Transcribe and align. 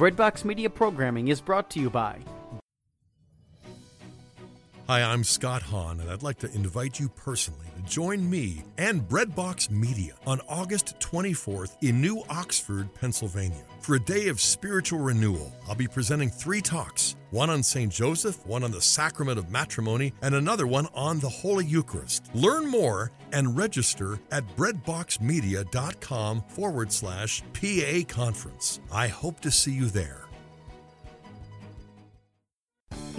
Breadbox 0.00 0.46
Media 0.46 0.70
programming 0.70 1.28
is 1.28 1.42
brought 1.42 1.68
to 1.68 1.78
you 1.78 1.90
by 1.90 2.20
Hi, 4.90 5.04
I'm 5.04 5.22
Scott 5.22 5.62
Hahn, 5.62 6.00
and 6.00 6.10
I'd 6.10 6.24
like 6.24 6.38
to 6.40 6.52
invite 6.52 6.98
you 6.98 7.10
personally 7.10 7.68
to 7.76 7.88
join 7.88 8.28
me 8.28 8.64
and 8.76 9.08
Breadbox 9.08 9.70
Media 9.70 10.14
on 10.26 10.40
August 10.48 10.98
24th 10.98 11.76
in 11.80 12.00
New 12.00 12.24
Oxford, 12.28 12.92
Pennsylvania, 12.94 13.62
for 13.78 13.94
a 13.94 14.00
day 14.00 14.26
of 14.26 14.40
spiritual 14.40 14.98
renewal. 14.98 15.52
I'll 15.68 15.76
be 15.76 15.86
presenting 15.86 16.28
three 16.28 16.60
talks 16.60 17.14
one 17.30 17.50
on 17.50 17.62
St. 17.62 17.92
Joseph, 17.92 18.44
one 18.44 18.64
on 18.64 18.72
the 18.72 18.80
sacrament 18.80 19.38
of 19.38 19.48
matrimony, 19.48 20.12
and 20.22 20.34
another 20.34 20.66
one 20.66 20.88
on 20.92 21.20
the 21.20 21.28
Holy 21.28 21.66
Eucharist. 21.66 22.28
Learn 22.34 22.66
more 22.68 23.12
and 23.32 23.56
register 23.56 24.18
at 24.32 24.44
breadboxmedia.com 24.56 26.42
forward 26.48 26.90
slash 26.90 27.44
PA 27.52 28.00
conference. 28.08 28.80
I 28.90 29.06
hope 29.06 29.38
to 29.42 29.52
see 29.52 29.72
you 29.72 29.86
there. 29.86 30.19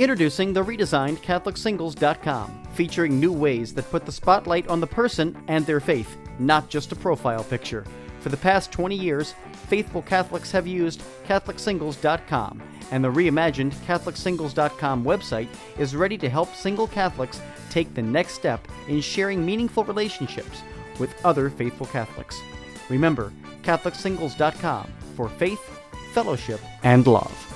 Introducing 0.01 0.51
the 0.51 0.63
redesigned 0.63 1.19
CatholicSingles.com, 1.19 2.63
featuring 2.73 3.19
new 3.19 3.31
ways 3.31 3.71
that 3.75 3.91
put 3.91 4.03
the 4.03 4.11
spotlight 4.11 4.67
on 4.67 4.79
the 4.79 4.87
person 4.87 5.37
and 5.47 5.63
their 5.63 5.79
faith, 5.79 6.17
not 6.39 6.69
just 6.69 6.91
a 6.91 6.95
profile 6.95 7.43
picture. 7.43 7.85
For 8.19 8.29
the 8.29 8.37
past 8.37 8.71
20 8.71 8.95
years, 8.95 9.35
faithful 9.67 10.01
Catholics 10.01 10.49
have 10.53 10.65
used 10.65 11.03
CatholicSingles.com, 11.27 12.63
and 12.89 13.03
the 13.03 13.11
reimagined 13.11 13.73
CatholicSingles.com 13.85 15.03
website 15.03 15.49
is 15.77 15.95
ready 15.95 16.17
to 16.17 16.29
help 16.29 16.55
single 16.55 16.87
Catholics 16.87 17.39
take 17.69 17.93
the 17.93 18.01
next 18.01 18.33
step 18.33 18.67
in 18.87 19.01
sharing 19.01 19.45
meaningful 19.45 19.83
relationships 19.83 20.63
with 20.97 21.13
other 21.23 21.51
faithful 21.51 21.85
Catholics. 21.85 22.41
Remember, 22.89 23.31
CatholicSingles.com 23.61 24.91
for 25.15 25.29
faith, 25.29 25.79
fellowship, 26.11 26.59
and 26.81 27.05
love. 27.05 27.50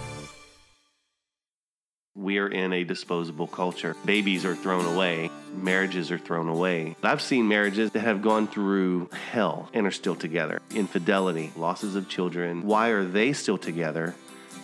We 2.17 2.37
are 2.37 2.47
in 2.47 2.71
a 2.71 2.85
disposable 2.85 3.45
culture. 3.45 3.93
Babies 4.05 4.45
are 4.45 4.55
thrown 4.55 4.85
away, 4.85 5.29
marriages 5.53 6.11
are 6.11 6.17
thrown 6.17 6.47
away. 6.47 6.95
I've 7.03 7.21
seen 7.21 7.49
marriages 7.49 7.91
that 7.91 7.99
have 7.99 8.21
gone 8.21 8.47
through 8.47 9.09
hell 9.31 9.69
and 9.73 9.85
are 9.85 9.91
still 9.91 10.15
together. 10.15 10.61
Infidelity, 10.73 11.51
losses 11.57 11.97
of 11.97 12.07
children. 12.07 12.63
Why 12.63 12.87
are 12.89 13.03
they 13.03 13.33
still 13.33 13.57
together 13.57 14.15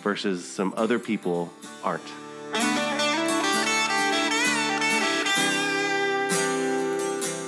versus 0.02 0.50
some 0.50 0.72
other 0.78 0.98
people 0.98 1.52
aren't? 1.84 2.02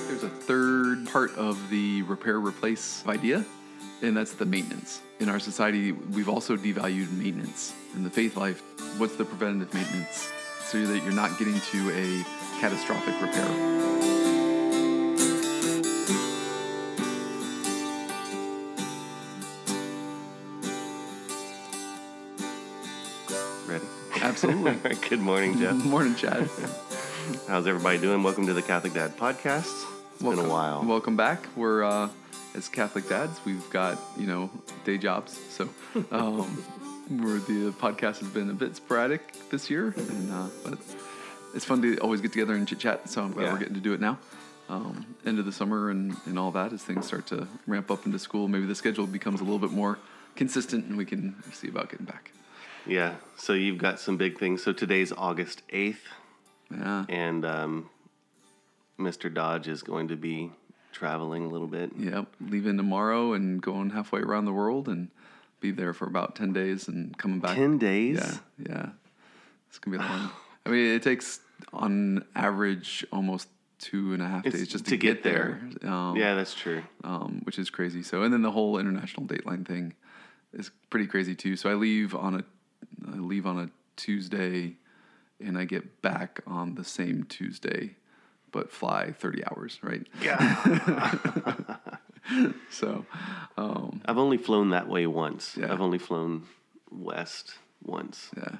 There's 0.07 0.23
a 0.23 0.29
third 0.29 1.07
part 1.07 1.35
of 1.35 1.71
the 1.71 2.03
repair 2.03 2.39
replace 2.39 3.03
idea, 3.07 3.43
and 4.05 4.15
that's 4.15 4.33
the 4.33 4.45
maintenance. 4.45 5.01
In 5.19 5.29
our 5.29 5.39
society, 5.39 5.91
we've 5.91 6.29
also 6.29 6.55
devalued 6.55 7.11
maintenance. 7.11 7.73
In 7.95 8.03
the 8.03 8.09
faith 8.09 8.37
life, 8.37 8.61
what's 8.99 9.15
the 9.15 9.25
preventative 9.25 9.73
maintenance 9.73 10.31
so 10.63 10.85
that 10.85 11.03
you're 11.03 11.13
not 11.13 11.37
getting 11.39 11.59
to 11.59 11.89
a 11.91 12.59
catastrophic 12.59 13.19
repair? 13.19 13.45
Ready? 23.67 23.85
Absolutely. 24.21 24.95
Good 25.09 25.19
morning, 25.19 25.57
Jeff. 25.57 25.77
Good 25.77 25.85
morning, 25.89 26.15
Chad. 26.15 26.47
How's 27.47 27.65
everybody 27.65 27.97
doing? 27.97 28.21
Welcome 28.21 28.45
to 28.47 28.53
the 28.53 28.61
Catholic 28.61 28.93
Dad 28.93 29.17
Podcast. 29.17 29.83
It's 30.13 30.21
welcome, 30.21 30.43
been 30.43 30.49
a 30.49 30.53
while. 30.53 30.83
Welcome 30.83 31.15
back. 31.15 31.47
We're 31.55 31.83
uh, 31.83 32.09
as 32.55 32.67
Catholic 32.69 33.07
dads, 33.09 33.39
we've 33.45 33.67
got 33.69 33.99
you 34.17 34.27
know 34.27 34.49
day 34.83 34.97
jobs, 34.97 35.39
so 35.49 35.67
um, 36.11 36.63
we're, 37.09 37.39
the 37.39 37.73
podcast 37.79 38.19
has 38.19 38.29
been 38.29 38.49
a 38.49 38.53
bit 38.53 38.75
sporadic 38.75 39.21
this 39.49 39.69
year, 39.69 39.93
and 39.97 40.31
uh, 40.31 40.47
but 40.63 40.73
it's, 40.73 40.95
it's 41.53 41.65
fun 41.65 41.81
to 41.81 41.97
always 41.99 42.21
get 42.21 42.31
together 42.31 42.53
and 42.53 42.67
chit 42.67 42.79
chat. 42.79 43.09
So 43.09 43.21
I'm 43.23 43.31
glad 43.33 43.43
Yeah. 43.45 43.53
we're 43.53 43.59
getting 43.59 43.75
to 43.75 43.79
do 43.81 43.93
it 43.93 43.99
now. 44.01 44.17
Um, 44.67 45.05
end 45.25 45.37
of 45.37 45.45
the 45.45 45.51
summer 45.51 45.91
and, 45.91 46.15
and 46.25 46.39
all 46.39 46.49
that 46.51 46.73
as 46.73 46.81
things 46.81 47.05
start 47.05 47.27
to 47.27 47.47
ramp 47.67 47.91
up 47.91 48.07
into 48.07 48.17
school, 48.17 48.47
maybe 48.47 48.65
the 48.65 48.73
schedule 48.73 49.05
becomes 49.05 49.39
a 49.39 49.43
little 49.43 49.59
bit 49.59 49.69
more 49.71 49.99
consistent, 50.35 50.85
and 50.85 50.97
we 50.97 51.05
can 51.05 51.35
see 51.53 51.67
about 51.67 51.89
getting 51.91 52.05
back. 52.07 52.31
Yeah, 52.87 53.15
so 53.37 53.53
you've 53.53 53.77
got 53.77 53.99
some 53.99 54.17
big 54.17 54.39
things. 54.39 54.63
So 54.63 54.73
today's 54.73 55.11
August 55.11 55.61
8th, 55.71 55.97
Yeah. 56.71 57.05
and 57.09 57.45
um, 57.45 57.89
Mr. 58.99 59.31
Dodge 59.31 59.67
is 59.67 59.83
going 59.83 60.07
to 60.07 60.15
be 60.15 60.51
traveling 60.95 61.43
a 61.45 61.49
little 61.49 61.67
bit. 61.67 61.91
Yep, 61.97 62.27
leaving 62.39 62.77
tomorrow 62.77 63.33
and 63.33 63.61
going 63.61 63.89
halfway 63.89 64.21
around 64.21 64.45
the 64.45 64.53
world 64.53 64.87
and 64.87 65.09
be 65.59 65.71
there 65.71 65.93
for 65.93 66.05
about 66.07 66.35
ten 66.35 66.53
days 66.53 66.87
and 66.87 67.15
coming 67.17 67.39
back. 67.39 67.55
10 67.55 67.77
days? 67.77 68.17
Yeah, 68.57 68.67
yeah. 68.69 68.89
It's 69.69 69.77
gonna 69.79 69.97
be 69.97 70.03
long. 70.03 70.31
I 70.65 70.69
mean, 70.69 70.95
it 70.95 71.03
takes 71.03 71.41
on 71.73 72.23
average 72.33 73.05
almost 73.11 73.49
two 73.77 74.13
and 74.13 74.21
a 74.23 74.27
half 74.27 74.45
It's 74.45 74.57
days 74.57 74.67
just 74.69 74.85
to, 74.85 74.91
to 74.91 74.97
get 74.97 75.21
there. 75.21 75.61
Um, 75.83 76.15
Yeah, 76.15 76.33
that's 76.35 76.53
true. 76.55 76.81
um, 77.03 77.41
which 77.43 77.59
is 77.59 77.69
crazy. 77.69 78.01
So, 78.01 78.23
and 78.23 78.33
then 78.33 78.41
the 78.41 78.51
whole 78.51 78.79
international 78.79 79.27
dateline 79.27 79.67
thing 79.67 79.93
is 80.53 80.71
pretty 80.89 81.07
crazy 81.07 81.35
too. 81.35 81.55
So 81.57 81.69
I 81.69 81.73
leave 81.73 82.15
on 82.15 82.35
a, 82.35 82.43
I 83.13 83.17
leave 83.17 83.45
on 83.45 83.59
a 83.59 83.69
Tuesday, 83.97 84.77
and 85.41 85.57
I 85.57 85.65
get 85.65 86.01
back 86.01 86.39
on 86.47 86.75
the 86.75 86.83
same 86.85 87.25
Tuesday, 87.25 87.95
but 88.55 88.71
fly 88.71 89.11
thirty 89.11 89.41
hours, 89.49 89.79
right? 89.83 90.05
Yeah. 90.21 91.77
So, 92.71 93.05
um, 93.55 94.01
I've 94.05 94.17
only 94.17 94.37
flown 94.37 94.71
that 94.71 94.87
way 94.87 95.05
once. 95.05 95.55
Yeah. 95.55 95.71
I've 95.71 95.79
only 95.79 95.99
flown 95.99 96.43
west 96.89 97.59
once. 97.83 98.31
yeah, 98.35 98.55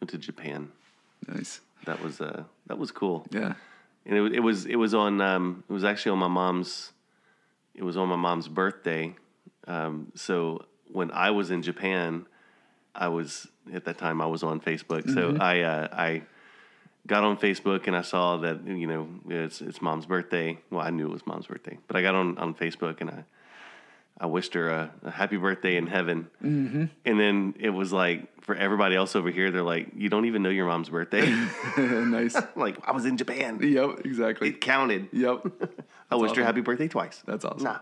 Went 0.00 0.10
to 0.10 0.18
Japan. 0.18 0.70
nice. 1.26 1.60
That 1.84 2.00
was 2.00 2.20
uh 2.20 2.44
that 2.68 2.78
was 2.78 2.90
cool. 2.92 3.26
Yeah, 3.30 3.54
And 4.06 4.16
it, 4.18 4.34
it 4.36 4.40
was 4.40 4.66
it 4.66 4.76
was 4.76 4.94
on 4.94 5.20
um 5.20 5.64
it 5.68 5.72
was 5.72 5.82
actually 5.84 6.12
on 6.12 6.18
my 6.18 6.28
mom's 6.28 6.92
it 7.74 7.82
was 7.82 7.96
on 7.96 8.08
my 8.08 8.16
mom's 8.16 8.46
birthday. 8.46 9.16
Um 9.66 10.12
so 10.14 10.64
when 10.92 11.10
I 11.10 11.30
was 11.32 11.50
in 11.50 11.62
Japan, 11.62 12.26
I 12.94 13.08
was 13.08 13.48
at 13.72 13.84
that 13.86 13.98
time 13.98 14.20
I 14.20 14.26
was 14.26 14.42
on 14.44 14.60
Facebook. 14.60 15.04
So 15.12 15.36
I 15.40 15.62
uh 15.62 15.88
I 15.92 16.22
got 17.08 17.24
on 17.24 17.36
Facebook 17.36 17.86
and 17.88 17.96
I 17.96 18.02
saw 18.02 18.36
that 18.38 18.64
you 18.66 18.86
know 18.86 19.08
it's 19.28 19.60
it's 19.60 19.82
mom's 19.82 20.06
birthday. 20.06 20.58
Well, 20.70 20.80
I 20.80 20.90
knew 20.90 21.06
it 21.06 21.12
was 21.12 21.26
mom's 21.26 21.46
birthday, 21.46 21.78
but 21.88 21.96
I 21.96 22.02
got 22.02 22.14
on 22.14 22.38
on 22.38 22.54
Facebook 22.54 23.00
and 23.00 23.10
I 23.10 23.24
I 24.20 24.26
wished 24.26 24.54
her 24.54 24.68
a, 24.68 24.90
a 25.04 25.10
happy 25.10 25.36
birthday 25.36 25.76
in 25.76 25.86
heaven. 25.86 26.28
Mm-hmm. 26.42 26.84
And 27.04 27.20
then 27.20 27.54
it 27.58 27.70
was 27.70 27.92
like 27.92 28.42
for 28.42 28.54
everybody 28.54 28.96
else 28.96 29.14
over 29.14 29.30
here, 29.30 29.50
they're 29.50 29.62
like, 29.62 29.88
"You 29.96 30.08
don't 30.08 30.24
even 30.24 30.42
know 30.42 30.50
your 30.50 30.66
mom's 30.66 30.88
birthday." 30.88 31.28
nice. 31.78 32.36
like 32.56 32.76
I 32.84 32.92
was 32.92 33.04
in 33.06 33.16
Japan. 33.16 33.58
Yep, 33.62 34.00
exactly. 34.04 34.48
It 34.48 34.60
counted. 34.60 35.08
Yep, 35.12 35.46
I 36.10 36.16
wished 36.16 36.36
her 36.36 36.44
happy 36.44 36.60
birthday 36.60 36.88
twice. 36.88 37.22
that's 37.26 37.44
awesome. 37.44 37.64
Nah. 37.64 37.78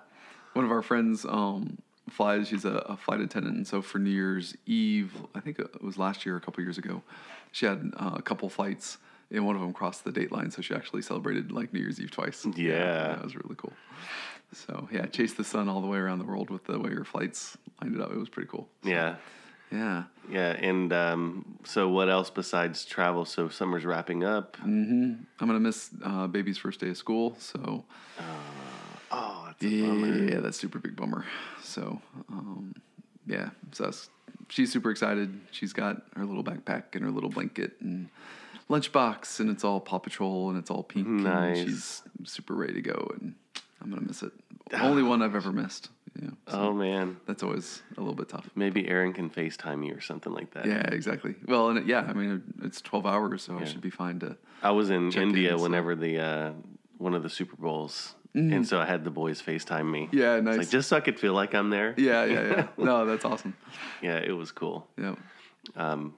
One 0.52 0.64
of 0.64 0.70
our 0.70 0.82
friends 0.82 1.24
um, 1.24 1.78
flies. 2.10 2.48
She's 2.48 2.64
a, 2.64 2.70
a 2.70 2.96
flight 2.96 3.20
attendant, 3.20 3.56
and 3.56 3.66
so 3.66 3.80
for 3.80 3.98
New 3.98 4.10
Year's 4.10 4.54
Eve, 4.66 5.12
I 5.34 5.40
think 5.40 5.58
it 5.58 5.82
was 5.82 5.98
last 5.98 6.26
year, 6.26 6.36
a 6.36 6.40
couple 6.40 6.62
years 6.62 6.78
ago, 6.78 7.02
she 7.52 7.66
had 7.66 7.92
uh, 7.96 8.12
a 8.14 8.22
couple 8.22 8.48
flights, 8.48 8.98
and 9.30 9.44
one 9.46 9.54
of 9.56 9.62
them 9.62 9.72
crossed 9.72 10.04
the 10.04 10.12
date 10.12 10.30
line, 10.32 10.50
so 10.50 10.62
she 10.62 10.74
actually 10.74 11.02
celebrated 11.02 11.52
like 11.52 11.72
New 11.72 11.80
Year's 11.80 12.00
Eve 12.00 12.10
twice. 12.10 12.46
Yeah. 12.56 13.08
that 13.08 13.24
was 13.24 13.34
really 13.34 13.54
cool. 13.56 13.72
So 14.52 14.88
yeah, 14.92 15.06
chased 15.06 15.36
the 15.36 15.44
sun 15.44 15.68
all 15.68 15.80
the 15.80 15.86
way 15.88 15.98
around 15.98 16.18
the 16.20 16.24
world 16.24 16.50
with 16.50 16.64
the 16.64 16.78
way 16.78 16.90
her 16.90 17.04
flights 17.04 17.56
lined 17.82 17.94
it 17.96 18.00
up. 18.00 18.12
It 18.12 18.18
was 18.18 18.28
pretty 18.28 18.48
cool. 18.48 18.68
So, 18.84 18.90
Yeah. 18.90 19.16
yeah. 19.72 20.04
Yeah. 20.30 20.50
And 20.52 20.92
um, 20.92 21.58
so, 21.64 21.88
what 21.88 22.08
else 22.08 22.30
besides 22.30 22.84
travel? 22.84 23.24
So, 23.24 23.48
summer's 23.48 23.84
wrapping 23.84 24.22
up. 24.24 24.56
I'm 24.62 25.26
gonna 25.40 25.60
miss 25.60 25.90
uh, 26.04 26.26
baby's 26.28 26.58
first 26.58 26.78
day 26.80 26.90
of 26.90 26.96
school, 26.96 27.36
so 27.38 27.84
Oh, 29.10 29.48
it's 29.50 29.64
a 29.64 29.80
bummer. 29.82 30.28
Yeah, 30.30 30.40
that's 30.40 30.58
super 30.58 30.78
big 30.78 30.96
bummer. 30.96 31.24
So, 31.62 32.00
um, 32.30 32.74
yeah, 33.26 33.50
so 33.72 33.84
that's, 33.84 34.08
she's 34.48 34.72
super 34.72 34.90
excited. 34.90 35.40
She's 35.52 35.72
got 35.72 36.02
her 36.16 36.24
little 36.24 36.44
backpack 36.44 36.94
and 36.94 37.02
her 37.04 37.10
little 37.10 37.30
blanket 37.30 37.72
and 37.80 38.08
lunchbox, 38.68 39.40
and 39.40 39.50
it's 39.50 39.64
all 39.64 39.80
Paw 39.80 39.98
Patrol 39.98 40.48
and 40.50 40.58
it's 40.58 40.70
all 40.70 40.82
pink. 40.82 41.06
Nice. 41.06 41.58
And 41.58 41.68
she's 41.68 42.02
super 42.24 42.54
ready 42.54 42.74
to 42.74 42.82
go, 42.82 43.10
and 43.20 43.34
I'm 43.80 43.90
gonna 43.90 44.02
miss 44.06 44.22
it. 44.22 44.32
Ah. 44.72 44.82
Only 44.82 45.02
one 45.02 45.22
I've 45.22 45.34
ever 45.36 45.52
missed. 45.52 45.90
Yeah, 46.20 46.30
so 46.48 46.58
Oh, 46.58 46.72
man. 46.72 47.18
that's 47.26 47.42
always 47.42 47.82
a 47.96 48.00
little 48.00 48.14
bit 48.14 48.30
tough. 48.30 48.48
Maybe 48.54 48.88
Aaron 48.88 49.12
can 49.12 49.28
FaceTime 49.28 49.86
you 49.86 49.94
or 49.94 50.00
something 50.00 50.32
like 50.32 50.52
that. 50.54 50.64
Yeah, 50.64 50.80
exactly. 50.90 51.34
Well, 51.46 51.68
and 51.68 51.78
it, 51.78 51.86
yeah, 51.86 52.06
I 52.08 52.14
mean 52.14 52.42
it's 52.62 52.80
12 52.80 53.04
hours, 53.04 53.42
so 53.42 53.58
I 53.58 53.64
should 53.64 53.82
be 53.82 53.90
fine 53.90 54.18
to. 54.20 54.36
I 54.62 54.70
was 54.70 54.88
in 54.90 55.12
India 55.12 55.52
in, 55.52 55.58
so- 55.58 55.62
whenever 55.62 55.94
the 55.94 56.18
uh, 56.18 56.52
one 56.98 57.14
of 57.14 57.22
the 57.22 57.28
Super 57.28 57.56
Bowls, 57.56 58.14
mm. 58.34 58.50
and 58.54 58.66
so 58.66 58.80
I 58.80 58.86
had 58.86 59.04
the 59.04 59.10
boys 59.10 59.42
FaceTime 59.42 59.90
me. 59.90 60.08
Yeah, 60.10 60.40
nice. 60.40 60.56
like 60.56 60.70
just 60.70 60.88
so 60.88 60.96
I 60.96 61.00
could 61.00 61.20
feel 61.20 61.34
like 61.34 61.54
I'm 61.54 61.68
there. 61.68 61.94
yeah, 61.98 62.24
yeah, 62.24 62.42
yeah. 62.48 62.66
No, 62.84 63.04
that's 63.04 63.24
awesome. 63.26 63.54
Yeah, 64.00 64.16
it 64.16 64.32
was 64.32 64.52
cool. 64.52 64.86
Yeah, 64.96 65.16
um, 65.76 66.14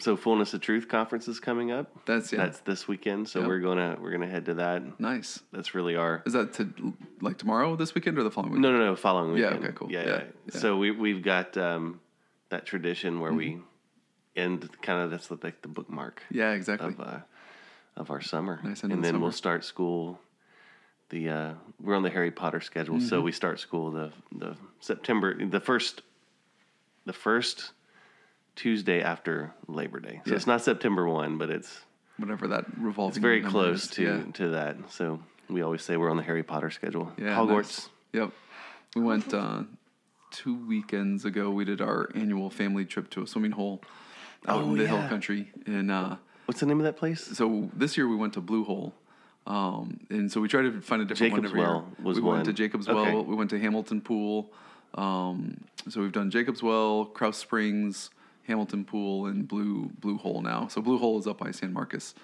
So 0.00 0.16
Fullness 0.16 0.52
of 0.54 0.60
Truth 0.60 0.88
conference 0.88 1.28
is 1.28 1.40
coming 1.40 1.70
up. 1.70 1.90
that's 2.04 2.32
yeah, 2.32 2.40
That's 2.44 2.60
this 2.60 2.86
weekend. 2.88 3.28
So 3.28 3.40
Yep. 3.40 3.48
we're 3.48 3.60
gonna 3.60 3.96
we're 4.00 4.10
gonna 4.10 4.26
head 4.28 4.44
to 4.46 4.54
that. 4.54 5.00
nice. 5.00 5.40
That's 5.52 5.74
really 5.74 5.96
our 5.96 6.22
Is 6.26 6.32
that 6.34 6.52
to 6.54 6.94
like 7.20 7.38
tomorrow, 7.38 7.76
this 7.76 7.94
weekend, 7.94 8.18
or 8.18 8.22
the 8.24 8.30
following 8.30 8.54
week? 8.54 8.60
no 8.60 8.72
no 8.72 8.78
no 8.84 8.96
following 8.96 9.32
week. 9.32 9.42
Yeah, 9.42 9.50
okay, 9.50 9.72
cool. 9.74 9.90
Yeah, 9.90 10.00
Yeah, 10.02 10.08
yeah. 10.08 10.22
yeah. 10.52 10.60
So 10.60 10.76
we 10.76 10.90
we've 10.90 11.22
got 11.22 11.56
um, 11.56 12.00
that 12.50 12.66
tradition 12.66 13.20
where 13.20 13.32
we 13.32 13.58
end 14.36 14.68
kind 14.82 15.00
of 15.02 15.10
that's 15.12 15.28
the, 15.28 15.38
like 15.42 15.62
the 15.62 15.68
bookmark 15.68 16.22
Yeah, 16.30 16.52
exactly. 16.52 16.88
of 16.88 17.00
uh, 17.00 17.18
of 17.96 18.10
our 18.10 18.20
summer, 18.20 18.60
Nice 18.64 18.82
and 18.82 18.92
the 18.92 18.96
then 19.00 19.20
we'll 19.20 19.32
start 19.32 19.64
school. 19.64 20.18
The 21.10 21.28
uh, 21.30 21.52
we're 21.80 21.94
on 21.94 22.02
the 22.02 22.10
Harry 22.10 22.32
Potter 22.32 22.60
schedule, 22.60 22.98
so 23.00 23.16
Mm-hmm. 23.16 23.24
we 23.26 23.32
start 23.32 23.60
school 23.60 23.90
the 23.92 24.12
the 24.36 24.56
September 24.80 25.34
the 25.46 25.60
first 25.60 26.02
the 27.06 27.12
first 27.12 27.70
Tuesday 28.56 29.00
after 29.02 29.52
Labor 29.66 30.00
Day. 30.00 30.20
So 30.24 30.30
Yeah. 30.30 30.36
it's 30.36 30.46
not 30.46 30.60
September 30.62 31.06
one, 31.08 31.38
but 31.38 31.50
it's 31.50 31.80
Whatever 32.18 32.48
that 32.48 32.66
revolves. 32.78 33.16
it's 33.16 33.22
very 33.22 33.42
close 33.42 33.84
is. 33.84 33.90
to 33.92 34.02
Yeah. 34.02 34.32
to 34.34 34.48
that. 34.50 34.76
So 34.90 35.20
we 35.48 35.62
always 35.62 35.82
say 35.82 35.96
we're 35.96 36.10
on 36.10 36.16
the 36.16 36.22
Harry 36.22 36.42
Potter 36.42 36.70
schedule. 36.70 37.12
Yeah, 37.18 37.36
Hogwarts. 37.36 37.54
nice. 37.56 37.88
Yep. 38.12 38.30
We 38.94 39.02
went 39.02 39.34
uh, 39.34 39.64
two 40.30 40.54
weekends 40.54 41.24
ago. 41.24 41.50
We 41.50 41.64
did 41.64 41.80
our 41.80 42.10
annual 42.14 42.48
family 42.50 42.84
trip 42.84 43.10
to 43.10 43.22
a 43.22 43.26
swimming 43.26 43.52
hole 43.52 43.82
out 44.46 44.62
Oh, 44.62 44.70
in 44.72 44.78
the 44.78 44.86
hill 44.86 45.08
country. 45.08 45.50
And 45.66 45.90
uh, 45.90 46.16
What's 46.46 46.60
the 46.60 46.66
name 46.66 46.78
of 46.78 46.84
that 46.84 46.96
place? 46.96 47.22
so 47.36 47.70
this 47.74 47.96
year 47.96 48.06
we 48.06 48.14
went 48.16 48.34
to 48.34 48.40
Blue 48.40 48.62
Hole. 48.64 48.94
Um, 49.46 50.00
and 50.10 50.30
so 50.32 50.40
we 50.40 50.48
tried 50.48 50.62
to 50.62 50.80
find 50.80 51.02
a 51.02 51.04
different 51.04 51.32
one 51.32 51.42
Jacob's 51.42 51.50
every 51.52 51.60
Well 51.60 51.86
year. 51.98 52.06
was 52.06 52.16
we 52.16 52.22
one. 52.22 52.34
went 52.36 52.46
to 52.46 52.52
Jacob's 52.52 52.88
Okay. 52.88 53.12
Well. 53.14 53.24
We 53.24 53.34
went 53.34 53.50
to 53.50 53.58
Hamilton 53.58 54.00
Pool. 54.00 54.50
Um, 54.94 55.58
so 55.88 56.00
we've 56.00 56.12
done 56.12 56.30
Jacob's 56.30 56.62
Well, 56.62 57.06
Krause 57.06 57.36
Springs, 57.36 58.10
Hamilton 58.46 58.84
Pool, 58.84 59.26
and 59.26 59.46
Blue 59.48 59.90
Blue 60.00 60.18
Hole 60.18 60.42
now. 60.42 60.68
So 60.68 60.80
Blue 60.82 60.98
Hole 60.98 61.18
is 61.18 61.26
up 61.26 61.38
by 61.38 61.50
San 61.50 61.72
Marcos. 61.72 62.14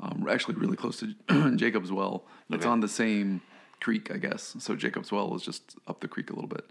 Um, 0.00 0.26
actually 0.30 0.54
really 0.54 0.76
close 0.76 1.00
to 1.28 1.52
Jacob's 1.56 1.90
Well. 1.90 2.24
It's 2.50 2.64
Okay. 2.64 2.68
on 2.70 2.80
the 2.80 2.88
same 2.88 3.40
creek, 3.80 4.10
I 4.12 4.16
guess. 4.18 4.54
So 4.60 4.76
Jacob's 4.76 5.10
Well 5.10 5.34
is 5.34 5.42
just 5.42 5.76
up 5.88 6.00
the 6.00 6.08
creek 6.08 6.30
a 6.30 6.34
little 6.34 6.48
bit. 6.48 6.64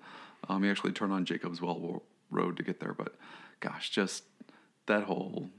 Um, 0.50 0.64
you 0.64 0.72
actually 0.72 0.92
turn 0.94 1.12
on 1.12 1.26
Jacob's 1.26 1.62
Well 1.62 2.04
Road 2.32 2.58
to 2.58 2.64
get 2.64 2.80
there, 2.80 2.94
but 2.94 3.16
gosh, 3.60 3.90
just 3.90 4.24
that 4.86 5.04
whole 5.04 5.50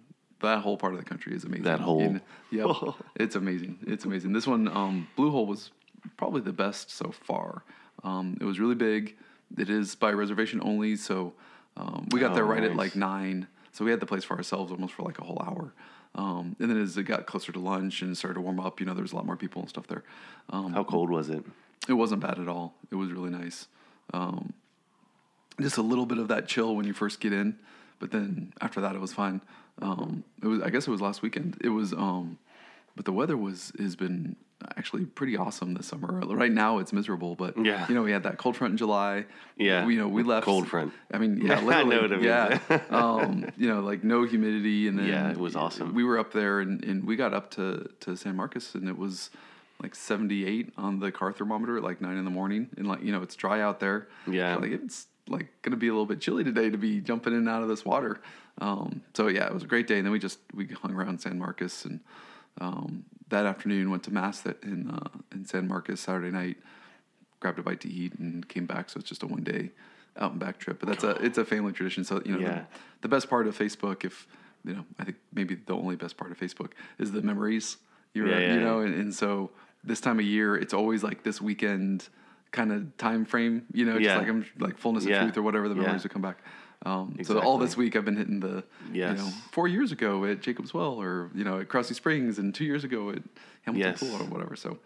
that 0.40 0.60
whole 0.60 0.76
part 0.76 0.92
of 0.94 0.98
the 1.00 1.04
country 1.04 1.34
is 1.34 1.42
amazing. 1.44 1.64
That 1.64 1.80
whole- 1.80 2.00
And- 2.00 2.20
yep, 2.52 2.68
it's 3.16 3.34
amazing. 3.34 3.78
It's 3.86 4.04
amazing. 4.04 4.32
This 4.32 4.46
one, 4.46 4.68
um, 4.68 5.08
Blue 5.16 5.30
Hole, 5.32 5.46
was 5.46 5.72
probably 6.16 6.40
the 6.42 6.52
best 6.52 6.90
so 6.92 7.10
far. 7.10 7.64
Um, 8.04 8.36
it 8.40 8.44
was 8.44 8.60
really 8.60 8.76
big. 8.76 9.16
It 9.58 9.68
is 9.68 9.96
by 9.96 10.12
reservation 10.12 10.60
only, 10.62 10.94
so 10.94 11.32
um, 11.78 12.06
we 12.10 12.20
got 12.20 12.32
Oh, 12.32 12.34
there 12.34 12.44
right 12.44 12.62
at 12.62 12.74
like 12.76 12.94
nine. 12.96 13.46
So 13.72 13.84
we 13.84 13.90
had 13.90 14.00
the 14.00 14.06
place 14.06 14.24
for 14.24 14.36
ourselves 14.36 14.72
almost 14.72 14.94
for 14.94 15.02
like 15.04 15.18
a 15.18 15.24
whole 15.24 15.40
hour. 15.46 15.72
Um, 16.14 16.56
and 16.58 16.68
then 16.70 16.80
as 16.82 16.96
it 16.96 17.04
got 17.04 17.26
closer 17.26 17.52
to 17.52 17.58
lunch 17.60 18.02
and 18.02 18.16
started 18.16 18.34
to 18.34 18.40
warm 18.40 18.58
up, 18.58 18.80
you 18.80 18.86
know, 18.86 18.94
there 18.94 19.02
was 19.02 19.12
a 19.12 19.16
lot 19.16 19.26
more 19.26 19.36
people 19.36 19.60
and 19.62 19.68
stuff 19.68 19.86
there. 19.86 20.02
Um, 20.50 20.72
How 20.72 20.82
cold 20.84 21.10
was 21.10 21.28
it? 21.28 21.44
it 21.88 21.92
wasn't 21.92 22.20
bad 22.20 22.38
at 22.38 22.48
all. 22.48 22.74
It 22.90 22.96
was 22.96 23.12
really 23.12 23.30
nice. 23.30 23.68
Um, 24.12 24.52
just 25.60 25.76
a 25.76 25.82
little 25.82 26.06
bit 26.06 26.18
of 26.18 26.28
that 26.28 26.48
chill 26.48 26.74
when 26.76 26.86
you 26.86 26.92
first 26.92 27.20
get 27.20 27.32
in, 27.32 27.58
but 27.98 28.10
then 28.10 28.52
after 28.60 28.80
that 28.80 28.94
it 28.94 29.00
was 29.00 29.12
fine. 29.12 29.40
Um, 29.80 30.24
it 30.42 30.46
was 30.46 30.60
I 30.62 30.70
guess 30.70 30.86
it 30.88 30.90
was 30.90 31.00
last 31.00 31.22
weekend. 31.22 31.56
It 31.62 31.68
was 31.70 31.92
um, 31.92 32.38
but 32.96 33.04
the 33.04 33.12
weather 33.12 33.36
was 33.36 33.72
has 33.78 33.94
been 33.96 34.36
actually 34.76 35.04
pretty 35.04 35.36
awesome 35.36 35.74
this 35.74 35.86
summer. 35.86 36.08
Right 36.20 36.50
now 36.52 36.78
it's 36.78 36.92
miserable, 36.92 37.34
but 37.36 37.56
Yeah. 37.56 37.86
you 37.88 37.94
know 37.94 38.02
we 38.02 38.10
had 38.12 38.24
that 38.24 38.38
cold 38.38 38.56
front 38.56 38.72
in 38.72 38.78
July. 38.78 39.24
Yeah, 39.56 39.84
we, 39.86 39.94
you 39.94 40.00
know 40.00 40.08
we 40.08 40.22
left 40.22 40.44
cold 40.44 40.66
front. 40.68 40.92
I 41.12 41.18
mean, 41.18 41.40
yeah, 41.40 41.60
literally, 41.64 41.90
know 41.96 42.02
what 42.02 42.12
it 42.12 42.20
means. 42.20 42.24
yeah. 42.68 42.80
um, 42.90 43.46
you 43.56 43.68
know, 43.68 43.80
like 43.80 44.02
no 44.04 44.24
humidity, 44.24 44.88
and 44.88 44.98
then 44.98 45.06
Yeah, 45.06 45.30
it 45.30 45.36
was 45.38 45.54
awesome. 45.56 45.94
We 45.94 46.04
were 46.04 46.18
up 46.18 46.32
there, 46.32 46.60
and, 46.60 46.82
and 46.84 47.04
we 47.04 47.16
got 47.16 47.32
up 47.34 47.50
to 47.52 47.88
to 48.00 48.16
San 48.16 48.36
Marcos, 48.36 48.74
and 48.74 48.88
it 48.88 48.98
was 48.98 49.30
like 49.80 49.94
78 49.94 50.72
on 50.76 50.98
the 50.98 51.12
car 51.12 51.32
thermometer 51.32 51.76
at 51.76 51.84
like 51.84 52.00
nine 52.00 52.16
in 52.16 52.24
the 52.24 52.30
morning, 52.32 52.68
and 52.76 52.86
like 52.88 53.02
you 53.02 53.12
know 53.12 53.22
it's 53.22 53.36
dry 53.36 53.60
out 53.60 53.78
there. 53.80 54.08
Yeah. 54.26 54.56
So, 54.56 54.60
like 54.62 54.72
it's 54.72 55.06
like 55.28 55.46
gonna 55.62 55.76
be 55.76 55.86
a 55.88 55.92
little 55.92 56.06
bit 56.06 56.20
chilly 56.20 56.42
today 56.42 56.68
to 56.70 56.78
be 56.78 57.00
jumping 57.00 57.32
in 57.32 57.40
and 57.40 57.48
out 57.48 57.62
of 57.62 57.68
this 57.68 57.84
water. 57.84 58.20
Um, 58.60 59.02
so 59.14 59.28
yeah, 59.28 59.46
it 59.46 59.54
was 59.54 59.62
a 59.62 59.66
great 59.68 59.86
day, 59.86 59.98
and 59.98 60.04
then 60.04 60.10
we 60.12 60.18
just 60.18 60.40
we 60.52 60.66
hung 60.66 60.92
around 60.92 61.20
San 61.20 61.38
Marcos, 61.38 61.84
and 61.84 62.00
um, 62.60 63.04
that 63.28 63.46
afternoon 63.46 63.90
went 63.90 64.02
to 64.04 64.12
mass 64.12 64.40
that 64.40 64.62
in 64.62 64.90
uh, 64.90 65.08
in 65.32 65.44
San 65.44 65.68
Marcos 65.68 66.00
Saturday 66.00 66.30
night 66.30 66.56
grabbed 67.40 67.58
a 67.58 67.62
bite 67.62 67.80
to 67.82 67.88
eat 67.88 68.14
and 68.18 68.48
came 68.48 68.66
back. 68.66 68.90
So 68.90 68.98
it's 68.98 69.08
just 69.08 69.22
a 69.22 69.26
one 69.26 69.44
day 69.44 69.70
out 70.18 70.32
and 70.32 70.40
back 70.40 70.58
trip. 70.58 70.80
But 70.80 70.88
that's 70.88 71.04
a 71.04 71.10
it's 71.24 71.38
a 71.38 71.44
family 71.44 71.72
tradition. 71.72 72.04
So 72.04 72.22
you 72.24 72.32
know 72.32 72.40
Yeah. 72.40 72.54
the, 72.54 72.66
the 73.02 73.08
best 73.08 73.28
part 73.30 73.46
of 73.46 73.56
Facebook, 73.56 74.04
if 74.04 74.26
you 74.64 74.74
know, 74.74 74.84
I 74.98 75.04
think 75.04 75.16
maybe 75.32 75.54
the 75.54 75.74
only 75.74 75.96
best 75.96 76.16
part 76.16 76.32
of 76.32 76.38
Facebook 76.38 76.72
is 76.98 77.12
the 77.12 77.22
memories. 77.22 77.76
You're 78.14 78.28
Yeah, 78.28 78.38
yeah, 78.38 78.54
you 78.54 78.60
know, 78.60 78.80
and, 78.80 78.94
and 78.94 79.14
so 79.14 79.50
this 79.84 80.00
time 80.00 80.18
of 80.18 80.24
year, 80.24 80.56
it's 80.56 80.74
always 80.74 81.04
like 81.04 81.22
this 81.22 81.40
weekend 81.40 82.08
kind 82.50 82.72
of 82.72 82.96
time 82.96 83.24
frame. 83.24 83.66
You 83.72 83.84
know, 83.84 83.98
just 84.00 84.16
like 84.16 84.28
I'm 84.28 84.44
like 84.58 84.78
fullness 84.78 85.04
of 85.04 85.10
truth 85.10 85.36
or 85.36 85.42
whatever 85.42 85.68
the 85.68 85.74
memories 85.74 86.02
will 86.02 86.10
come 86.10 86.22
back. 86.22 86.38
Um, 86.84 87.16
So 87.24 87.40
all 87.40 87.58
this 87.58 87.76
week 87.76 87.96
I've 87.96 88.04
been 88.04 88.16
hitting 88.16 88.40
the, 88.40 88.62
you 88.92 89.00
Yes. 89.00 89.18
know, 89.18 89.28
four 89.50 89.66
years 89.68 89.90
ago 89.92 90.24
at 90.24 90.40
Jacob's 90.42 90.72
Well 90.72 91.00
or, 91.00 91.30
you 91.34 91.44
know, 91.44 91.58
at 91.60 91.68
Crossy 91.68 91.94
Springs 91.94 92.38
and 92.38 92.54
two 92.54 92.64
years 92.64 92.84
ago 92.84 93.10
at 93.10 93.22
Hamilton 93.62 93.90
Yes. 93.92 94.00
Pool 94.00 94.14
or 94.14 94.24
whatever. 94.26 94.54
So 94.54 94.78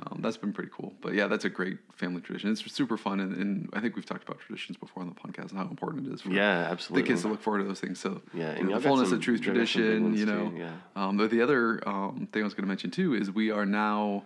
um, 0.00 0.18
that's 0.22 0.36
been 0.36 0.52
pretty 0.52 0.70
cool. 0.74 0.92
But 1.00 1.14
yeah, 1.14 1.26
that's 1.28 1.44
a 1.44 1.48
great 1.48 1.78
family 1.94 2.20
tradition. 2.20 2.50
It's 2.50 2.70
super 2.72 2.96
fun. 2.96 3.20
And, 3.20 3.34
and 3.36 3.70
I 3.72 3.80
think 3.80 3.94
we've 3.96 4.04
talked 4.04 4.24
about 4.28 4.40
traditions 4.40 4.76
before 4.76 5.02
on 5.04 5.08
the 5.08 5.14
podcast 5.14 5.50
and 5.50 5.58
how 5.58 5.68
important 5.68 6.08
it 6.08 6.12
is 6.14 6.20
for 6.22 6.30
Yeah, 6.30 6.74
the 6.90 7.02
kids 7.02 7.22
to 7.22 7.28
look 7.28 7.40
forward 7.40 7.60
to 7.60 7.64
those 7.64 7.80
things. 7.80 8.00
So 8.00 8.20
Yeah, 8.34 8.48
and 8.50 8.58
you 8.58 8.64
know, 8.70 8.78
the 8.80 8.88
fullness 8.88 9.08
some- 9.10 9.18
of 9.18 9.24
truth 9.24 9.44
y'all 9.46 9.54
got 9.54 9.68
some 9.68 9.82
big 9.82 9.92
tradition, 10.02 10.16
you 10.16 10.26
know. 10.26 10.50
too, 10.50 10.56
yeah. 10.58 10.72
Um, 10.96 11.16
but 11.16 11.30
the 11.30 11.40
other 11.42 11.88
um, 11.88 12.28
thing 12.32 12.42
I 12.42 12.44
was 12.44 12.54
going 12.54 12.64
to 12.64 12.68
mention 12.68 12.90
too 12.90 13.14
is 13.14 13.30
we 13.30 13.50
are 13.52 13.64
now 13.64 14.24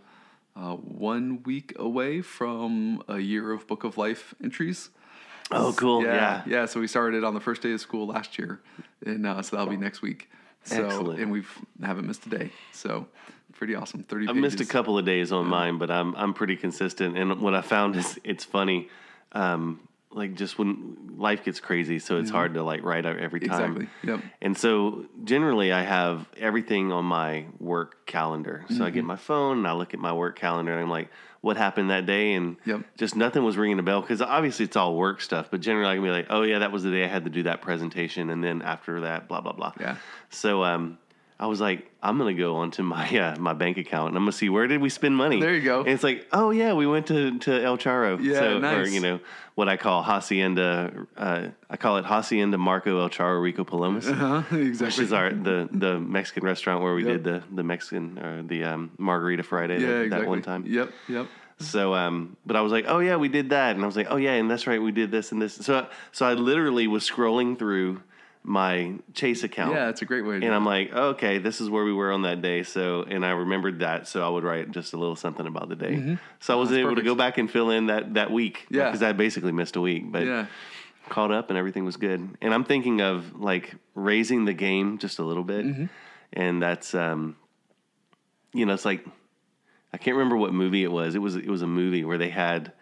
uh, 0.57 0.75
one 0.75 1.43
week 1.45 1.75
away 1.79 2.23
from 2.23 3.03
a 3.07 3.19
year 3.19 3.53
of 3.53 3.67
Book 3.69 3.85
of 3.85 3.97
Life 3.99 4.35
entries. 4.43 4.89
Oh, 5.53 5.73
cool. 5.77 6.03
Yeah. 6.05 6.43
yeah. 6.47 6.67
So 6.67 6.81
we 6.81 6.87
started 6.87 7.25
on 7.25 7.35
the 7.35 7.41
first 7.41 7.63
day 7.63 7.73
of 7.73 7.81
school 7.81 8.07
last 8.07 8.39
year, 8.39 8.61
and 9.05 9.27
uh, 9.27 9.43
so 9.43 9.57
that'll 9.57 9.71
be 9.71 9.77
next 9.77 10.03
week. 10.03 10.29
So 10.65 10.87
Excellent. 10.87 11.21
and 11.21 11.33
we've 11.33 11.51
haven't 11.83 12.07
missed 12.07 12.27
a 12.27 12.29
day. 12.29 12.51
So 12.73 13.07
pretty 13.55 13.75
awesome. 13.75 14.03
Thirty. 14.05 14.29
I've 14.29 14.37
missed 14.37 14.61
a 14.61 14.67
couple 14.67 14.99
of 14.99 15.05
days 15.05 15.33
on 15.33 15.47
mine, 15.47 15.79
but 15.79 15.91
I'm 15.91 16.15
I'm 16.17 16.35
pretty 16.35 16.57
consistent. 16.57 17.17
And 17.17 17.41
what 17.41 17.55
I 17.55 17.63
found 17.63 17.97
is 17.97 18.19
it's 18.25 18.45
funny, 18.45 18.89
um, 19.33 19.81
like 20.13 20.35
just 20.35 20.59
when 20.59 20.97
life 21.17 21.45
gets 21.45 21.61
crazy, 21.61 21.99
so 22.01 22.19
it's 22.19 22.31
hard 22.31 22.55
to 22.55 22.63
like 22.63 22.83
write 22.83 23.07
out 23.07 23.19
every 23.19 23.41
time. 23.41 23.77
Exactly. 23.77 23.89
Yep. 24.11 24.21
And 24.43 24.59
so 24.59 25.07
generally, 25.25 25.73
I 25.73 25.83
have 25.83 26.29
everything 26.37 26.91
on 26.93 27.05
my 27.05 27.47
work 27.59 28.07
calendar. 28.07 28.65
So 28.69 28.75
Mm-hmm. 28.75 28.83
I 28.83 28.91
get 28.91 29.05
my 29.05 29.17
phone 29.17 29.59
and 29.59 29.67
I 29.69 29.73
look 29.73 29.95
at 29.95 30.01
my 30.01 30.13
work 30.13 30.37
calendar 30.39 30.73
and 30.73 30.81
I'm 30.83 30.91
like, 30.91 31.11
what 31.43 31.57
happened 31.57 31.91
that 31.91 32.07
day? 32.07 32.33
And 32.35 32.57
Yep. 32.67 32.83
just 32.99 33.15
nothing 33.17 33.45
was 33.45 33.57
ringing 33.57 33.79
a 33.79 33.83
bell 33.83 34.01
because 34.01 34.21
obviously 34.21 34.65
it's 34.65 34.77
all 34.77 34.97
work 34.97 35.21
stuff. 35.21 35.49
But 35.51 35.61
generally, 35.61 35.91
I 35.91 35.95
can 35.95 36.03
be 36.05 36.11
like, 36.11 36.27
oh 36.29 36.43
yeah, 36.43 36.59
that 36.59 36.73
was 36.73 36.83
the 36.83 36.91
day 36.91 37.05
I 37.05 37.09
had 37.09 37.25
to 37.25 37.31
do 37.31 37.45
that 37.45 37.63
presentation, 37.63 38.31
and 38.31 38.43
then 38.43 38.63
after 38.63 39.03
that, 39.03 39.29
blah 39.29 39.41
blah 39.41 39.53
blah. 39.53 39.73
Yeah. 39.81 39.97
So 40.31 40.65
um, 40.65 40.99
I 41.41 41.47
was 41.47 41.59
like, 41.59 41.91
I'm 42.03 42.19
gonna 42.19 42.35
go 42.35 42.57
onto 42.57 42.83
my 42.83 43.09
uh, 43.19 43.37
my 43.39 43.55
bank 43.55 43.79
account 43.79 44.09
and 44.09 44.17
I'm 44.19 44.23
gonna 44.25 44.33
see 44.33 44.51
where 44.51 44.67
did 44.67 44.81
we 44.83 44.91
spend 44.91 45.17
money. 45.17 45.41
There 45.41 45.55
you 45.55 45.63
go. 45.63 45.81
And 45.81 45.89
it's 45.89 46.05
like, 46.05 46.27
oh 46.33 46.51
yeah, 46.51 46.75
we 46.75 46.87
went 46.87 47.07
to, 47.07 47.39
to 47.39 47.63
El 47.63 47.79
Charo. 47.79 48.23
Yeah, 48.23 48.35
so, 48.35 48.57
Or 48.57 48.61
nice. 48.61 48.93
you 48.93 49.01
know 49.01 49.21
what 49.55 49.67
I 49.69 49.79
call 49.79 50.03
hacienda. 50.03 51.07
Uh, 51.17 51.49
I 51.71 51.77
call 51.79 51.97
it 51.97 52.05
hacienda 52.05 52.59
Marco 52.59 53.01
El 53.01 53.09
Charo 53.09 53.43
Rico 53.43 53.65
Palomas. 53.65 54.07
Huh? 54.21 54.43
Which 54.51 54.99
is 54.99 55.13
our 55.15 55.31
the 55.33 55.67
the 55.73 55.99
Mexican 55.99 56.45
restaurant 56.45 56.83
where 56.83 56.95
we 56.95 57.05
Yep. 57.05 57.13
did 57.13 57.25
the 57.25 57.43
the 57.57 57.63
Mexican 57.63 58.19
or 58.19 58.43
the 58.43 58.65
um, 58.65 58.91
margarita 58.99 59.43
Friday 59.43 59.81
yeah. 59.81 59.87
that, 59.87 60.01
Exactly. 60.03 60.25
that 60.27 60.29
one 60.29 60.43
time. 60.43 60.65
Yep. 60.67 60.93
Yep. 61.09 61.27
So, 61.59 61.95
um, 61.95 62.37
but 62.47 62.57
I 62.57 62.63
was 62.63 62.73
like, 62.73 62.85
oh 62.89 63.01
yeah, 63.01 63.17
we 63.17 63.29
did 63.29 63.51
that, 63.51 63.75
and 63.77 63.83
I 63.83 63.87
was 63.87 63.97
like, 63.97 64.09
oh 64.11 64.17
yeah, 64.17 64.33
and 64.33 64.51
that's 64.51 64.67
right, 64.67 64.81
we 64.81 64.93
did 64.93 65.11
this 65.11 65.31
and 65.33 65.41
this. 65.43 65.55
So, 65.55 65.87
so 66.13 66.27
I 66.27 66.33
literally 66.35 66.87
was 66.87 67.09
scrolling 67.09 67.59
through 67.59 68.03
my 68.43 68.95
Chase 69.15 69.45
account. 69.45 69.75
Yeah, 69.75 69.89
it's 69.91 70.03
a 70.03 70.07
great 70.07 70.23
way. 70.23 70.41
To 70.41 70.47
And 70.47 70.55
I'm 70.55 70.65
like, 70.65 70.93
okay, 70.93 71.39
this 71.39 71.61
is 71.61 71.69
where 71.69 71.85
we 71.85 71.93
were 71.93 72.11
on 72.11 72.23
that 72.23 72.41
day. 72.41 72.63
So, 72.63 73.03
and 73.03 73.25
I 73.25 73.31
remembered 73.31 73.81
that, 73.81 74.09
so 74.09 74.27
I 74.27 74.31
would 74.31 74.45
write 74.45 74.71
just 74.71 74.95
a 74.95 74.97
little 74.97 75.17
something 75.17 75.47
about 75.47 75.69
the 75.69 75.77
day. 75.77 76.19
So 76.41 76.55
I 76.55 76.57
was 76.61 76.71
That's 76.71 76.79
able 76.79 76.91
perfect. 76.91 77.05
to 77.05 77.11
go 77.11 77.15
back 77.15 77.37
and 77.39 77.51
fill 77.51 77.71
in 77.71 77.87
that 77.89 78.15
that 78.15 78.31
week. 78.31 78.67
Yeah. 78.71 78.87
because 78.87 79.03
I 79.03 79.13
basically 79.13 79.53
missed 79.53 79.77
a 79.77 79.81
week, 79.81 80.11
but 80.11 80.25
yeah. 80.27 80.47
caught 81.11 81.31
up 81.31 81.51
and 81.51 81.59
everything 81.59 81.85
was 81.85 81.97
good. 81.97 82.37
And 82.41 82.55
I'm 82.55 82.65
thinking 82.65 83.01
of 83.03 83.39
like 83.41 83.75
raising 83.95 84.47
the 84.47 84.55
game 84.55 84.99
just 84.99 85.19
a 85.19 85.23
little 85.25 85.45
bit, 85.45 85.67
Mm-hmm. 85.67 85.85
and 86.33 86.63
that's 86.63 86.95
um, 86.95 87.37
you 88.55 88.65
know, 88.65 88.73
it's 88.75 88.85
like 88.87 89.05
I 89.93 89.99
can't 89.99 90.17
remember 90.17 90.37
what 90.37 90.55
movie 90.55 90.83
it 90.83 90.91
was. 90.93 91.15
It 91.15 91.19
was 91.21 91.37
it 91.37 91.49
was 91.49 91.61
a 91.63 91.67
movie 91.67 92.05
where 92.05 92.19
they 92.19 92.31
had. 92.31 92.73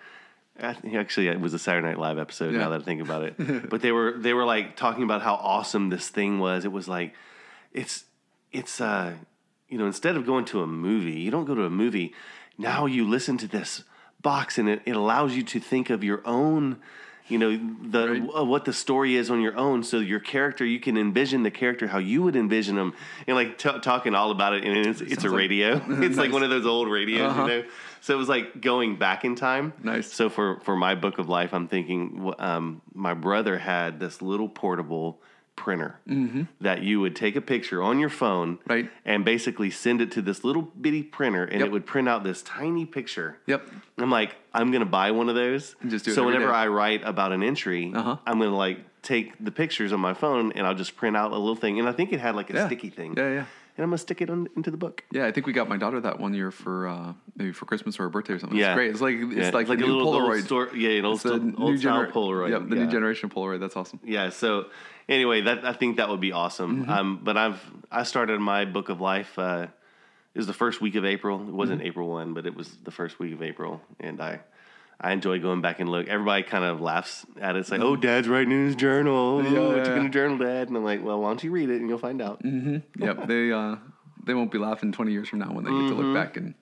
Actually, 0.60 1.28
it 1.28 1.40
was 1.40 1.54
a 1.54 1.58
Saturday 1.58 1.86
Night 1.86 1.98
Live 1.98 2.18
episode. 2.18 2.52
Yeah. 2.52 2.60
Now 2.60 2.68
that 2.70 2.82
I 2.82 2.84
think 2.84 3.00
about 3.00 3.22
it, 3.22 3.68
but 3.70 3.80
they 3.80 3.92
were 3.92 4.14
they 4.16 4.34
were 4.34 4.44
like 4.44 4.76
talking 4.76 5.02
about 5.04 5.22
how 5.22 5.34
awesome 5.34 5.88
this 5.88 6.08
thing 6.08 6.40
was. 6.40 6.64
It 6.64 6.72
was 6.72 6.88
like, 6.88 7.14
it's 7.72 8.04
it's 8.52 8.80
uh, 8.80 9.14
you 9.68 9.78
know, 9.78 9.86
instead 9.86 10.16
of 10.16 10.26
going 10.26 10.44
to 10.46 10.62
a 10.62 10.66
movie, 10.66 11.20
you 11.20 11.30
don't 11.30 11.44
go 11.44 11.54
to 11.54 11.64
a 11.64 11.70
movie. 11.70 12.14
Now 12.56 12.86
you 12.86 13.08
listen 13.08 13.38
to 13.38 13.46
this 13.46 13.84
box, 14.20 14.58
and 14.58 14.68
it, 14.68 14.82
it 14.84 14.96
allows 14.96 15.34
you 15.34 15.42
to 15.44 15.60
think 15.60 15.90
of 15.90 16.02
your 16.02 16.22
own 16.26 16.78
you 17.28 17.38
know 17.38 17.58
the 17.90 18.08
Right. 18.08 18.22
uh, 18.38 18.44
what 18.44 18.64
the 18.64 18.72
story 18.72 19.16
is 19.16 19.30
on 19.30 19.40
your 19.40 19.56
own 19.56 19.82
so 19.82 19.98
your 19.98 20.20
character 20.20 20.64
you 20.64 20.80
can 20.80 20.96
envision 20.96 21.42
the 21.42 21.50
character 21.50 21.86
how 21.86 21.98
you 21.98 22.22
would 22.22 22.36
envision 22.36 22.76
them 22.76 22.94
and 23.26 23.36
like 23.36 23.58
t- 23.58 23.78
talking 23.80 24.14
all 24.14 24.30
about 24.30 24.54
it 24.54 24.64
and 24.64 24.76
it's, 24.86 25.00
it's 25.00 25.12
a 25.12 25.20
Sounds 25.20 25.24
like- 25.24 25.32
radio 25.38 25.82
it's 25.88 26.16
like 26.16 26.32
one 26.32 26.42
of 26.42 26.50
those 26.50 26.66
old 26.66 26.88
radios 26.88 27.30
Uh-huh. 27.30 27.42
you 27.42 27.48
know 27.48 27.64
so 28.00 28.14
it 28.14 28.16
was 28.18 28.28
like 28.28 28.60
going 28.60 28.96
back 28.96 29.24
in 29.24 29.34
time 29.34 29.72
Nice. 29.82 30.12
so 30.12 30.28
for 30.30 30.60
for 30.60 30.76
my 30.76 30.94
book 30.94 31.18
of 31.18 31.28
life 31.28 31.52
i'm 31.52 31.68
thinking 31.68 32.32
um, 32.38 32.80
my 32.94 33.14
brother 33.14 33.58
had 33.58 34.00
this 34.00 34.22
little 34.22 34.48
portable 34.48 35.20
printer 35.58 35.98
that 36.60 36.82
you 36.82 37.00
would 37.00 37.14
take 37.16 37.34
a 37.36 37.40
picture 37.40 37.82
on 37.82 37.98
your 37.98 38.08
phone 38.08 38.38
Mm-hmm. 38.58 38.70
Right. 38.72 38.90
and 39.04 39.24
basically 39.24 39.70
send 39.70 40.00
it 40.00 40.10
to 40.12 40.22
this 40.22 40.44
little 40.44 40.62
bitty 40.62 41.02
printer 41.02 41.44
and 41.44 41.58
Yep. 41.60 41.66
it 41.68 41.72
would 41.72 41.86
print 41.86 42.08
out 42.08 42.22
this 42.24 42.40
tiny 42.42 42.86
picture 42.86 43.38
Yep. 43.46 43.68
I'm 43.98 44.10
like, 44.10 44.36
I'm 44.54 44.70
gonna 44.70 44.84
buy 44.86 45.10
one 45.10 45.28
of 45.28 45.34
those. 45.34 45.74
Just 45.86 46.04
do 46.04 46.12
so 46.12 46.24
whenever 46.24 46.46
day. 46.46 46.52
I 46.64 46.68
write 46.68 47.02
about 47.04 47.32
an 47.32 47.42
entry, 47.42 47.92
Uh-huh. 47.94 48.16
I'm 48.26 48.38
gonna 48.38 48.56
like 48.56 48.78
take 49.02 49.32
the 49.44 49.50
pictures 49.50 49.92
on 49.92 50.00
my 50.00 50.14
phone 50.14 50.52
and 50.52 50.66
I'll 50.66 50.74
just 50.84 50.96
print 50.96 51.16
out 51.16 51.32
a 51.32 51.38
little 51.38 51.56
thing. 51.56 51.78
And 51.80 51.88
I 51.88 51.92
think 51.92 52.12
it 52.12 52.20
had 52.20 52.34
like 52.36 52.50
a 52.50 52.54
Yeah. 52.54 52.66
sticky 52.66 52.90
thing. 52.90 53.14
Yeah, 53.16 53.32
yeah. 53.38 53.44
And 53.76 53.84
I'm 53.84 53.90
gonna 53.90 53.98
stick 53.98 54.20
it 54.20 54.28
on, 54.28 54.48
into 54.56 54.72
the 54.72 54.76
book. 54.76 55.04
Yeah, 55.12 55.26
I 55.26 55.30
think 55.32 55.46
we 55.46 55.52
got 55.52 55.68
my 55.68 55.76
daughter 55.76 56.00
that 56.00 56.18
one 56.18 56.34
year 56.34 56.50
for 56.50 56.88
uh, 56.88 57.12
maybe 57.36 57.52
for 57.52 57.64
Christmas 57.64 57.98
or 58.00 58.04
her 58.04 58.08
birthday 58.08 58.34
or 58.34 58.38
something. 58.40 58.58
Yeah. 58.58 58.70
It's 58.72 58.76
great. 58.76 58.90
It's 58.90 59.00
like 59.00 59.14
it's 59.16 59.36
Yeah, 59.36 59.50
like, 59.50 59.66
the 59.68 59.74
a 59.74 59.76
new 59.76 59.86
little 59.86 60.08
old 60.14 60.22
Polaroid. 60.32 60.42
store- 60.44 60.70
yeah, 60.74 60.98
an 60.98 61.04
old, 61.04 61.16
It's 61.24 61.26
old 61.26 61.76
gener- 61.76 62.10
Polaroid. 62.10 62.50
Yep, 62.50 62.68
the 62.70 62.76
yeah. 62.76 62.84
new 62.84 62.90
generation 62.90 63.30
Polaroid. 63.30 63.60
That's 63.60 63.76
awesome. 63.76 64.00
Yeah. 64.04 64.30
So 64.30 64.66
anyway, 65.08 65.42
that 65.42 65.64
I 65.64 65.72
think 65.72 65.96
that 65.96 66.08
would 66.08 66.20
be 66.20 66.32
awesome. 66.32 66.82
Mm-hmm. 66.82 66.90
Um, 66.90 67.20
but 67.22 67.36
I've 67.36 67.60
I 67.90 68.02
started 68.04 68.40
my 68.40 68.64
book 68.64 68.88
of 68.88 69.00
life. 69.00 69.38
Uh, 69.38 69.66
it 70.34 70.38
was 70.38 70.46
the 70.46 70.52
first 70.54 70.80
week 70.80 70.94
of 70.94 71.04
April. 71.04 71.40
It 71.40 71.52
wasn't 71.52 71.80
Mm-hmm. 71.80 71.88
April 71.88 72.08
one, 72.08 72.34
but 72.34 72.46
it 72.46 72.54
was 72.54 72.68
the 72.84 72.90
first 72.90 73.18
week 73.18 73.32
of 73.32 73.42
April, 73.42 73.80
and 74.00 74.20
I. 74.20 74.40
I 75.00 75.12
enjoy 75.12 75.38
going 75.38 75.60
back 75.60 75.78
and 75.78 75.88
look. 75.88 76.08
Everybody 76.08 76.42
kind 76.42 76.64
of 76.64 76.80
laughs 76.80 77.24
at 77.40 77.54
it. 77.54 77.60
It's 77.60 77.70
like, 77.70 77.80
"Oh, 77.80 77.94
Dad's 77.94 78.26
writing 78.26 78.50
in 78.50 78.66
his 78.66 78.74
journal. 78.74 79.38
Oh, 79.38 79.44
Mm-hmm. 79.44 79.54
Yeah, 79.54 79.60
what 79.68 79.76
yeah, 79.76 79.88
you 79.90 79.94
gonna 79.94 80.08
journal, 80.10 80.38
Dad?" 80.38 80.66
And 80.66 80.76
I'm 80.76 80.82
like, 80.82 81.04
"Well, 81.04 81.20
why 81.20 81.28
don't 81.28 81.44
you 81.44 81.52
read 81.52 81.70
it 81.70 81.76
and 81.76 81.88
you'll 81.88 81.98
find 81.98 82.20
out." 82.20 82.40
Yep, 82.44 83.28
they 83.28 83.52
uh, 83.52 83.76
they 84.24 84.34
won't 84.34 84.50
be 84.50 84.58
laughing 84.58 84.90
twenty 84.90 85.12
years 85.12 85.28
from 85.28 85.38
now 85.38 85.52
when 85.52 85.62
they 85.64 85.70
get 85.70 85.88
to 85.90 85.94
look 85.94 86.12
back 86.16 86.36
and 86.36 86.54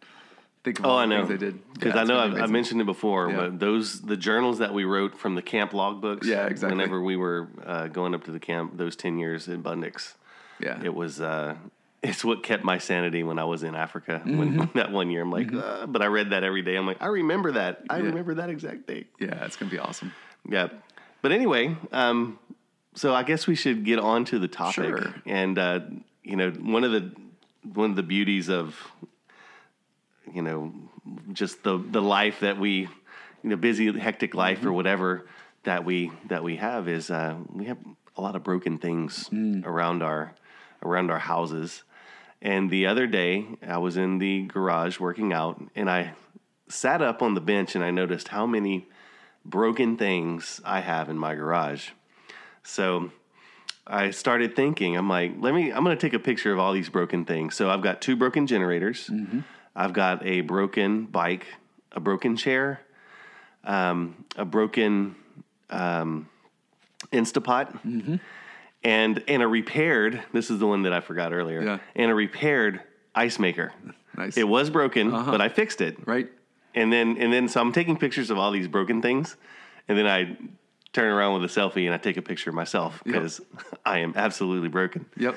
think 0.67 0.79
of 0.81 0.85
all 0.85 0.97
Oh, 0.97 0.99
I 0.99 1.07
the 1.07 1.15
know. 1.15 1.27
things 1.27 1.41
they 1.41 1.47
did. 1.47 1.73
Because 1.73 1.95
Yeah, 1.95 2.01
I 2.01 2.05
know 2.05 2.19
I've, 2.19 2.35
I 2.43 2.47
mentioned 2.47 2.81
it 2.81 2.85
before, 2.85 3.31
Yeah. 3.31 3.37
but 3.37 3.61
those 3.61 4.01
the 4.03 4.17
journals 4.17 4.59
that 4.59 4.75
we 4.75 4.85
wrote 4.85 5.17
from 5.19 5.35
the 5.37 5.43
camp 5.43 5.71
logbooks. 5.73 6.25
Yeah, 6.25 6.47
exactly. 6.47 6.77
Whenever 6.77 7.01
we 7.01 7.17
were 7.17 7.49
uh, 7.65 7.87
going 7.87 8.15
up 8.15 8.25
to 8.25 8.33
the 8.33 8.41
camp, 8.41 8.77
those 8.77 8.97
ten 8.97 9.19
years 9.19 9.49
in 9.49 9.63
Bundix, 9.63 10.15
Yeah, 10.61 10.79
it 10.83 10.93
was 10.95 11.21
uh, 11.21 11.55
it's 12.03 12.25
what 12.25 12.43
kept 12.43 12.65
my 12.65 12.79
sanity 12.79 13.23
when 13.23 13.39
I 13.39 13.45
was 13.45 13.63
in 13.63 13.75
Africa. 13.75 14.21
Mm-hmm. 14.25 14.39
When 14.39 14.71
that 14.75 14.91
one 14.93 15.11
year, 15.11 15.23
I'm 15.23 15.31
like, 15.33 15.53
uh, 15.55 15.87
but 15.87 16.03
I 16.03 16.07
read 16.07 16.31
that 16.31 16.43
every 16.45 16.63
day. 16.63 16.77
I'm 16.77 16.87
like, 16.87 17.01
I 17.01 17.07
remember 17.07 17.53
that. 17.53 17.83
I 17.89 17.99
Yeah. 17.99 18.05
remember 18.07 18.35
that 18.35 18.51
exact 18.51 18.87
date. 18.87 19.07
yeah, 19.21 19.45
it's 19.45 19.57
gonna 19.57 19.71
be 19.71 19.79
awesome. 19.79 20.13
Yeah. 20.49 20.69
But 21.23 21.33
anyway, 21.33 21.77
um, 21.93 22.39
so 22.95 23.15
I 23.15 23.23
guess 23.23 23.47
we 23.47 23.55
should 23.57 23.85
get 23.85 23.99
on 23.99 24.25
to 24.27 24.39
the 24.39 24.49
topic. 24.49 24.85
Sure. 24.87 25.15
And 25.27 25.59
uh, 25.59 25.81
you 26.23 26.37
know, 26.37 26.51
one 26.51 26.85
of 26.85 26.93
the 26.93 27.11
one 27.75 27.91
of 27.91 27.97
the 27.97 28.03
beauties 28.03 28.49
of 28.49 28.77
you 30.33 30.43
know 30.43 30.73
just 31.33 31.63
the 31.63 31.79
the 31.79 32.03
life 32.03 32.41
that 32.41 32.59
we 32.59 32.81
you 33.43 33.51
know 33.51 33.57
busy 33.57 33.97
hectic 33.99 34.35
life 34.35 34.59
or 34.59 34.67
mm-hmm. 34.67 34.75
whatever 34.75 35.27
that 35.65 35.85
we 35.85 36.11
that 36.29 36.43
we 36.43 36.57
have 36.57 36.89
is 36.89 37.11
uh, 37.11 37.37
we 37.53 37.67
have 37.67 37.79
a 38.17 38.23
lot 38.23 38.37
of 38.37 38.43
broken 38.43 38.79
things 38.79 39.29
mm. 39.29 39.65
around 39.67 40.03
our 40.03 40.35
around 40.83 41.11
our 41.11 41.19
houses. 41.19 41.83
And 42.43 42.71
the 42.71 42.87
other 42.87 43.07
day, 43.07 43.47
I 43.67 43.79
was 43.79 43.97
in 43.97 44.19
the 44.19 44.43
garage 44.43 45.01
working 45.01 45.33
out, 45.33 45.61
and 45.75 45.91
I 45.91 46.13
sat 46.69 47.03
up 47.03 47.23
on 47.23 47.35
the 47.35 47.41
bench 47.41 47.75
and 47.75 47.85
I 47.85 47.91
noticed 47.91 48.29
how 48.29 48.47
many 48.47 48.89
broken 49.45 49.97
things 49.97 50.61
I 50.65 50.81
have 50.81 51.09
in 51.09 51.19
my 51.19 51.35
garage. 51.35 51.91
So 52.63 53.11
I 53.87 54.11
started 54.11 54.57
thinking, 54.57 54.97
I'm 54.97 55.09
like, 55.09 55.35
let 55.39 55.55
me, 55.55 55.71
I'm 55.71 55.85
going 55.85 55.97
to 55.97 56.01
take 56.01 56.15
a 56.15 56.19
picture 56.23 56.53
of 56.53 56.59
all 56.59 56.73
these 56.73 56.89
broken 56.89 57.25
things. 57.25 57.55
So 57.55 57.71
I've 57.71 57.83
got 57.83 58.01
two 58.01 58.17
broken 58.17 58.47
generators. 58.47 59.07
Mm-hmm. 59.07 59.41
I've 59.77 59.93
got 59.93 60.27
a 60.27 60.41
broken 60.41 61.05
bike, 61.05 61.47
a 61.93 62.01
broken 62.01 62.37
chair, 62.37 62.81
um, 63.63 64.25
a 64.35 64.45
broken 64.45 65.15
um, 65.69 66.29
Instapot, 67.13 68.21
and 68.83 69.25
and 69.29 69.43
a 69.43 69.47
repaired. 69.47 70.23
This 70.33 70.51
is 70.51 70.59
the 70.59 70.67
one 70.67 70.83
that 70.85 70.95
I 70.95 71.01
forgot 71.01 71.33
earlier. 71.33 71.63
Yeah. 71.63 71.79
And 71.95 72.11
a 72.11 72.15
repaired 72.15 72.81
ice 73.15 73.39
maker. 73.39 73.73
Nice. 74.17 74.39
It 74.39 74.49
was 74.49 74.71
broken, 74.71 75.11
but 75.11 75.43
I 75.43 75.51
fixed 75.51 75.83
it 75.83 75.99
right. 76.07 76.31
and 76.75 76.91
then 76.91 77.19
and 77.19 77.31
then 77.31 77.49
so 77.49 77.61
I'm 77.61 77.73
taking 77.73 77.99
pictures 77.99 78.31
of 78.31 78.39
all 78.39 78.51
these 78.51 78.69
broken 78.69 79.03
things, 79.03 79.37
and 79.89 79.99
then 79.99 80.07
I 80.07 80.39
turn 80.95 81.13
around 81.13 81.39
with 81.39 81.51
a 81.51 81.61
selfie 81.61 81.85
and 81.85 81.93
I 81.93 81.99
take 81.99 82.17
a 82.17 82.23
picture 82.23 82.49
of 82.49 82.57
myself 82.57 83.03
because 83.05 83.43
I 83.85 83.99
am 83.99 84.15
absolutely 84.17 84.71
broken. 84.71 85.05
Yep. 85.19 85.37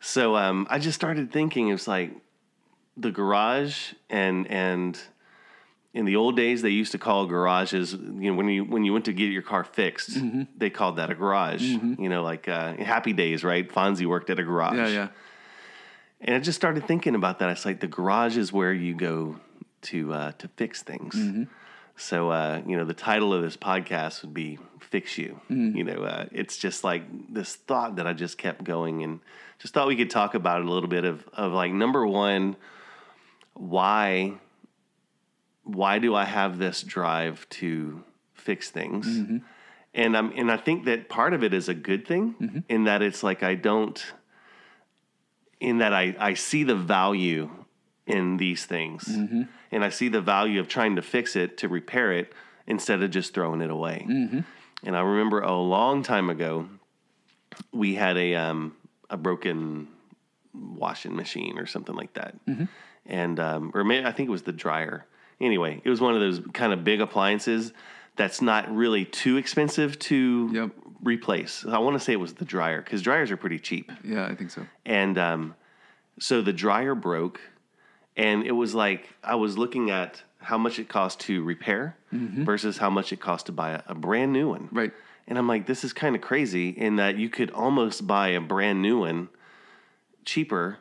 So 0.00 0.34
um, 0.34 0.66
I 0.70 0.78
just 0.78 0.94
started 0.94 1.30
thinking 1.30 1.68
it's 1.68 1.86
like 1.86 2.12
the 2.96 3.10
garage 3.10 3.92
and 4.10 4.46
and 4.50 4.98
in 5.92 6.04
the 6.04 6.16
old 6.16 6.36
days 6.36 6.62
they 6.62 6.70
used 6.70 6.92
to 6.92 6.98
call 6.98 7.26
garages 7.26 7.92
you 7.92 8.30
know 8.30 8.34
when 8.34 8.48
you 8.48 8.64
when 8.64 8.84
you 8.84 8.92
went 8.92 9.04
to 9.06 9.12
get 9.12 9.30
your 9.30 9.42
car 9.42 9.64
fixed 9.64 10.10
Mm-hmm. 10.10 10.42
they 10.56 10.70
called 10.70 10.96
that 10.96 11.10
a 11.10 11.14
garage 11.14 11.62
you 11.62 12.08
know 12.08 12.22
like 12.22 12.48
uh, 12.48 12.74
happy 12.74 13.12
days 13.12 13.42
right 13.44 13.68
Fonzie 13.68 14.06
worked 14.06 14.30
at 14.30 14.38
a 14.38 14.44
garage 14.44 14.76
Yeah, 14.76 14.88
yeah. 14.88 15.08
and 16.20 16.34
I 16.36 16.38
just 16.40 16.56
started 16.56 16.86
thinking 16.86 17.14
about 17.14 17.38
that. 17.40 17.50
It's 17.50 17.64
like 17.64 17.80
the 17.80 17.86
garage 17.86 18.36
is 18.36 18.52
where 18.52 18.72
you 18.72 18.94
go 18.94 19.36
to 19.82 20.12
uh, 20.12 20.32
to 20.38 20.48
fix 20.56 20.82
things. 20.82 21.14
Mm-hmm. 21.14 21.44
So 21.96 22.30
uh, 22.30 22.60
you 22.66 22.76
know, 22.76 22.84
the 22.84 22.94
title 22.94 23.32
of 23.32 23.42
this 23.42 23.56
podcast 23.56 24.22
would 24.22 24.34
be 24.34 24.58
"Fix 24.80 25.16
You." 25.18 25.40
Mm-hmm. 25.50 25.76
You 25.76 25.84
know, 25.84 26.02
uh, 26.02 26.26
it's 26.32 26.56
just 26.58 26.84
like 26.84 27.02
this 27.32 27.54
thought 27.56 27.96
that 27.96 28.06
I 28.06 28.12
just 28.12 28.36
kept 28.38 28.64
going, 28.64 29.02
and 29.02 29.20
just 29.58 29.72
thought 29.72 29.86
we 29.88 29.96
could 29.96 30.10
talk 30.10 30.34
about 30.34 30.60
it 30.60 30.66
a 30.66 30.70
little 30.70 30.88
bit 30.90 31.04
of 31.04 31.26
of 31.32 31.52
like 31.52 31.72
number 31.72 32.06
one, 32.06 32.56
why 33.56 34.34
why 35.64 35.98
do 35.98 36.14
I 36.14 36.24
have 36.24 36.58
this 36.58 36.82
drive 36.82 37.46
to 37.50 38.04
fix 38.34 38.70
things? 38.70 39.06
Mm-hmm. 39.06 39.38
And 39.94 40.16
I'm 40.16 40.32
and 40.36 40.50
I 40.52 40.56
think 40.56 40.84
that 40.84 41.08
part 41.08 41.32
of 41.34 41.42
it 41.42 41.52
is 41.54 41.68
a 41.68 41.74
good 41.74 42.06
thing 42.06 42.34
Mm-hmm. 42.40 42.58
in 42.68 42.84
that 42.84 43.02
it's 43.02 43.22
like 43.22 43.42
I 43.42 43.54
don't 43.54 44.04
in 45.58 45.78
that 45.78 45.92
I, 45.94 46.14
I 46.18 46.34
see 46.34 46.64
the 46.64 46.74
value 46.76 47.50
in 48.06 48.36
these 48.36 48.64
things 48.66 49.04
Mm-hmm. 49.04 49.42
and 49.72 49.84
I 49.84 49.88
see 49.88 50.08
the 50.08 50.20
value 50.20 50.60
of 50.60 50.68
trying 50.68 50.96
to 50.96 51.02
fix 51.02 51.34
it 51.34 51.56
to 51.58 51.68
repair 51.68 52.12
it 52.12 52.32
instead 52.66 53.02
of 53.02 53.10
just 53.10 53.32
throwing 53.34 53.60
it 53.62 53.70
away. 53.70 54.04
Mm-hmm. 54.08 54.40
And 54.84 54.96
I 54.96 55.00
remember 55.00 55.40
a 55.40 55.56
long 55.56 56.02
time 56.02 56.28
ago 56.30 56.68
we 57.72 57.94
had 57.94 58.16
a 58.18 58.34
um, 58.34 58.76
a 59.08 59.16
broken 59.16 59.88
washing 60.52 61.16
machine 61.16 61.58
or 61.58 61.66
something 61.66 61.94
like 61.94 62.12
that, 62.14 62.34
Mm-hmm. 62.46 62.64
And 63.08 63.38
um, 63.40 63.70
or 63.74 63.84
maybe 63.84 64.04
I 64.06 64.12
think 64.12 64.28
it 64.28 64.32
was 64.32 64.42
the 64.42 64.52
dryer. 64.52 65.06
Anyway, 65.40 65.80
it 65.84 65.90
was 65.90 66.00
one 66.00 66.14
of 66.14 66.20
those 66.20 66.40
kind 66.54 66.72
of 66.72 66.82
big 66.84 67.00
appliances 67.00 67.72
that's 68.16 68.40
not 68.40 68.74
really 68.74 69.04
too 69.04 69.36
expensive 69.36 69.98
to 69.98 70.50
Yep. 70.52 70.70
replace. 71.02 71.64
I 71.66 71.78
want 71.78 71.94
to 71.98 72.00
say 72.00 72.12
it 72.14 72.20
was 72.20 72.34
the 72.34 72.44
dryer 72.46 72.80
because 72.82 73.02
dryers 73.02 73.30
are 73.30 73.36
pretty 73.36 73.58
cheap, 73.58 73.92
Yeah, 74.02 74.24
I 74.26 74.34
think 74.34 74.50
so. 74.50 74.66
and 74.86 75.18
um, 75.18 75.54
so 76.18 76.40
the 76.40 76.52
dryer 76.54 76.94
broke, 76.94 77.40
and 78.16 78.44
it 78.44 78.52
was 78.52 78.74
like 78.74 79.10
I 79.22 79.34
was 79.34 79.58
looking 79.58 79.90
at 79.90 80.22
how 80.38 80.56
much 80.56 80.78
it 80.78 80.88
cost 80.88 81.20
to 81.20 81.42
repair 81.42 81.96
versus 82.12 82.78
how 82.78 82.88
much 82.88 83.12
it 83.12 83.20
cost 83.20 83.46
to 83.46 83.52
buy 83.52 83.72
a, 83.72 83.82
a 83.88 83.94
brand 83.94 84.32
new 84.32 84.48
one. 84.48 84.68
Right. 84.72 84.92
And 85.28 85.36
I'm 85.36 85.48
like, 85.48 85.66
this 85.66 85.82
is 85.84 85.92
kind 85.92 86.14
of 86.16 86.22
crazy 86.22 86.68
in 86.70 86.96
that 86.96 87.16
you 87.18 87.28
could 87.28 87.50
almost 87.50 88.06
buy 88.06 88.28
a 88.28 88.40
brand 88.40 88.80
new 88.80 89.00
one 89.00 89.28
cheaper, 90.24 90.78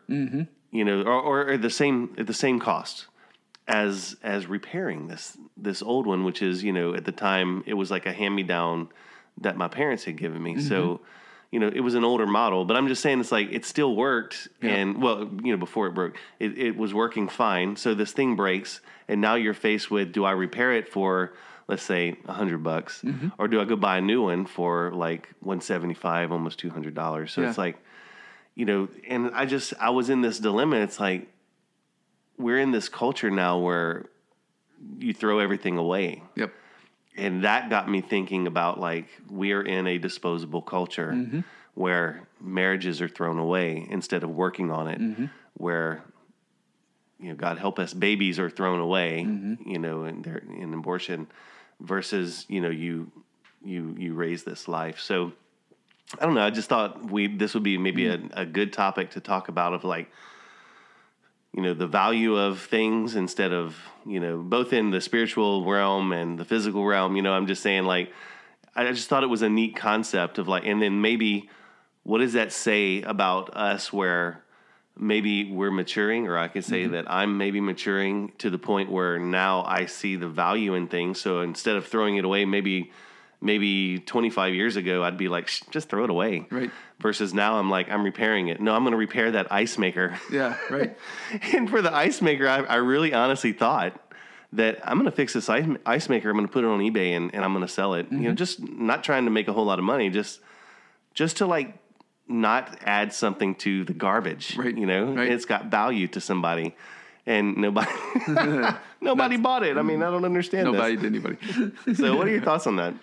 you 0.75 0.84
know, 0.84 1.03
or, 1.03 1.22
or 1.22 1.50
at 1.51 1.62
the 1.62 1.70
same 1.70 2.13
at 2.17 2.27
the 2.27 2.34
same 2.34 2.60
cost 2.60 3.08
as 3.67 4.17
as 4.22 4.46
repairing 4.46 5.08
this 5.08 5.38
this 5.55 5.82
old 5.82 6.05
one, 6.05 6.24
which 6.25 6.41
is 6.41 6.63
you 6.63 6.74
know 6.74 6.94
at 6.94 7.05
the 7.05 7.12
time 7.12 7.63
it 7.65 7.74
was 7.74 7.89
like 7.89 8.05
a 8.05 8.13
hand 8.13 8.36
me 8.36 8.44
down 8.44 8.89
that 9.41 9.58
my 9.58 9.67
parents 9.70 10.03
had 10.03 10.17
given 10.17 10.44
me. 10.44 10.60
So 10.60 10.84
mm-hmm. 10.84 11.03
you 11.51 11.60
know 11.62 11.67
it 11.74 11.79
was 11.79 11.96
an 11.96 12.03
older 12.03 12.27
model, 12.27 12.65
but 12.65 12.75
I'm 12.75 12.89
just 12.89 13.01
saying 13.01 13.22
it's 13.22 13.32
like 13.32 13.51
it 13.51 13.65
still 13.65 13.96
worked, 13.96 14.50
and 14.62 15.01
well 15.01 15.29
you 15.44 15.53
know 15.53 15.58
before 15.58 15.88
it 15.88 15.94
broke, 15.94 16.17
it, 16.39 16.58
it 16.58 16.75
was 16.75 16.94
working 16.94 17.29
fine. 17.29 17.77
So 17.77 17.94
this 17.94 18.12
thing 18.12 18.36
breaks, 18.36 18.82
and 19.08 19.22
now 19.22 19.36
you're 19.36 19.53
faced 19.53 19.89
with 19.89 20.12
do 20.12 20.25
I 20.25 20.32
repair 20.32 20.74
it 20.74 20.89
for 20.89 21.34
let's 21.67 21.84
say 21.84 22.17
a 22.27 22.34
hundred 22.34 22.63
bucks, 22.63 23.01
mm-hmm. 23.01 23.29
or 23.39 23.48
do 23.48 23.62
I 23.62 23.65
go 23.65 23.77
buy 23.77 23.98
a 23.98 24.01
new 24.01 24.24
one 24.24 24.46
for 24.46 24.91
like 24.91 25.29
one 25.39 25.62
seventy 25.62 25.96
five, 25.96 26.34
almost 26.34 26.60
two 26.60 26.70
hundred 26.70 26.96
dollars? 26.96 27.32
So 27.32 27.41
Yeah. 27.41 27.50
it's 27.50 27.58
like 27.58 27.77
you 28.56 28.66
know, 28.66 28.88
and 29.08 29.32
I 29.34 29.46
just 29.46 29.74
I 29.80 29.90
was 29.90 30.10
in 30.10 30.22
this 30.22 30.40
dilemma. 30.40 30.78
It's 30.78 31.00
like 31.00 31.28
we're 32.38 32.60
in 32.60 32.72
this 32.72 32.90
culture 32.90 33.30
now 33.30 33.60
where 33.60 34.06
you 34.98 35.14
throw 35.14 35.40
everything 35.40 35.78
away. 35.78 36.24
Yep. 36.36 36.54
And 37.18 37.44
that 37.44 37.70
got 37.70 37.90
me 37.90 38.02
thinking 38.02 38.48
about 38.48 38.80
like 38.80 39.08
we 39.30 39.52
are 39.52 39.62
in 39.62 39.88
a 39.88 39.98
disposable 39.98 40.62
culture 40.62 41.12
mm-hmm. 41.14 41.42
where 41.74 42.28
marriages 42.42 43.02
are 43.02 43.08
thrown 43.08 43.38
away 43.38 43.86
instead 43.90 44.24
of 44.24 44.30
working 44.30 44.72
on 44.72 44.88
it, 44.88 45.00
mm-hmm. 45.00 45.26
where 45.54 46.04
you 47.20 47.30
know, 47.30 47.36
God 47.36 47.58
help 47.58 47.80
us, 47.80 47.94
babies 47.94 48.40
are 48.40 48.50
thrown 48.50 48.80
away, 48.80 49.24
mm-hmm. 49.26 49.70
you 49.70 49.80
know, 49.80 50.04
in 50.04 50.22
their 50.22 50.38
in 50.38 50.74
abortion 50.74 51.28
versus, 51.80 52.46
you 52.50 52.62
know, 52.62 52.70
you 52.70 53.12
you 53.64 53.96
you 53.98 54.14
raise 54.14 54.44
this 54.44 54.68
life. 54.68 55.00
So 55.00 55.32
I 56.20 56.26
don't 56.26 56.36
know. 56.36 56.46
I 56.46 56.50
just 56.50 56.70
thought 56.70 57.10
we 57.10 57.28
this 57.28 57.54
would 57.54 57.64
be 57.64 57.78
maybe 57.78 58.08
a, 58.08 58.20
a 58.34 58.46
good 58.46 58.72
topic 58.74 59.12
to 59.12 59.20
talk 59.20 59.48
about 59.48 59.74
of 59.74 59.84
like 59.84 60.10
you 61.54 61.62
know 61.62 61.74
the 61.74 61.88
value 61.88 62.36
of 62.36 62.62
things 62.62 63.16
instead 63.16 63.54
of 63.54 63.76
you 64.06 64.20
know 64.20 64.38
both 64.38 64.72
in 64.74 64.92
the 64.92 65.02
spiritual 65.02 65.66
realm 65.66 66.12
and 66.12 66.38
the 66.38 66.46
physical 66.46 66.86
realm. 66.86 67.16
You 67.16 67.22
know, 67.22 67.34
I'm 67.34 67.48
just 67.48 67.64
saying 67.64 67.86
like 67.86 68.12
I 68.76 68.92
just 68.92 69.08
thought 69.08 69.24
it 69.24 69.28
was 69.28 69.42
a 69.42 69.50
neat 69.50 69.76
concept 69.76 70.38
of 70.38 70.48
like, 70.48 70.66
and 70.66 70.82
then 70.82 71.02
maybe 71.02 71.50
what 72.04 72.20
does 72.20 72.34
that 72.34 72.52
say 72.52 73.02
about 73.02 73.56
us 73.56 73.92
where 73.94 74.44
maybe 74.98 75.50
we're 75.50 75.72
maturing, 75.72 76.28
or 76.28 76.38
I 76.38 76.50
could 76.50 76.66
say 76.66 76.84
mm-hmm. 76.84 76.94
that 76.94 77.10
I'm 77.10 77.38
maybe 77.38 77.62
maturing 77.62 78.34
to 78.40 78.50
the 78.50 78.58
point 78.58 78.92
where 78.92 79.18
now 79.18 79.64
I 79.64 79.86
see 79.86 80.18
the 80.18 80.28
value 80.28 80.74
in 80.74 80.88
things. 80.88 81.22
So 81.22 81.42
instead 81.42 81.78
of 81.78 81.88
throwing 81.88 82.18
it 82.18 82.26
away, 82.26 82.44
maybe 82.44 82.92
maybe 83.42 84.00
25 84.00 84.54
years 84.54 84.75
ago 84.75 85.04
I'd 85.04 85.18
be 85.18 85.27
like, 85.27 85.50
just 85.72 85.89
throw 85.89 86.04
it 86.04 86.10
away. 86.10 86.48
Right. 86.50 86.72
Versus 87.00 87.34
now 87.34 87.58
I'm 87.60 87.70
like, 87.70 87.89
I'm 87.92 88.04
repairing 88.04 88.48
it. 88.48 88.60
No, 88.62 88.74
I'm 88.74 88.84
going 88.84 88.92
to 88.94 88.98
repair 88.98 89.32
that 89.32 89.51
ice 89.51 89.77
maker. 89.77 90.18
Yeah, 90.32 90.58
right. 90.70 90.98
and 91.54 91.70
for 91.70 91.82
the 91.82 91.94
ice 91.94 92.22
maker, 92.22 92.48
I, 92.48 92.60
I 92.63 92.75
really 92.75 93.13
honestly 93.13 93.51
thought 93.54 94.00
that 94.54 94.80
I'm 94.88 94.98
going 94.98 95.10
to 95.10 95.15
fix 95.15 95.34
this 95.34 95.50
ice, 95.50 95.65
ice 95.86 96.08
maker. 96.08 96.30
I'm 96.30 96.38
going 96.38 96.48
to 96.48 96.51
put 96.54 96.63
it 96.63 96.68
on 96.68 96.80
eBay 96.80 97.18
and, 97.18 97.34
and 97.36 97.44
I'm 97.44 97.51
going 97.54 97.65
to 97.65 97.72
sell 97.72 97.94
it. 97.96 98.08
You 98.12 98.18
know, 98.20 98.25
Mm-hmm. 98.30 98.36
just 98.36 98.62
not 98.62 99.04
trying 99.04 99.25
to 99.25 99.32
make 99.32 99.48
a 99.50 99.54
whole 99.54 99.65
lot 99.65 99.80
of 99.80 99.86
money, 99.86 100.10
just 100.10 100.39
just 101.13 101.38
to 101.38 101.46
like 101.46 101.77
not 102.27 102.77
add 102.86 103.13
something 103.13 103.56
to 103.56 103.84
the 103.84 103.94
garbage. 103.94 104.56
Right, 104.58 104.75
You 104.77 104.86
know, 104.86 105.13
right. 105.13 105.32
it's 105.32 105.46
got 105.46 105.65
value 105.65 106.08
to 106.10 106.22
somebody, 106.22 106.75
and 107.25 107.58
nobody 107.58 107.92
nobody 109.01 109.38
bought 109.38 109.63
it. 109.63 109.77
I 109.77 109.82
mean, 109.82 110.01
I 110.01 110.10
don't 110.10 110.25
understand 110.25 110.72
Nobody 110.72 110.96
this. 110.96 111.01
to 111.01 111.08
anybody. 111.08 111.96
So, 111.96 112.15
what 112.15 112.27
are 112.27 112.32
your 112.32 112.42
thoughts 112.42 112.65
on 112.68 112.77
that? 112.77 112.94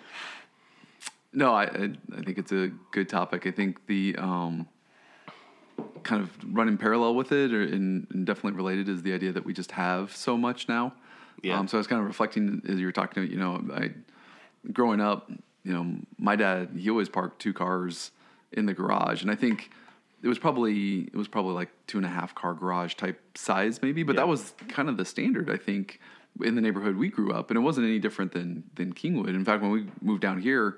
No, 1.33 1.53
I, 1.53 1.63
I 1.63 1.89
I 2.17 2.21
think 2.21 2.37
it's 2.37 2.51
a 2.51 2.71
good 2.91 3.09
topic. 3.09 3.47
I 3.47 3.51
think 3.51 3.85
the 3.87 4.15
um, 4.17 4.67
kind 6.03 6.21
of 6.21 6.29
running 6.55 6.77
parallel 6.77 7.15
with 7.15 7.31
it, 7.31 7.53
or 7.53 7.63
and, 7.63 8.07
and 8.11 8.25
definitely 8.25 8.55
related, 8.57 8.87
is 8.89 9.01
the 9.01 9.13
idea 9.13 9.31
that 9.31 9.45
we 9.45 9.53
just 9.53 9.71
have 9.71 10.15
so 10.15 10.37
much 10.37 10.67
now. 10.69 10.93
Yeah. 11.41 11.57
Um, 11.57 11.67
so 11.67 11.77
I 11.77 11.79
was 11.79 11.87
kind 11.87 11.99
of 12.01 12.07
reflecting 12.07 12.61
as 12.67 12.79
you 12.79 12.85
were 12.85 12.91
talking. 12.91 13.29
You 13.29 13.37
know, 13.37 13.63
I 13.73 13.91
growing 14.71 15.01
up, 15.01 15.29
you 15.63 15.73
know, 15.73 15.97
my 16.17 16.35
dad 16.35 16.69
he 16.77 16.89
always 16.89 17.09
parked 17.09 17.41
two 17.41 17.53
cars 17.53 18.11
in 18.51 18.65
the 18.65 18.73
garage, 18.73 19.21
and 19.23 19.31
I 19.31 19.35
think 19.35 19.71
it 20.21 20.27
was 20.27 20.37
probably 20.39 21.01
it 21.01 21.15
was 21.15 21.27
probably 21.27 21.53
like 21.53 21.69
two 21.87 21.97
and 21.97 22.05
a 22.05 22.09
half 22.09 22.35
car 22.35 22.53
garage 22.53 22.93
type 22.93 23.19
size 23.35 23.81
maybe, 23.81 24.03
but 24.03 24.15
Yeah. 24.15 24.21
that 24.21 24.27
was 24.27 24.53
kind 24.69 24.87
of 24.87 24.97
the 24.97 25.05
standard. 25.05 25.49
I 25.49 25.57
think 25.57 25.99
in 26.41 26.55
the 26.55 26.61
neighborhood 26.61 26.95
we 26.95 27.09
grew 27.09 27.31
up, 27.33 27.49
and 27.49 27.57
it 27.57 27.61
wasn't 27.61 27.87
any 27.87 27.97
different 27.99 28.33
than 28.33 28.63
than 28.75 28.93
Kingwood. 28.93 29.29
In 29.29 29.43
fact, 29.43 29.63
when 29.63 29.71
we 29.71 29.87
moved 30.01 30.21
down 30.21 30.39
here. 30.39 30.77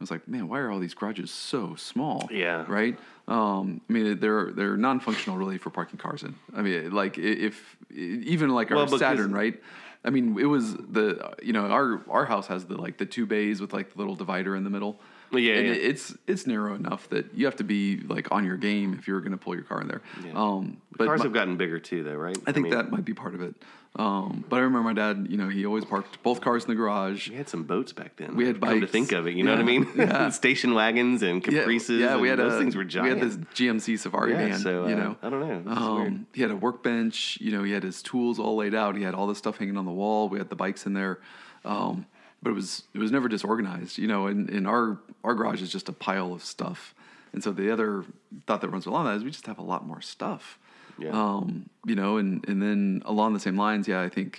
I 0.00 0.02
was 0.02 0.10
like, 0.10 0.26
man, 0.26 0.48
why 0.48 0.60
are 0.60 0.70
all 0.70 0.78
these 0.78 0.94
garages 0.94 1.30
so 1.30 1.74
small? 1.74 2.26
Yeah. 2.32 2.64
Right. 2.66 2.98
Um, 3.28 3.82
I 3.88 3.92
mean, 3.92 4.18
they're 4.18 4.50
they're 4.50 4.78
non-functional 4.78 5.36
really 5.36 5.58
for 5.58 5.68
parking 5.68 5.98
cars 5.98 6.22
in. 6.22 6.34
I 6.56 6.62
mean, 6.62 6.90
like 6.90 7.18
if 7.18 7.76
even 7.94 8.48
like 8.48 8.70
our 8.70 8.78
Well, 8.78 8.88
Saturn, 8.98 9.30
right? 9.30 9.60
I 10.02 10.08
mean, 10.08 10.38
it 10.38 10.46
was 10.46 10.74
the 10.74 11.34
you 11.42 11.52
know 11.52 11.66
our 11.66 12.00
our 12.08 12.24
house 12.24 12.46
has 12.46 12.64
the 12.64 12.78
like 12.78 12.96
the 12.96 13.04
two 13.04 13.26
bays 13.26 13.60
with 13.60 13.74
like 13.74 13.92
the 13.92 13.98
little 13.98 14.16
divider 14.16 14.56
in 14.56 14.64
the 14.64 14.70
middle. 14.70 14.98
Well, 15.32 15.40
yeah, 15.40 15.54
and 15.54 15.66
yeah. 15.66 15.72
it- 15.74 15.84
it's 15.84 16.16
it's 16.26 16.46
narrow 16.46 16.74
enough 16.74 17.08
that 17.10 17.34
you 17.34 17.44
have 17.46 17.56
to 17.56 17.64
be 17.64 17.98
like 18.00 18.32
on 18.32 18.44
your 18.44 18.56
game 18.56 18.94
if 18.98 19.06
you're 19.08 19.20
going 19.20 19.32
to 19.32 19.38
pull 19.38 19.54
your 19.54 19.64
car 19.64 19.80
in 19.80 19.88
there. 19.88 20.02
Um, 20.34 20.78
but 20.96 21.06
Cars 21.06 21.20
my- 21.20 21.24
have 21.24 21.32
gotten 21.32 21.56
bigger 21.56 21.78
too, 21.78 22.02
though, 22.02 22.14
right? 22.16 22.36
I 22.46 22.52
think 22.52 22.64
mean, 22.64 22.74
that 22.74 22.90
might 22.90 23.04
be 23.04 23.14
part 23.14 23.34
of 23.34 23.40
it. 23.40 23.54
Um, 23.96 24.44
but 24.48 24.56
I 24.56 24.60
remember 24.60 24.84
my 24.84 24.92
dad, 24.92 25.26
you 25.30 25.36
know, 25.36 25.48
he 25.48 25.66
always 25.66 25.84
parked 25.84 26.22
both 26.22 26.40
cars 26.40 26.62
in 26.62 26.70
the 26.70 26.76
garage. 26.76 27.28
we 27.28 27.34
had 27.34 27.48
some 27.48 27.64
boats 27.64 27.92
back 27.92 28.14
then. 28.16 28.36
We 28.36 28.46
had 28.46 28.60
Come 28.60 28.74
to 28.74 28.80
bikes. 28.82 28.92
think 28.92 29.10
of 29.10 29.26
it, 29.26 29.34
you 29.34 29.42
know 29.42 29.50
what 29.50 29.58
I 29.58 29.64
mean? 29.64 29.88
yeah. 29.96 30.28
Station 30.30 30.74
wagons 30.74 31.24
and 31.24 31.42
Caprices. 31.42 32.00
Yeah, 32.00 32.16
we 32.16 32.28
had 32.28 32.38
those 32.38 32.52
a, 32.52 32.58
things 32.58 32.76
were 32.76 32.84
giant. 32.84 33.14
We 33.16 33.18
had 33.20 33.28
this 33.28 33.36
GMC 33.54 33.98
Safari 33.98 34.30
Yeah, 34.30 34.48
van. 34.50 34.58
so, 34.60 34.86
you 34.86 34.94
uh, 34.94 34.98
know, 34.98 35.16
I 35.22 35.28
don't 35.28 35.40
know. 35.40 35.62
This 35.74 35.82
is 35.82 35.88
weird. 35.88 36.06
Um, 36.08 36.26
he 36.32 36.40
had 36.42 36.52
a 36.52 36.56
workbench. 36.56 37.38
You 37.40 37.50
know, 37.50 37.64
he 37.64 37.72
had 37.72 37.82
his 37.82 38.00
tools 38.00 38.38
all 38.38 38.54
laid 38.54 38.76
out. 38.76 38.94
He 38.96 39.02
had 39.02 39.14
all 39.16 39.26
this 39.26 39.38
stuff 39.38 39.58
hanging 39.58 39.76
on 39.76 39.86
the 39.86 39.90
wall. 39.92 40.28
We 40.28 40.38
had 40.38 40.50
the 40.50 40.56
bikes 40.56 40.86
in 40.86 40.92
there, 40.94 41.18
um, 41.64 42.06
but 42.42 42.50
it 42.50 42.54
was 42.54 42.84
it 42.94 42.98
was 42.98 43.10
never 43.10 43.28
disorganized. 43.28 43.98
You 43.98 44.08
know, 44.08 44.26
and, 44.26 44.48
and 44.50 44.66
our 44.66 44.98
our 45.24 45.34
garage 45.34 45.62
is 45.62 45.70
just 45.70 45.88
a 45.88 45.92
pile 45.92 46.32
of 46.32 46.44
stuff. 46.44 46.94
And 47.32 47.42
so 47.44 47.52
the 47.52 47.72
other 47.72 48.04
thought 48.46 48.60
that 48.60 48.68
runs 48.68 48.86
along 48.86 49.04
that 49.04 49.16
is 49.16 49.24
we 49.24 49.30
just 49.30 49.46
have 49.46 49.58
a 49.58 49.62
lot 49.62 49.86
more 49.86 50.00
stuff. 50.00 50.58
Yeah. 50.98 51.10
Um, 51.10 51.70
you 51.86 51.94
know, 51.94 52.16
and 52.16 52.46
and 52.48 52.60
then 52.60 53.02
along 53.04 53.34
the 53.34 53.40
same 53.40 53.56
lines, 53.56 53.88
yeah, 53.88 54.02
I 54.02 54.08
think 54.08 54.38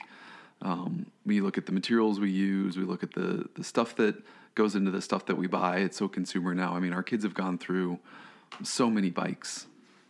um, 0.61 1.07
we 1.25 1.41
look 1.41 1.57
at 1.57 1.65
the 1.65 1.71
materials 1.71 2.19
we 2.19 2.31
use, 2.31 2.77
we 2.77 2.83
look 2.83 3.03
at 3.03 3.13
the 3.13 3.47
the 3.55 3.63
stuff 3.63 3.95
that 3.95 4.15
goes 4.55 4.75
into 4.75 4.91
the 4.91 5.01
stuff 5.01 5.25
that 5.27 5.37
we 5.37 5.47
buy. 5.47 5.77
It's 5.77 5.97
so 5.97 6.07
consumer 6.07 6.53
now. 6.53 6.73
I 6.73 6.79
mean, 6.79 6.93
our 6.93 7.03
kids 7.03 7.23
have 7.23 7.33
gone 7.33 7.57
through 7.57 7.99
so 8.63 8.89
many 8.89 9.09
bikes, 9.09 9.67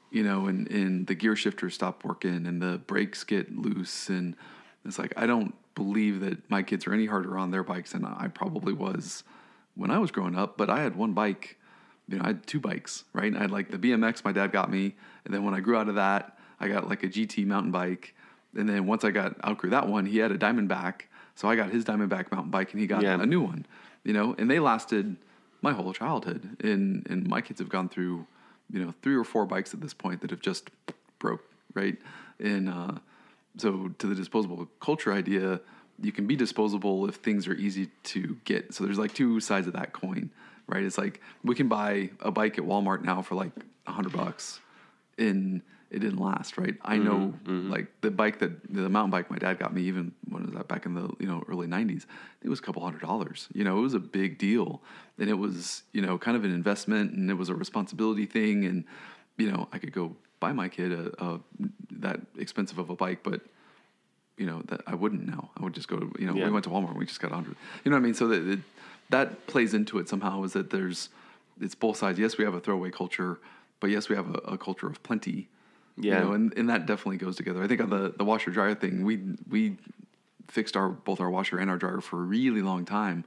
you 0.10 0.24
know, 0.24 0.48
and 0.48 0.70
and 0.70 1.08
the 1.08 1.16
gear 1.16 1.36
shifters 1.36 1.76
stop 1.76 2.04
working 2.04 2.46
and 2.48 2.62
the 2.62 2.80
brakes 2.80 3.24
get 3.24 3.56
loose, 3.56 4.10
and 4.10 4.36
it's 4.84 5.00
like 5.00 5.14
I 5.16 5.26
don't 5.26 5.54
believe 5.76 6.20
that 6.22 6.50
my 6.50 6.64
kids 6.64 6.86
are 6.88 6.94
any 6.94 7.06
harder 7.06 7.38
on 7.38 7.52
their 7.52 7.64
bikes 7.64 7.92
than 7.94 8.06
I 8.06 8.28
probably 8.28 8.74
was 8.74 9.24
when 9.76 9.92
I 9.92 9.98
was 10.00 10.12
growing 10.12 10.36
up. 10.36 10.58
But 10.58 10.70
I 10.70 10.82
had 10.82 10.96
one 10.96 11.14
bike. 11.14 11.58
You 12.08 12.18
know, 12.18 12.24
I 12.26 12.28
had 12.28 12.46
two 12.48 12.60
bikes, 12.60 13.06
right? 13.14 13.34
I 13.36 13.40
had 13.40 13.52
like 13.52 13.72
the 13.72 13.78
BMX 13.78 14.26
my 14.26 14.32
dad 14.32 14.52
got 14.52 14.70
me, 14.70 14.96
and 15.26 15.34
then 15.34 15.44
when 15.44 15.54
I 15.54 15.60
grew 15.62 15.78
out 15.78 15.88
of 15.88 15.96
that, 15.96 16.38
I 16.60 16.68
got 16.68 16.90
like 16.90 17.04
a 17.04 17.08
GT 17.08 17.46
mountain 17.46 17.72
bike. 17.72 18.14
And 18.56 18.68
then 18.68 18.86
once 18.86 19.06
I 19.06 19.12
got 19.12 19.36
outgrew 19.48 19.70
that 19.70 19.88
one, 19.88 20.06
he 20.06 20.18
had 20.18 20.32
a 20.32 20.38
Diamondback, 20.38 21.04
so 21.36 21.48
I 21.50 21.56
got 21.56 21.70
his 21.70 21.86
Diamondback 21.86 22.30
mountain 22.32 22.52
bike, 22.52 22.72
and 22.74 22.82
he 22.82 22.88
got 22.88 23.02
Yeah. 23.04 23.22
a 23.22 23.26
new 23.26 23.40
one. 23.42 23.66
You 24.04 24.12
know, 24.14 24.36
and 24.38 24.50
they 24.52 24.60
lasted 24.60 25.16
my 25.62 25.72
whole 25.74 25.94
childhood. 25.94 26.58
And 26.62 27.08
and 27.10 27.28
my 27.28 27.40
kids 27.40 27.60
have 27.60 27.70
gone 27.70 27.88
through, 27.88 28.28
you 28.74 28.84
know, 28.84 28.94
three 29.02 29.16
or 29.16 29.24
four 29.24 29.46
bikes 29.46 29.74
at 29.74 29.80
this 29.80 29.94
point 29.94 30.20
that 30.22 30.32
have 30.32 30.42
just 30.42 30.70
broke, 31.20 31.46
right? 31.74 31.98
And 32.40 32.68
uh, 32.68 32.94
so 33.58 33.90
to 34.00 34.08
the 34.08 34.16
disposable 34.16 34.68
culture 34.80 35.14
idea, 35.14 35.62
you 36.02 36.12
can 36.12 36.26
be 36.26 36.36
disposable 36.36 37.08
if 37.08 37.16
things 37.16 37.48
are 37.48 37.54
easy 37.54 37.90
to 38.04 38.38
get. 38.46 38.74
So 38.74 38.84
there's 38.84 38.98
like 38.98 39.14
two 39.14 39.40
sides 39.40 39.68
of 39.68 39.74
that 39.74 39.94
coin, 39.94 40.32
right? 40.68 40.84
It's 40.84 40.98
like 40.98 41.22
we 41.44 41.56
can 41.56 41.68
buy 41.68 42.10
a 42.20 42.32
bike 42.32 42.58
at 42.58 42.64
Walmart 42.64 43.04
now 43.04 43.22
for 43.22 43.36
like 43.36 43.52
a 43.88 43.92
hundred 43.92 44.14
bucks, 44.14 44.60
and 45.18 45.62
it 45.92 46.00
didn't 46.00 46.20
last, 46.20 46.58
right? 46.58 46.76
I 46.84 46.96
mm-hmm, 46.96 47.04
know, 47.04 47.34
mm-hmm. 47.44 47.70
like 47.70 47.88
the 48.02 48.10
bike 48.10 48.40
that 48.40 48.74
the 48.74 48.90
mountain 48.90 49.12
bike 49.12 49.30
my 49.30 49.38
dad 49.38 49.60
got 49.60 49.74
me, 49.74 49.84
even 49.84 50.14
when 50.30 50.46
was 50.46 50.56
that 50.56 50.68
back 50.68 50.86
in 50.86 50.94
the 50.94 51.10
you 51.20 51.28
know 51.28 51.44
early 51.48 51.68
'90s, 51.68 52.06
it 52.42 52.50
was 52.50 52.60
a 52.60 52.62
couple 52.62 52.82
hundred 52.82 53.02
dollars. 53.02 53.50
You 53.54 53.64
know, 53.64 53.78
it 53.78 53.82
was 53.82 53.94
a 53.94 54.00
big 54.00 54.38
deal, 54.38 54.82
and 55.20 55.30
it 55.30 55.36
was 55.36 55.84
you 55.92 56.02
know 56.02 56.18
kind 56.18 56.38
of 56.38 56.46
an 56.46 56.54
investment, 56.54 57.12
and 57.12 57.30
it 57.30 57.36
was 57.36 57.50
a 57.50 57.56
responsibility 57.56 58.26
thing, 58.26 58.66
and 58.66 58.86
you 59.38 59.52
know 59.52 59.68
I 59.72 59.78
could 59.78 59.92
go 59.92 60.16
buy 60.42 60.52
my 60.52 60.68
kid 60.68 60.92
a, 60.92 61.24
a 61.24 61.40
that 62.02 62.20
expensive 62.38 62.78
of 62.80 62.90
a 62.90 62.96
bike, 62.96 63.20
but 63.24 63.40
you 64.38 64.46
know 64.46 64.62
that 64.66 64.82
I 64.86 64.96
wouldn't 64.96 65.26
now. 65.26 65.52
I 65.58 65.64
would 65.64 65.74
just 65.74 65.88
go 65.88 65.96
to 65.98 66.12
you 66.20 66.28
know 66.28 66.36
Yeah. 66.36 66.46
we 66.46 66.52
went 66.52 66.66
to 66.66 66.70
Walmart 66.70 66.90
and 66.90 66.98
we 67.00 67.06
just 67.06 67.22
got 67.22 67.32
hundred. 67.32 67.56
You 67.86 67.92
know 67.92 67.96
what 67.96 68.02
I 68.02 68.04
mean? 68.04 68.14
So 68.16 68.28
that 68.28 68.46
it, 68.46 68.60
that 69.10 69.48
plays 69.48 69.74
into 69.74 70.00
it 70.00 70.10
somehow 70.10 70.44
is 70.44 70.52
that 70.54 70.70
there's 70.72 71.08
it's 71.62 71.76
both 71.76 71.96
sides. 71.96 72.20
Yes, 72.20 72.38
we 72.38 72.44
have 72.44 72.54
a 72.56 72.60
throwaway 72.60 72.92
culture, 72.92 73.40
but 73.80 73.90
yes, 73.90 74.10
we 74.10 74.16
have 74.18 74.30
a, 74.36 74.40
a 74.40 74.58
culture 74.58 74.88
of 74.88 75.02
plenty. 75.04 75.48
Yeah. 75.98 76.20
you 76.20 76.26
know, 76.26 76.32
and, 76.34 76.58
and 76.58 76.70
that 76.70 76.86
definitely 76.88 77.18
goes 77.18 77.36
together. 77.36 77.62
I 77.64 77.68
think 77.68 77.80
on 77.82 77.90
the 77.90 78.14
the 78.18 78.26
washer 78.26 78.50
dryer 78.52 78.76
thing, 78.76 79.06
we 79.06 79.20
we 79.50 79.78
fixed 80.48 80.76
our 80.76 80.90
both 80.90 81.22
our 81.22 81.30
washer 81.30 81.60
and 81.60 81.70
our 81.70 81.78
dryer 81.78 82.02
for 82.02 82.18
a 82.20 82.26
really 82.26 82.62
long 82.64 82.84
time, 82.86 83.24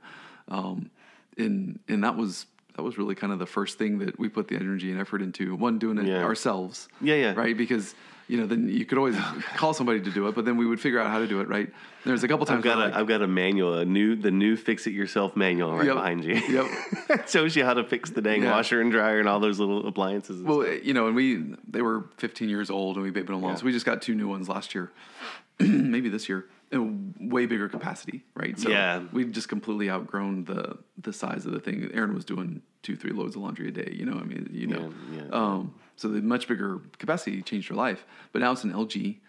um, 0.48 0.90
and 1.38 1.78
and 1.88 2.02
that 2.02 2.16
was 2.16 2.46
that 2.74 2.82
was 2.82 2.98
really 2.98 3.14
kind 3.14 3.32
of 3.32 3.38
the 3.38 3.46
first 3.46 3.78
thing 3.78 3.98
that 3.98 4.18
we 4.18 4.28
put 4.28 4.48
the 4.48 4.56
energy 4.56 4.90
and 4.90 5.00
effort 5.00 5.22
into. 5.22 5.54
One 5.54 5.78
doing 5.78 5.98
it 5.98 6.06
Yeah. 6.06 6.22
ourselves. 6.24 6.88
Yeah, 7.00 7.14
yeah. 7.14 7.34
Right, 7.34 7.56
because 7.56 7.94
you 8.26 8.38
know 8.38 8.46
then 8.46 8.68
you 8.68 8.84
could 8.86 8.96
always 8.98 9.16
call 9.56 9.74
somebody 9.74 10.00
to 10.00 10.10
do 10.10 10.26
it, 10.28 10.34
but 10.34 10.44
then 10.44 10.56
we 10.56 10.66
would 10.66 10.80
figure 10.80 10.98
out 10.98 11.10
how 11.10 11.18
to 11.18 11.26
do 11.26 11.40
it. 11.40 11.48
Right. 11.48 11.70
There's 12.04 12.22
a 12.24 12.28
couple 12.28 12.44
times 12.46 12.58
I've 12.58 12.64
got 12.64 12.76
a 12.78 12.80
like, 12.86 12.94
I've 12.94 13.06
got 13.06 13.22
a 13.22 13.26
manual, 13.26 13.74
a 13.78 13.84
new 13.84 14.16
the 14.16 14.30
new 14.30 14.56
fix 14.56 14.86
it 14.86 14.92
yourself 14.92 15.36
manual 15.36 15.74
right 15.76 15.86
Yep. 15.86 15.94
behind 15.94 16.24
you. 16.24 16.34
Yep. 16.34 16.66
it 17.10 17.28
shows 17.34 17.54
you 17.56 17.64
how 17.64 17.74
to 17.74 17.84
fix 17.84 18.10
the 18.10 18.20
dang 18.22 18.42
Yeah. 18.42 18.52
washer 18.52 18.80
and 18.80 18.90
dryer 18.90 19.20
and 19.20 19.28
all 19.28 19.40
those 19.40 19.58
little 19.60 19.86
appliances. 19.86 20.42
Well, 20.42 20.62
stuff. 20.62 20.84
you 20.84 20.94
know, 20.94 21.06
and 21.06 21.14
we 21.16 21.44
they 21.68 21.82
were 21.82 22.04
15 22.18 22.48
years 22.48 22.70
old 22.70 22.96
and 22.96 23.04
we 23.04 23.10
babied 23.10 23.28
them 23.28 23.36
along, 23.36 23.52
Yeah. 23.52 23.56
so 23.56 23.66
we 23.66 23.72
just 23.72 23.86
got 23.86 24.02
two 24.02 24.14
new 24.14 24.26
ones 24.28 24.48
last 24.48 24.74
year, 24.74 24.90
maybe 25.60 26.08
this 26.08 26.28
year, 26.28 26.46
and 26.74 27.14
way 27.32 27.46
bigger 27.46 27.68
capacity, 27.68 28.24
right? 28.34 28.58
So 28.58 28.68
Yeah. 28.68 29.04
we've 29.12 29.30
just 29.32 29.48
completely 29.48 29.88
outgrown 29.90 30.44
the 30.44 30.78
the 31.00 31.12
size 31.12 31.46
of 31.46 31.52
the 31.52 31.60
thing. 31.60 31.90
Aaron 31.94 32.14
was 32.14 32.24
doing 32.24 32.62
two, 32.82 32.96
three 32.96 33.12
loads 33.12 33.36
of 33.36 33.42
laundry 33.42 33.68
a 33.68 33.70
day. 33.70 33.94
You 33.96 34.04
know, 34.06 34.18
I 34.18 34.24
mean, 34.24 34.48
you 34.52 34.66
know, 34.66 34.92
Yeah, 35.12 35.22
yeah. 35.22 35.28
Um, 35.30 35.74
so 35.96 36.08
the 36.08 36.20
much 36.20 36.48
bigger 36.48 36.80
capacity 36.98 37.40
changed 37.42 37.68
her 37.68 37.74
life, 37.74 38.04
but 38.32 38.40
now 38.42 38.52
it's 38.52 38.64
an 38.64 38.72
LG. 38.72 39.20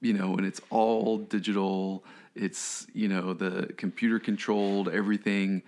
You 0.00 0.12
know, 0.12 0.36
and 0.36 0.46
it's 0.46 0.60
all 0.70 1.18
digital. 1.18 2.04
It's 2.36 2.86
you 2.92 3.08
know 3.08 3.32
the 3.34 3.72
computer 3.76 4.18
controlled 4.20 4.88
everything. 4.88 5.62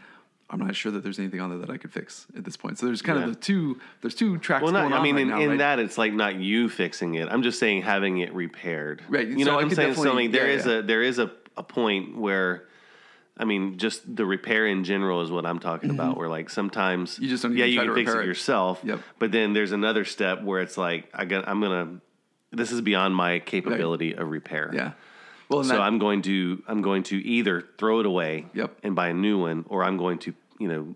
I'm 0.51 0.59
not 0.59 0.75
sure 0.75 0.91
that 0.93 1.03
there's 1.03 1.19
anything 1.19 1.41
on 1.41 1.51
there 1.51 1.59
that 1.61 1.71
I 1.71 1.77
could 1.77 1.93
fix 1.93 2.27
at 2.37 2.45
this 2.45 2.57
point. 2.57 2.79
So 2.79 2.87
there's 2.87 3.03
kind 3.03 3.19
Yeah. 3.19 3.27
of 3.27 3.35
the 3.35 3.41
two. 3.41 3.79
There's 4.01 4.15
two 4.15 4.37
tracks 4.39 4.65
well, 4.65 4.73
not, 4.73 4.93
I 4.93 5.01
mean, 5.03 5.15
right 5.15 5.23
in, 5.23 5.29
now, 5.29 5.41
in 5.41 5.49
right? 5.51 5.59
that 5.59 5.79
it's 5.79 5.97
like 5.97 6.13
not 6.13 6.37
you 6.37 6.69
fixing 6.69 7.15
it. 7.15 7.29
I'm 7.31 7.43
just 7.43 7.59
saying 7.61 7.83
having 7.83 8.19
it 8.19 8.33
repaired. 8.35 9.03
Right, 9.09 9.29
You 9.29 9.39
so 9.41 9.45
know 9.45 9.53
I 9.53 9.55
what 9.57 9.65
I'm 9.65 9.71
saying? 9.71 9.95
So 9.95 10.05
definitely- 10.05 10.25
like, 10.25 10.33
there 10.33 10.49
yeah, 10.49 10.55
is 10.57 10.67
yeah. 10.67 10.73
a 10.79 10.83
there 10.83 11.03
is 11.03 11.19
a, 11.19 11.31
a 11.57 11.63
point 11.63 12.17
where 12.17 12.65
I 13.37 13.45
mean, 13.45 13.79
just 13.79 14.17
the 14.17 14.27
repair 14.27 14.67
in 14.67 14.85
general 14.85 15.23
is 15.23 15.31
what 15.31 15.47
I'm 15.47 15.61
talking 15.61 15.89
about. 15.91 16.17
Where 16.19 16.29
like 16.29 16.51
sometimes 16.51 17.15
Mm-hmm. 17.15 17.23
You 17.23 17.29
just 17.31 17.43
don't 17.43 17.57
yeah, 17.57 17.65
you 17.65 17.81
can 17.81 17.95
fix 17.95 18.13
it 18.13 18.19
it. 18.19 18.27
yourself. 18.27 18.81
Yep. 18.85 19.01
But 19.19 19.33
then 19.33 19.53
there's 19.55 19.73
another 19.73 20.05
step 20.05 20.43
where 20.43 20.61
it's 20.61 20.77
like 20.77 21.09
I 21.15 21.25
got 21.25 21.49
I'm 21.49 21.61
gonna 21.61 22.01
this 22.51 22.73
is 22.73 22.81
beyond 22.81 23.15
my 23.15 23.39
capability 23.39 24.15
of 24.15 24.29
repair. 24.29 24.71
Yeah. 24.75 24.93
Well, 25.49 25.65
So 25.65 25.71
that- 25.75 25.81
I'm 25.81 25.99
going 25.99 26.23
to 26.23 26.63
I'm 26.69 26.83
going 26.83 27.03
to 27.05 27.17
either 27.17 27.63
throw 27.79 28.01
it 28.01 28.07
away 28.07 28.47
Yep. 28.53 28.77
and 28.83 28.95
buy 28.95 29.09
a 29.09 29.15
new 29.15 29.39
one, 29.39 29.65
or 29.69 29.85
I'm 29.85 29.97
going 29.97 30.19
to 30.21 30.35
you 30.61 30.69
know 30.69 30.95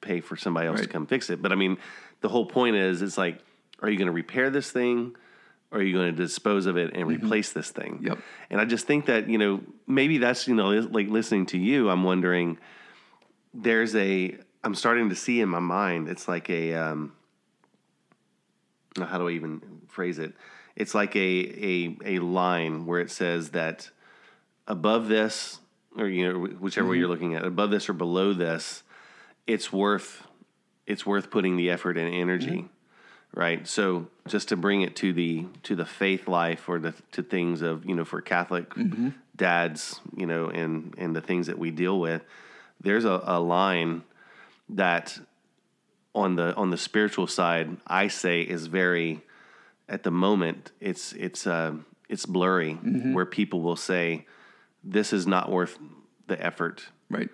pay 0.00 0.20
for 0.20 0.36
somebody 0.36 0.68
else 0.68 0.80
to 0.80 0.86
come 0.86 1.06
fix 1.06 1.28
it. 1.30 1.42
But 1.42 1.50
I 1.50 1.56
mean, 1.56 1.76
the 2.20 2.28
whole 2.28 2.46
point 2.46 2.76
is, 2.76 3.02
it's 3.02 3.18
like, 3.18 3.40
are 3.80 3.90
you 3.90 3.98
going 3.98 4.06
to 4.06 4.12
repair 4.12 4.50
this 4.50 4.70
thing, 4.70 5.16
or 5.72 5.80
are 5.80 5.82
you 5.82 5.92
going 5.92 6.14
to 6.14 6.16
dispose 6.16 6.66
of 6.66 6.76
it 6.76 6.94
and 6.94 7.06
replace 7.06 7.52
this 7.52 7.70
thing? 7.70 7.94
Mm-hmm. 7.94 8.06
Yep. 8.06 8.18
And 8.50 8.60
I 8.60 8.64
just 8.64 8.86
think 8.86 9.06
that 9.06 9.28
you 9.28 9.38
know 9.38 9.60
maybe 9.86 10.18
that's 10.18 10.46
you 10.46 10.54
know 10.54 10.68
like 10.68 11.08
listening 11.08 11.46
to 11.46 11.58
you, 11.58 11.90
I'm 11.90 12.04
wondering 12.04 12.58
there's 13.54 13.96
a 13.96 14.36
I'm 14.62 14.74
starting 14.74 15.08
to 15.08 15.16
see 15.16 15.40
in 15.40 15.48
my 15.48 15.60
mind 15.60 16.08
it's 16.08 16.28
like 16.28 16.50
a 16.50 16.74
um, 16.74 17.12
how 18.96 19.18
do 19.18 19.28
I 19.28 19.32
even 19.32 19.60
phrase 19.88 20.18
it? 20.18 20.34
It's 20.76 20.94
like 20.94 21.16
a 21.16 21.18
a 21.18 21.96
a 22.04 22.18
line 22.20 22.86
where 22.86 23.00
it 23.00 23.10
says 23.10 23.50
that 23.50 23.90
above 24.66 25.08
this, 25.08 25.58
or 25.96 26.06
you 26.06 26.32
know 26.32 26.38
whichever 26.38 26.88
way 26.88 26.98
you're 26.98 27.08
looking 27.08 27.34
at, 27.34 27.44
above 27.44 27.70
this 27.70 27.88
or 27.88 27.92
below 27.92 28.32
this, 28.32 28.82
it's 29.48 29.72
worth 29.72 30.22
it's 30.86 31.04
worth 31.04 31.30
putting 31.30 31.56
the 31.56 31.70
effort 31.70 31.98
and 31.98 32.14
energy, 32.14 32.62
mm-hmm. 32.62 33.40
right? 33.40 33.66
So 33.66 34.06
just 34.26 34.48
to 34.50 34.56
bring 34.56 34.82
it 34.82 34.94
to 34.96 35.12
the 35.12 35.46
to 35.64 35.74
the 35.74 35.84
faith 35.84 36.28
life 36.28 36.68
or 36.68 36.78
the 36.78 36.94
to 37.12 37.22
things 37.22 37.62
of 37.62 37.84
you 37.84 37.96
know 37.96 38.04
for 38.04 38.20
Catholic 38.20 38.70
mm-hmm. 38.70 39.08
dads, 39.34 40.00
you 40.16 40.26
know, 40.26 40.48
and 40.48 40.94
and 40.96 41.16
the 41.16 41.20
things 41.20 41.48
that 41.48 41.58
we 41.58 41.72
deal 41.72 41.98
with, 41.98 42.22
there's 42.80 43.04
a, 43.04 43.20
a 43.24 43.40
line 43.40 44.02
that 44.68 45.18
on 46.14 46.36
the 46.36 46.54
on 46.54 46.70
the 46.70 46.78
spiritual 46.78 47.26
side, 47.26 47.78
I 47.86 48.08
say 48.08 48.42
is 48.42 48.66
very 48.66 49.22
at 49.88 50.02
the 50.02 50.10
moment 50.10 50.72
it's 50.80 51.12
it's 51.14 51.46
uh, 51.46 51.72
it's 52.08 52.26
blurry 52.26 52.74
mm-hmm. 52.74 53.14
where 53.14 53.26
people 53.26 53.62
will 53.62 53.76
say 53.76 54.26
this 54.84 55.12
is 55.12 55.26
not 55.26 55.50
worth 55.50 55.78
the 56.26 56.40
effort 56.44 56.88
right. 57.10 57.30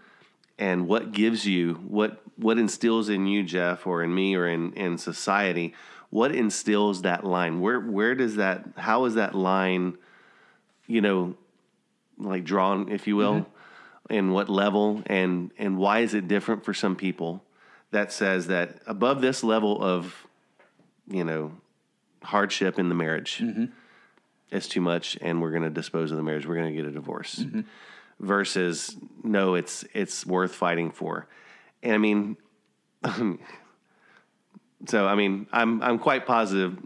And 0.58 0.86
what 0.86 1.12
gives 1.12 1.46
you 1.46 1.74
what 1.86 2.22
what 2.36 2.58
instills 2.58 3.08
in 3.08 3.26
you 3.26 3.42
jeff 3.42 3.86
or 3.86 4.02
in 4.02 4.14
me 4.14 4.34
or 4.34 4.46
in 4.46 4.72
in 4.74 4.98
society 4.98 5.74
what 6.14 6.32
instills 6.32 7.02
that 7.02 7.24
line? 7.24 7.60
Where 7.60 7.80
where 7.80 8.14
does 8.14 8.36
that 8.36 8.64
how 8.76 9.06
is 9.06 9.14
that 9.14 9.34
line 9.34 9.98
you 10.86 11.00
know 11.00 11.34
like 12.18 12.44
drawn 12.44 12.88
if 12.88 13.08
you 13.08 13.16
will 13.16 13.40
mm-hmm. 13.40 14.14
and 14.14 14.32
what 14.32 14.48
level? 14.48 15.02
And 15.06 15.50
and 15.58 15.76
why 15.76 16.00
is 16.00 16.14
it 16.14 16.28
different 16.28 16.64
for 16.64 16.72
some 16.72 16.94
people 16.94 17.42
that 17.90 18.12
says 18.12 18.46
that 18.46 18.78
above 18.86 19.22
this 19.22 19.42
level 19.42 19.82
of 19.82 20.24
you 21.08 21.24
know 21.24 21.50
hardship 22.22 22.78
in 22.78 22.88
the 22.88 22.94
marriage 22.94 23.40
mm-hmm. 23.42 23.64
it's 24.52 24.68
too 24.68 24.80
much 24.80 25.18
and 25.20 25.42
we're 25.42 25.50
going 25.50 25.64
to 25.64 25.68
dispose 25.68 26.12
of 26.12 26.16
the 26.16 26.22
marriage 26.22 26.46
we're 26.46 26.54
going 26.54 26.74
to 26.74 26.80
get 26.80 26.88
a 26.88 26.92
divorce 26.92 27.40
mm-hmm. 27.40 27.60
Versus 28.20 28.96
no 29.22 29.54
it's 29.54 29.84
it's 29.92 30.24
worth 30.26 30.54
fighting 30.54 30.90
for. 30.90 31.26
And 31.82 31.92
i 31.92 31.98
mean 31.98 32.36
so 34.86 35.06
i 35.06 35.14
mean 35.14 35.46
i'm 35.52 35.82
i'm 35.82 35.98
quite 35.98 36.26
positive 36.26 36.78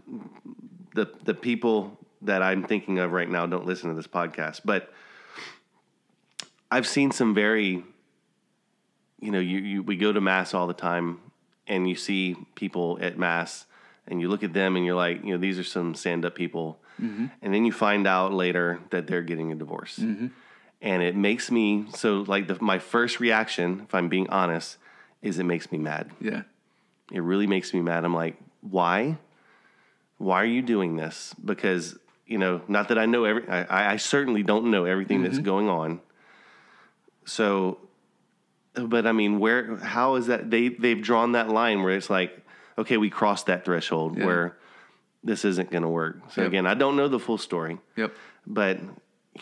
the 0.93 1.09
the 1.23 1.33
people 1.33 1.97
that 2.21 2.41
i'm 2.41 2.63
thinking 2.63 2.99
of 2.99 3.11
right 3.11 3.29
now 3.29 3.45
don't 3.45 3.65
listen 3.65 3.89
to 3.89 3.95
this 3.95 4.07
podcast 4.07 4.61
but 4.65 4.93
i've 6.71 6.87
seen 6.87 7.11
some 7.11 7.33
very 7.33 7.83
you 9.19 9.31
know 9.31 9.39
you, 9.39 9.59
you 9.59 9.83
we 9.83 9.95
go 9.95 10.11
to 10.11 10.21
mass 10.21 10.53
all 10.53 10.67
the 10.67 10.73
time 10.73 11.19
and 11.67 11.87
you 11.87 11.95
see 11.95 12.35
people 12.55 12.97
at 13.01 13.17
mass 13.17 13.65
and 14.07 14.19
you 14.19 14.27
look 14.27 14.43
at 14.43 14.53
them 14.53 14.75
and 14.75 14.85
you're 14.85 14.95
like 14.95 15.23
you 15.23 15.31
know 15.31 15.37
these 15.37 15.59
are 15.59 15.63
some 15.63 15.95
stand 15.95 16.25
up 16.25 16.35
people 16.35 16.79
mm-hmm. 17.01 17.27
and 17.41 17.53
then 17.53 17.65
you 17.65 17.71
find 17.71 18.07
out 18.07 18.33
later 18.33 18.79
that 18.89 19.07
they're 19.07 19.21
getting 19.21 19.51
a 19.51 19.55
divorce 19.55 19.99
mm-hmm. 19.99 20.27
And 20.81 21.01
it 21.03 21.15
makes 21.15 21.51
me 21.51 21.85
so 21.93 22.23
like 22.27 22.47
the, 22.47 22.57
my 22.61 22.79
first 22.79 23.19
reaction 23.19 23.81
if 23.87 23.93
i'm 23.93 24.07
being 24.09 24.29
honest 24.29 24.77
is 25.21 25.37
it 25.39 25.43
makes 25.43 25.71
me 25.71 25.77
mad 25.77 26.09
Yeah. 26.21 26.43
it 27.11 27.21
really 27.21 27.47
makes 27.47 27.73
me 27.73 27.81
mad 27.81 28.05
i'm 28.05 28.13
like 28.13 28.37
why 28.61 29.17
why 30.17 30.41
are 30.41 30.45
you 30.45 30.61
doing 30.61 30.95
this 30.95 31.33
because 31.43 31.97
you 32.25 32.37
know 32.37 32.61
not 32.67 32.87
that 32.89 32.97
i 32.97 33.05
know 33.05 33.23
every 33.25 33.47
i, 33.49 33.93
I 33.93 33.97
certainly 33.97 34.43
don't 34.43 34.71
know 34.71 34.85
everything 34.85 35.23
that's 35.23 35.35
mm-hmm. 35.35 35.45
going 35.45 35.69
on 35.69 35.99
so 37.25 37.77
but 38.75 39.05
i 39.05 39.11
mean 39.11 39.39
where 39.39 39.77
how 39.77 40.15
is 40.15 40.27
that 40.27 40.49
they 40.49 40.69
they've 40.69 41.01
drawn 41.01 41.33
that 41.33 41.49
line 41.49 41.83
where 41.83 41.95
it's 41.95 42.09
like 42.09 42.37
okay 42.77 42.97
we 42.97 43.09
crossed 43.09 43.47
that 43.47 43.65
threshold 43.65 44.17
Yeah. 44.17 44.25
where 44.25 44.57
this 45.23 45.43
isn't 45.43 45.69
going 45.71 45.83
to 45.83 45.89
work 45.89 46.17
so 46.31 46.41
Yep. 46.41 46.47
again 46.49 46.65
i 46.65 46.73
don't 46.73 46.95
know 46.95 47.07
the 47.07 47.19
full 47.19 47.37
story 47.37 47.77
Yep. 47.97 48.13
but 48.47 48.79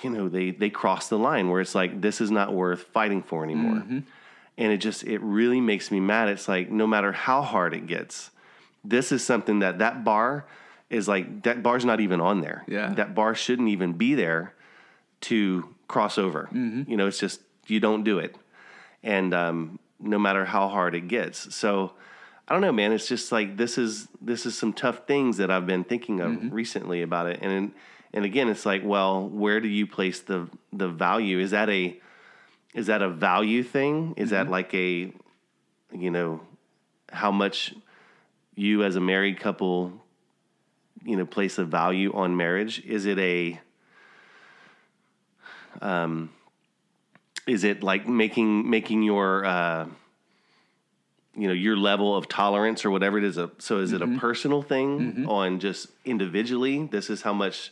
you 0.03 0.09
know 0.09 0.29
they 0.29 0.51
they 0.51 0.69
cross 0.69 1.09
the 1.09 1.17
line 1.17 1.49
where 1.49 1.61
it's 1.61 1.75
like 1.75 2.01
this 2.01 2.21
is 2.21 2.31
not 2.31 2.53
worth 2.53 2.83
fighting 2.83 3.23
for 3.23 3.43
anymore. 3.43 3.81
Mm-hmm. 3.81 3.99
And 4.59 4.73
it 4.73 4.77
just 4.77 5.03
it 5.03 5.19
really 5.19 5.61
makes 5.61 5.91
me 5.91 5.99
mad. 5.99 6.29
It's 6.29 6.47
like 6.47 6.69
no 6.69 6.87
matter 6.87 7.11
how 7.11 7.41
hard 7.41 7.73
it 7.73 7.85
gets 7.87 8.31
this 8.87 9.11
is 9.11 9.23
something 9.23 9.59
that 9.59 9.79
that 9.79 10.03
bar 10.03 10.45
is 10.89 11.07
like 11.07 11.43
that 11.43 11.61
bar's 11.61 11.83
not 11.83 11.99
even 11.99 12.21
on 12.21 12.41
there. 12.41 12.63
Yeah. 12.67 12.93
that 12.93 13.13
bar 13.13 13.35
shouldn't 13.35 13.67
even 13.67 13.93
be 13.93 14.15
there 14.15 14.53
to 15.21 15.67
cross 15.87 16.17
over. 16.17 16.49
Mm-hmm. 16.53 16.89
You 16.89 16.97
know 16.97 17.07
it's 17.07 17.19
just 17.19 17.41
you 17.67 17.79
don't 17.79 18.03
do 18.03 18.19
it. 18.19 18.35
And 19.03 19.33
um, 19.33 19.79
no 19.99 20.17
matter 20.17 20.45
how 20.45 20.69
hard 20.69 20.95
it 20.95 21.07
gets. 21.07 21.53
So 21.53 21.91
i 22.47 22.53
don't 22.53 22.61
know 22.61 22.71
man. 22.71 22.93
It's 22.93 23.07
just 23.07 23.31
like 23.31 23.57
this 23.57 23.77
is 23.77 24.07
this 24.21 24.45
is 24.45 24.57
some 24.57 24.71
tough 24.71 25.05
things 25.05 25.37
that 25.37 25.51
i've 25.51 25.67
been 25.67 25.83
thinking 25.83 26.21
of 26.21 26.31
mm-hmm. 26.31 26.49
recently 26.49 27.01
about 27.01 27.27
it. 27.27 27.39
And 27.41 27.51
and 27.51 27.71
again 28.13 28.49
it's 28.49 28.65
like 28.65 28.83
well 28.83 29.27
where 29.27 29.59
do 29.59 29.67
you 29.67 29.87
place 29.87 30.19
the 30.21 30.49
the 30.73 30.87
value? 30.87 31.39
Is 31.39 31.51
that 31.51 31.69
a 31.69 31.99
is 32.73 32.87
that 32.87 33.01
a 33.01 33.09
value 33.09 33.63
thing? 33.63 34.13
Is 34.17 34.29
that 34.31 34.49
like 34.49 34.73
a 34.73 35.11
you 35.93 36.11
know 36.11 36.41
how 37.11 37.31
much 37.31 37.73
you 38.55 38.83
as 38.83 38.95
a 38.95 39.01
married 39.01 39.39
couple 39.39 39.93
you 41.03 41.15
know 41.15 41.25
place 41.25 41.57
a 41.57 41.65
value 41.65 42.13
on 42.13 42.35
marriage? 42.37 42.83
Is 42.85 43.05
it 43.05 43.19
a 43.19 43.59
um 45.81 46.29
is 47.47 47.63
it 47.63 47.83
like 47.83 48.07
making 48.07 48.69
making 48.69 49.03
your 49.03 49.45
uh 49.45 49.87
you 51.35 51.47
know 51.47 51.53
your 51.53 51.77
level 51.77 52.15
of 52.15 52.27
tolerance 52.27 52.83
or 52.83 52.91
whatever 52.91 53.17
it 53.17 53.23
is 53.23 53.37
a, 53.37 53.51
so 53.59 53.79
is 53.79 53.93
it 53.93 54.01
a 54.01 54.07
personal 54.19 54.61
thing 54.63 55.25
on 55.27 55.59
just 55.59 55.87
individually? 56.03 56.87
This 56.91 57.09
is 57.09 57.21
how 57.21 57.33
much 57.33 57.71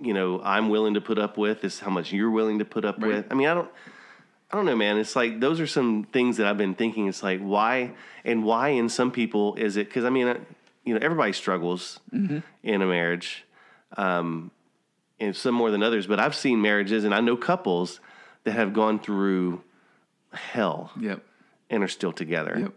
you 0.00 0.14
know 0.14 0.40
i'm 0.42 0.68
willing 0.68 0.94
to 0.94 1.00
put 1.00 1.18
up 1.18 1.36
with 1.38 1.60
this 1.62 1.74
is 1.74 1.80
how 1.80 1.90
much 1.90 2.12
you're 2.12 2.30
willing 2.30 2.58
to 2.60 2.64
put 2.64 2.84
up 2.84 2.96
Right. 2.98 3.08
with 3.16 3.26
i 3.30 3.34
mean 3.34 3.48
i 3.48 3.54
don't 3.54 3.70
I 4.50 4.56
don't 4.56 4.64
know, 4.64 4.76
man. 4.76 4.96
It's 4.96 5.14
like 5.14 5.40
those 5.40 5.60
are 5.60 5.66
some 5.66 6.04
things 6.10 6.38
that 6.38 6.46
I've 6.46 6.56
been 6.56 6.74
thinking. 6.74 7.06
It's 7.06 7.22
like 7.22 7.38
why 7.40 7.92
and 8.24 8.42
why 8.44 8.68
in 8.70 8.88
some 8.88 9.10
people 9.10 9.54
is 9.56 9.76
it? 9.76 9.88
Because 9.88 10.06
I 10.06 10.08
mean, 10.08 10.26
you 10.86 10.94
know, 10.94 11.00
everybody 11.02 11.34
struggles 11.34 12.00
in 12.14 12.42
a 12.64 12.86
marriage, 12.86 13.44
um, 13.98 14.50
and 15.20 15.36
some 15.36 15.54
more 15.54 15.70
than 15.70 15.82
others. 15.82 16.06
But 16.06 16.18
I've 16.18 16.34
seen 16.34 16.62
marriages, 16.62 17.04
and 17.04 17.14
I 17.14 17.20
know 17.20 17.36
couples 17.36 18.00
that 18.44 18.52
have 18.52 18.72
gone 18.72 19.00
through 19.00 19.60
hell 20.32 20.92
Yep. 20.98 21.22
and 21.68 21.82
are 21.82 21.88
still 21.88 22.12
together. 22.12 22.56
Yep. 22.58 22.72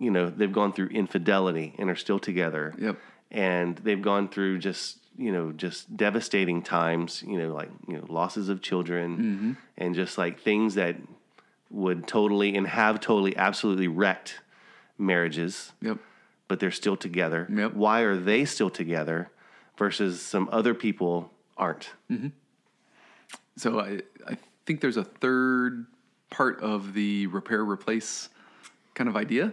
You 0.00 0.10
know, 0.10 0.28
they've 0.28 0.50
gone 0.52 0.72
through 0.72 0.88
infidelity 0.88 1.76
and 1.78 1.88
are 1.88 1.94
still 1.94 2.18
together. 2.18 2.74
Yep. 2.76 2.98
And 3.30 3.76
they've 3.78 4.02
gone 4.02 4.28
through 4.28 4.58
just, 4.58 4.98
you 5.18 5.30
know, 5.32 5.52
just 5.52 5.94
devastating 5.96 6.62
times, 6.62 7.22
you 7.26 7.38
know, 7.38 7.52
like, 7.54 7.70
you 7.86 7.96
know, 7.98 8.04
losses 8.08 8.48
of 8.48 8.62
children 8.62 9.16
Mm-hmm. 9.16 9.52
and 9.78 9.94
just 9.94 10.16
like 10.18 10.40
things 10.40 10.74
that 10.74 10.96
would 11.70 12.06
totally 12.06 12.54
and 12.56 12.66
have 12.66 13.00
totally 13.00 13.36
absolutely 13.36 13.88
wrecked 13.88 14.40
marriages, 14.98 15.72
Yep. 15.80 15.98
but 16.48 16.60
they're 16.60 16.70
still 16.70 16.96
together. 16.96 17.46
Yep. 17.50 17.74
Why 17.74 18.00
are 18.00 18.16
they 18.16 18.44
still 18.44 18.70
together 18.70 19.30
versus 19.76 20.20
some 20.22 20.48
other 20.52 20.74
people 20.74 21.30
aren't? 21.56 21.90
So 23.56 23.80
I, 23.80 24.00
I 24.26 24.36
think 24.66 24.80
there's 24.80 24.96
a 24.96 25.04
third 25.04 25.86
part 26.30 26.60
of 26.60 26.94
the 26.94 27.26
repair 27.28 27.62
replace 27.64 28.28
kind 28.94 29.08
of 29.08 29.16
idea, 29.16 29.52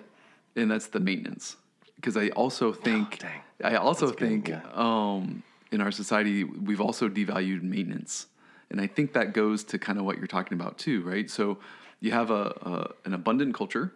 and 0.55 0.71
that's 0.71 0.87
the 0.87 0.99
maintenance. 0.99 1.57
Because 1.95 2.15
I 2.15 2.29
also 2.29 2.71
think 2.71 3.19
Oh. 3.23 3.67
I 3.67 3.75
also 3.75 4.07
good, 4.07 4.17
think 4.19 4.47
yeah. 4.47 4.61
um, 4.73 5.43
in 5.71 5.81
our 5.81 5.91
society 5.91 6.43
we've 6.43 6.81
also 6.81 7.09
devalued 7.09 7.61
maintenance, 7.63 8.27
and 8.69 8.79
I 8.81 8.87
think 8.87 9.13
that 9.13 9.33
goes 9.33 9.63
to 9.65 9.79
kind 9.79 9.99
of 9.99 10.05
what 10.05 10.17
you're 10.17 10.27
talking 10.27 10.59
about 10.59 10.77
too, 10.77 11.01
right? 11.03 11.29
So 11.29 11.59
you 11.99 12.11
have 12.11 12.31
a, 12.31 12.43
a 12.61 12.93
an 13.05 13.13
abundant 13.13 13.53
culture, 13.53 13.93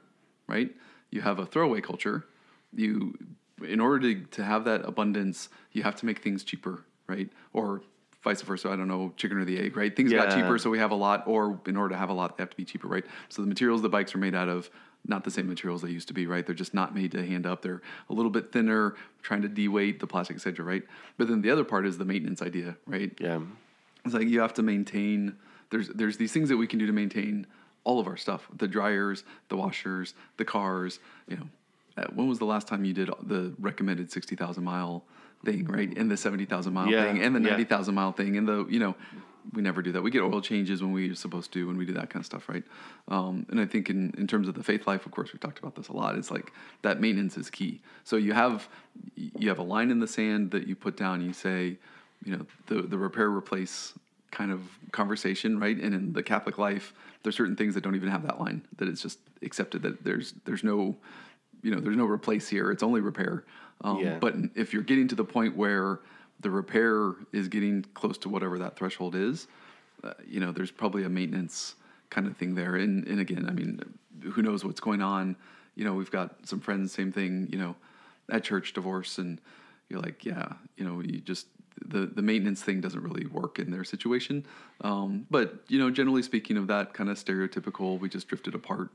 right? 0.47 0.71
You 1.11 1.21
have 1.21 1.39
a 1.39 1.45
throwaway 1.45 1.81
culture. 1.81 2.25
You 2.73 3.17
in 3.63 3.79
order 3.79 4.13
to, 4.13 4.25
to 4.25 4.43
have 4.43 4.65
that 4.65 4.85
abundance, 4.85 5.49
you 5.71 5.83
have 5.83 5.95
to 5.97 6.05
make 6.05 6.19
things 6.19 6.43
cheaper, 6.43 6.85
right? 7.07 7.29
Or 7.53 7.81
vice 8.23 8.41
versa. 8.41 8.69
I 8.69 8.75
don't 8.75 8.87
know, 8.87 9.13
chicken 9.17 9.37
or 9.37 9.45
the 9.45 9.59
egg, 9.59 9.75
right? 9.75 9.95
Things 9.95 10.11
got 10.11 10.29
cheaper, 10.31 10.57
so 10.57 10.69
we 10.69 10.79
have 10.79 10.91
a 10.91 10.95
lot, 10.95 11.27
or 11.27 11.59
in 11.67 11.77
order 11.77 11.93
to 11.93 11.97
have 11.97 12.09
a 12.09 12.13
lot, 12.13 12.37
they 12.37 12.41
have 12.41 12.49
to 12.49 12.57
be 12.57 12.65
cheaper, 12.65 12.87
right? 12.87 13.05
So 13.29 13.41
the 13.41 13.47
materials 13.47 13.81
the 13.81 13.89
bikes 13.89 14.15
are 14.15 14.19
made 14.19 14.35
out 14.35 14.49
of, 14.49 14.69
not 15.05 15.23
the 15.25 15.31
same 15.31 15.47
materials 15.47 15.81
they 15.81 15.89
used 15.89 16.07
to 16.07 16.13
be, 16.13 16.27
right? 16.27 16.45
They're 16.45 16.55
just 16.55 16.73
not 16.73 16.95
made 16.95 17.11
to 17.11 17.25
hand 17.25 17.45
up. 17.45 17.61
They're 17.61 17.81
a 18.09 18.13
little 18.13 18.31
bit 18.31 18.51
thinner, 18.51 18.95
trying 19.21 19.41
to 19.41 19.49
de-weight 19.49 19.99
the 19.99 20.07
plastic, 20.07 20.37
etc., 20.37 20.63
right? 20.63 20.83
But 21.17 21.27
then 21.27 21.41
the 21.41 21.51
other 21.51 21.65
part 21.65 21.85
is 21.85 21.97
the 21.97 22.05
maintenance 22.05 22.41
idea, 22.41 22.77
right? 22.87 23.11
Yeah. 23.19 23.41
It's 24.05 24.13
like 24.13 24.27
you 24.27 24.39
have 24.39 24.53
to 24.55 24.63
maintain. 24.63 25.35
There's 25.69 25.89
there's 25.89 26.17
these 26.17 26.31
things 26.31 26.49
that 26.49 26.57
we 26.57 26.67
can 26.67 26.79
do 26.79 26.85
to 26.87 26.93
maintain 26.93 27.47
all 27.83 27.99
of 27.99 28.07
our 28.07 28.17
stuff: 28.17 28.47
the 28.55 28.67
dryers, 28.67 29.23
the 29.49 29.57
washers, 29.57 30.13
the 30.37 30.45
cars. 30.45 30.99
You 31.27 31.37
know, 31.37 31.47
uh, 31.97 32.07
when 32.13 32.27
was 32.27 32.39
the 32.39 32.45
last 32.45 32.67
time 32.67 32.85
you 32.85 32.93
did 32.93 33.09
the 33.23 33.53
recommended 33.59 34.11
sixty 34.11 34.35
thousand 34.35 34.63
mile 34.63 35.03
thing, 35.43 35.65
right? 35.65 35.95
And 35.97 36.09
the 36.09 36.17
seventy 36.17 36.45
thousand 36.45 36.73
mile 36.73 36.89
Yeah, 36.89 37.03
thing, 37.03 37.21
and 37.21 37.35
the 37.35 37.41
yeah. 37.41 37.49
ninety 37.49 37.65
thousand 37.65 37.95
mile 37.95 38.11
thing, 38.11 38.37
and 38.37 38.47
the 38.47 38.65
you 38.69 38.79
know, 38.79 38.95
we 39.53 39.61
never 39.61 39.81
do 39.81 39.91
that. 39.91 40.01
We 40.01 40.11
get 40.11 40.21
oil 40.21 40.41
changes 40.41 40.81
when 40.81 40.91
we're 40.91 41.15
supposed 41.15 41.51
to, 41.53 41.67
when 41.67 41.77
we 41.77 41.85
do 41.85 41.93
that 41.93 42.09
kind 42.09 42.21
of 42.21 42.25
stuff, 42.25 42.47
right? 42.47 42.63
Um, 43.09 43.45
and 43.49 43.59
I 43.59 43.65
think 43.65 43.89
in 43.89 44.13
in 44.17 44.27
terms 44.27 44.47
of 44.47 44.55
the 44.55 44.63
faith 44.63 44.87
life, 44.87 45.05
of 45.05 45.11
course, 45.11 45.33
we've 45.33 45.39
talked 45.41 45.59
about 45.59 45.75
this 45.75 45.89
a 45.89 45.93
lot. 45.93 46.15
It's 46.15 46.31
like 46.31 46.51
that 46.81 47.01
maintenance 47.01 47.37
is 47.37 47.49
key. 47.49 47.81
So 48.03 48.15
you 48.15 48.33
have 48.33 48.67
you 49.15 49.49
have 49.49 49.59
a 49.59 49.63
line 49.63 49.91
in 49.91 49.99
the 49.99 50.07
sand 50.07 50.51
that 50.51 50.67
you 50.67 50.75
put 50.75 50.95
down. 50.97 51.21
You 51.21 51.33
say, 51.33 51.77
you 52.23 52.37
know, 52.37 52.45
the 52.67 52.83
the 52.83 52.97
repair 52.97 53.29
replace 53.29 53.93
kind 54.31 54.51
of 54.51 54.61
conversation, 54.91 55.59
right? 55.59 55.77
And 55.77 55.93
in 55.93 56.13
the 56.13 56.23
Catholic 56.23 56.57
life, 56.57 56.93
there's 57.21 57.35
certain 57.35 57.55
things 57.55 57.75
that 57.75 57.83
don't 57.83 57.95
even 57.95 58.09
have 58.09 58.23
that 58.23 58.39
line. 58.39 58.65
That 58.77 58.87
it's 58.87 59.01
just 59.01 59.19
accepted 59.43 59.83
that 59.83 60.03
there's 60.03 60.33
there's 60.45 60.63
no, 60.63 60.95
you 61.61 61.69
know, 61.71 61.79
there's 61.79 61.97
no 61.97 62.05
replace 62.05 62.47
here. 62.49 62.71
It's 62.71 62.81
only 62.83 63.01
repair. 63.01 63.43
Um, 63.83 63.99
Yeah. 63.99 64.19
But 64.19 64.35
if 64.55 64.73
you're 64.73 64.83
getting 64.83 65.07
to 65.09 65.15
the 65.15 65.25
point 65.25 65.55
where 65.55 65.99
the 66.39 66.49
repair 66.49 67.13
is 67.31 67.47
getting 67.47 67.85
close 67.93 68.17
to 68.19 68.29
whatever 68.29 68.59
that 68.59 68.75
threshold 68.75 69.15
is, 69.15 69.47
uh, 70.03 70.13
you 70.27 70.39
know, 70.39 70.51
there's 70.51 70.71
probably 70.71 71.03
a 71.03 71.09
maintenance 71.09 71.75
kind 72.09 72.27
of 72.27 72.37
thing 72.37 72.55
there. 72.55 72.75
And 72.75 73.07
and 73.07 73.19
again, 73.19 73.45
I 73.47 73.51
mean, 73.51 73.79
who 74.31 74.41
knows 74.41 74.63
what's 74.65 74.79
going 74.81 75.01
on? 75.01 75.35
You 75.75 75.85
know, 75.85 75.93
we've 75.93 76.11
got 76.11 76.47
some 76.47 76.59
friends, 76.59 76.91
same 76.91 77.11
thing. 77.11 77.47
You 77.51 77.57
know, 77.57 77.75
at 78.29 78.43
church 78.43 78.73
divorce, 78.73 79.17
and 79.17 79.39
you're 79.89 80.01
like, 80.01 80.25
yeah, 80.25 80.53
you 80.77 80.85
know, 80.85 81.01
you 81.01 81.19
just 81.19 81.47
the 81.85 82.05
the 82.05 82.21
maintenance 82.21 82.61
thing 82.61 82.81
doesn't 82.81 83.01
really 83.01 83.25
work 83.25 83.59
in 83.59 83.71
their 83.71 83.83
situation. 83.83 84.45
Um, 84.81 85.25
but 85.29 85.63
you 85.67 85.79
know, 85.79 85.89
generally 85.89 86.23
speaking, 86.23 86.57
of 86.57 86.67
that 86.67 86.93
kind 86.93 87.09
of 87.09 87.17
stereotypical, 87.17 87.99
we 87.99 88.09
just 88.09 88.27
drifted 88.27 88.55
apart, 88.55 88.91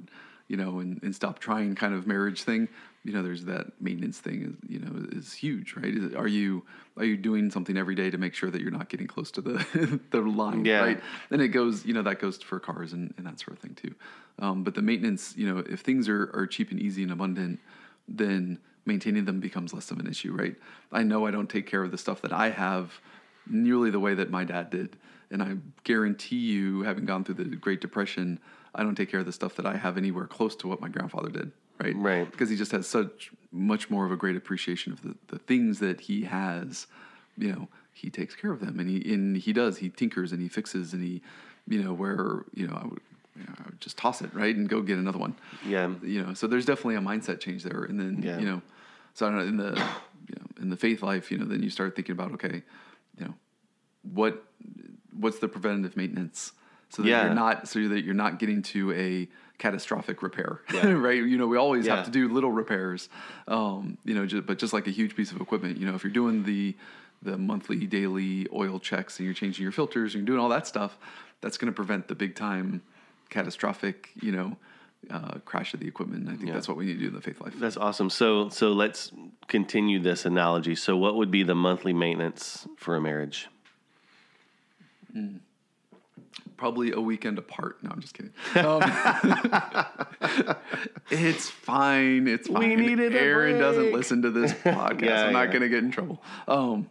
you 0.49 0.57
know, 0.57 0.81
and, 0.81 1.01
and 1.03 1.15
stopped 1.15 1.41
trying 1.43 1.75
kind 1.75 1.95
of 1.95 2.07
marriage 2.07 2.43
thing. 2.43 2.69
You 3.05 3.13
know, 3.13 3.23
there's 3.23 3.45
that 3.45 3.81
maintenance 3.81 4.19
thing. 4.19 4.43
Is, 4.63 4.71
you 4.71 4.79
know, 4.81 5.07
is 5.13 5.33
huge, 5.33 5.75
right? 5.77 5.95
Is, 5.95 6.15
are 6.15 6.27
you 6.29 6.65
are 6.97 7.05
you 7.05 7.17
doing 7.17 7.51
something 7.51 7.77
every 7.77 7.95
day 7.95 8.11
to 8.11 8.19
make 8.19 8.35
sure 8.35 8.51
that 8.51 8.61
you're 8.61 8.71
not 8.71 8.89
getting 8.89 9.07
close 9.07 9.31
to 9.33 9.41
the 9.41 10.01
the 10.11 10.21
line, 10.21 10.65
Yeah. 10.65 10.81
right? 10.81 11.01
And 11.31 11.41
it 11.41 11.49
goes, 11.49 11.87
you 11.87 11.95
know, 11.95 12.03
that 12.03 12.19
goes 12.19 12.39
for 12.39 12.59
cars 12.59 12.93
and, 12.93 13.15
and 13.17 13.27
that 13.27 13.39
sort 13.41 13.57
of 13.57 13.61
thing 13.61 13.75
too. 13.75 13.95
Um, 14.41 14.65
but 14.65 14.75
the 14.75 14.83
maintenance, 14.83 15.37
you 15.37 15.53
know, 15.53 15.59
if 15.69 15.81
things 15.81 16.09
are, 16.09 16.31
are 16.35 16.47
cheap 16.47 16.71
and 16.71 16.81
easy 16.81 17.03
and 17.03 17.13
abundant, 17.13 17.61
then 18.09 18.59
maintaining 18.87 19.25
them 19.27 19.39
becomes 19.41 19.75
less 19.75 19.91
of 19.91 19.99
an 19.99 20.07
issue, 20.07 20.33
right? 20.33 20.57
I 20.93 21.03
know 21.03 21.27
I 21.27 21.31
don't 21.31 21.49
take 21.51 21.67
care 21.67 21.83
of 21.83 21.91
the 21.91 21.99
stuff 21.99 22.23
that 22.23 22.33
I 22.33 22.51
have 22.51 23.01
nearly 23.49 23.91
the 23.91 24.01
way 24.01 24.15
that 24.15 24.31
my 24.31 24.45
dad 24.45 24.71
did. 24.71 24.97
And 25.31 25.43
I 25.43 25.57
guarantee 25.85 26.37
you, 26.37 26.83
having 26.83 27.05
gone 27.05 27.23
through 27.25 27.35
the 27.35 27.45
Great 27.45 27.81
Depression, 27.83 28.39
I 28.79 28.83
don't 28.85 28.95
take 28.95 29.11
care 29.11 29.21
of 29.21 29.27
the 29.27 29.33
stuff 29.33 29.57
that 29.57 29.67
I 29.67 29.77
have 29.77 29.99
anywhere 29.99 30.27
close 30.27 30.55
to 30.57 30.69
what 30.69 30.81
my 30.81 30.89
grandfather 30.89 31.31
did, 31.31 31.51
right? 31.83 31.97
Right. 31.97 32.31
Because 32.31 32.49
he 32.49 32.57
just 32.57 32.73
has 32.73 32.87
such 32.87 33.31
much 33.53 33.91
more 33.91 34.07
of 34.07 34.13
a 34.13 34.17
great 34.17 34.37
appreciation 34.37 34.93
of 34.93 35.03
the, 35.03 35.15
the 35.27 35.39
things 35.39 35.81
that 35.81 36.03
he 36.03 36.23
has, 36.25 36.87
you 37.37 37.53
know, 37.53 37.69
he 37.93 38.09
takes 38.09 38.35
care 38.37 38.53
of 38.53 38.61
them 38.61 38.79
and 38.79 38.89
he 38.89 39.13
and 39.13 39.37
he 39.37 39.53
does. 39.53 39.79
He 39.79 39.89
tinkers 39.91 40.31
and 40.33 40.41
he 40.41 40.49
fixes 40.49 40.93
and 40.93 41.03
he, 41.03 41.21
you 41.67 41.83
know, 41.83 41.93
where, 41.93 42.45
you 42.55 42.67
know, 42.69 42.75
I 42.75 42.87
would, 42.87 43.01
you 43.37 43.43
know, 43.45 43.55
I 43.59 43.63
would 43.67 43.81
just 43.81 43.97
toss 43.99 44.23
it, 44.23 44.33
right? 44.33 44.55
And 44.55 44.69
go 44.69 44.81
get 44.83 44.99
another 44.99 45.19
one 45.19 45.35
Yeah. 45.67 45.93
you 46.03 46.23
know 46.25 46.35
so 46.35 46.47
there's 46.47 46.65
definitely 46.65 46.97
a 46.97 47.01
mindset 47.01 47.41
change 47.41 47.63
there 47.65 47.83
and 47.85 47.99
then 48.01 48.23
Yeah. 48.23 48.39
you 48.39 48.47
know 48.47 48.63
so 49.15 49.27
I 49.27 49.31
don't 49.31 49.39
know 49.39 49.45
in 49.47 49.57
the 49.57 49.71
you 50.29 50.37
know 50.39 50.47
in 50.63 50.71
the 50.71 50.77
faith 50.77 51.03
life 51.03 51.31
you 51.33 51.39
know 51.39 51.45
then 51.45 51.63
you 51.63 51.71
start 51.71 51.95
thinking 51.97 52.13
about 52.13 52.33
okay 52.33 52.63
you 53.19 53.25
know 53.27 53.35
what 54.03 54.45
what's 55.13 55.39
the 55.39 55.49
preventative 55.49 55.97
maintenance 55.97 56.53
so 56.91 57.03
that 57.03 57.09
Yeah. 57.09 57.25
you're 57.27 57.35
not 57.35 57.69
so 57.69 57.89
that 57.89 58.05
you're 58.05 58.15
not 58.15 58.39
getting 58.39 58.63
to 58.63 58.93
a 58.93 59.29
catastrophic 59.59 60.23
repair 60.23 60.61
Yeah. 60.73 60.91
right 60.93 61.17
you 61.23 61.37
know 61.37 61.47
we 61.47 61.57
always 61.57 61.87
Yeah. 61.87 61.97
have 61.97 62.05
to 62.05 62.11
do 62.11 62.29
little 62.29 62.53
repairs 62.53 63.09
um 63.49 63.99
you 64.05 64.15
know 64.15 64.25
just, 64.27 64.47
but 64.47 64.59
just 64.59 64.73
like 64.73 64.87
a 64.87 64.91
huge 64.93 65.17
piece 65.17 65.33
of 65.33 65.41
equipment 65.41 65.79
you 65.79 65.87
know 65.87 65.95
if 65.95 66.05
you're 66.05 66.13
doing 66.13 66.45
the 66.45 66.75
the 67.23 67.37
monthly 67.37 67.85
daily 67.87 68.47
oil 68.53 68.79
checks 68.79 69.19
and 69.19 69.25
you're 69.27 69.35
changing 69.35 69.65
your 69.65 69.73
filters 69.73 70.15
and 70.15 70.21
you're 70.23 70.27
doing 70.37 70.41
all 70.41 70.49
that 70.49 70.67
stuff 70.67 70.97
that's 71.41 71.59
going 71.59 71.67
to 71.73 71.75
prevent 71.75 72.07
the 72.09 72.15
big 72.15 72.37
time 72.37 72.81
catastrophic 73.31 74.11
you 74.23 74.31
know 74.33 74.57
uh, 75.11 75.39
crash 75.45 75.75
of 75.75 75.81
the 75.81 75.87
equipment 75.89 76.29
i 76.29 76.33
think 76.37 76.47
Yeah. 76.49 76.55
that's 76.55 76.69
what 76.69 76.77
we 76.77 76.87
need 76.87 76.95
to 76.95 77.01
do 77.01 77.09
in 77.09 77.15
the 77.15 77.21
faith 77.21 77.41
life 77.41 77.55
That's 77.59 77.77
awesome. 77.77 78.11
So 78.11 78.49
so 78.51 78.73
let's 78.73 79.11
continue 79.49 79.99
this 80.01 80.25
analogy. 80.25 80.75
So 80.77 80.97
what 80.97 81.15
would 81.17 81.31
be 81.31 81.43
the 81.45 81.55
monthly 81.55 81.93
maintenance 81.93 82.67
for 82.77 82.95
a 82.97 83.01
marriage? 83.01 83.49
Probably 86.57 86.93
a 86.93 87.01
weekend 87.01 87.39
apart. 87.39 87.83
No, 87.83 87.91
I'm 87.91 88.01
just 88.01 88.15
kidding. 88.15 88.33
Um, 88.57 88.83
it's 91.11 91.49
fine. 91.49 92.27
It's 92.29 92.49
fine. 92.49 92.61
We 92.61 92.77
needed 92.77 93.15
Aaron 93.15 93.59
doesn't 93.59 93.93
listen 93.93 94.23
to 94.23 94.31
this 94.31 94.53
podcast. 94.65 95.03
Yeah, 95.03 95.25
I'm 95.27 95.33
not 95.33 95.47
yeah. 95.47 95.53
going 95.53 95.63
to 95.63 95.69
get 95.69 95.85
in 95.85 95.91
trouble. 95.91 96.23
Um, 96.47 96.89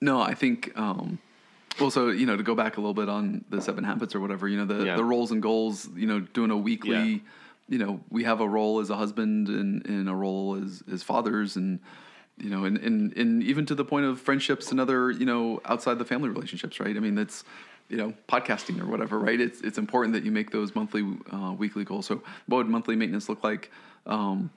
no, 0.00 0.20
I 0.20 0.34
think. 0.34 0.72
Um, 0.76 1.18
well, 1.80 1.90
so 1.90 2.08
you 2.08 2.26
know, 2.26 2.36
to 2.36 2.42
go 2.42 2.54
back 2.54 2.76
a 2.76 2.80
little 2.80 2.94
bit 2.94 3.08
on 3.08 3.44
the 3.50 3.60
seven 3.60 3.84
habits 3.84 4.14
or 4.14 4.20
whatever, 4.20 4.48
you 4.48 4.56
know, 4.56 4.64
the 4.64 4.84
Yeah. 4.84 4.96
the 4.96 5.04
roles 5.04 5.30
and 5.30 5.42
goals. 5.42 5.88
You 5.94 6.06
know, 6.06 6.20
doing 6.20 6.50
a 6.50 6.56
weekly. 6.56 7.22
You 7.68 7.78
know, 7.78 8.00
we 8.10 8.22
have 8.22 8.40
a 8.40 8.48
role 8.48 8.78
as 8.78 8.90
a 8.90 8.96
husband 8.96 9.48
and, 9.48 9.84
and 9.86 10.08
a 10.08 10.14
role 10.14 10.54
as 10.54 10.84
as 10.90 11.02
fathers 11.02 11.56
and 11.56 11.80
you 12.38 12.50
know, 12.50 12.64
and, 12.64 12.76
and, 12.78 13.16
and 13.16 13.42
even 13.42 13.64
to 13.66 13.74
the 13.74 13.84
point 13.84 14.04
of 14.04 14.20
friendships 14.20 14.70
and 14.70 14.80
other, 14.80 15.10
you 15.10 15.24
know, 15.24 15.60
outside 15.64 15.98
the 15.98 16.04
family 16.04 16.28
relationships, 16.28 16.78
right? 16.78 16.96
I 16.96 17.00
mean, 17.00 17.14
that's, 17.14 17.44
you 17.88 17.96
know, 17.96 18.12
podcasting 18.28 18.80
or 18.80 18.86
whatever, 18.86 19.18
right? 19.18 19.40
It's, 19.40 19.60
it's 19.60 19.78
important 19.78 20.14
that 20.14 20.24
you 20.24 20.32
make 20.32 20.50
those 20.50 20.74
monthly, 20.74 21.04
uh, 21.32 21.52
weekly 21.52 21.84
goals. 21.84 22.06
So 22.06 22.22
what 22.46 22.58
would 22.58 22.68
monthly 22.68 22.96
maintenance 22.96 23.28
look 23.28 23.44
like? 23.44 23.70
Um, 24.06 24.50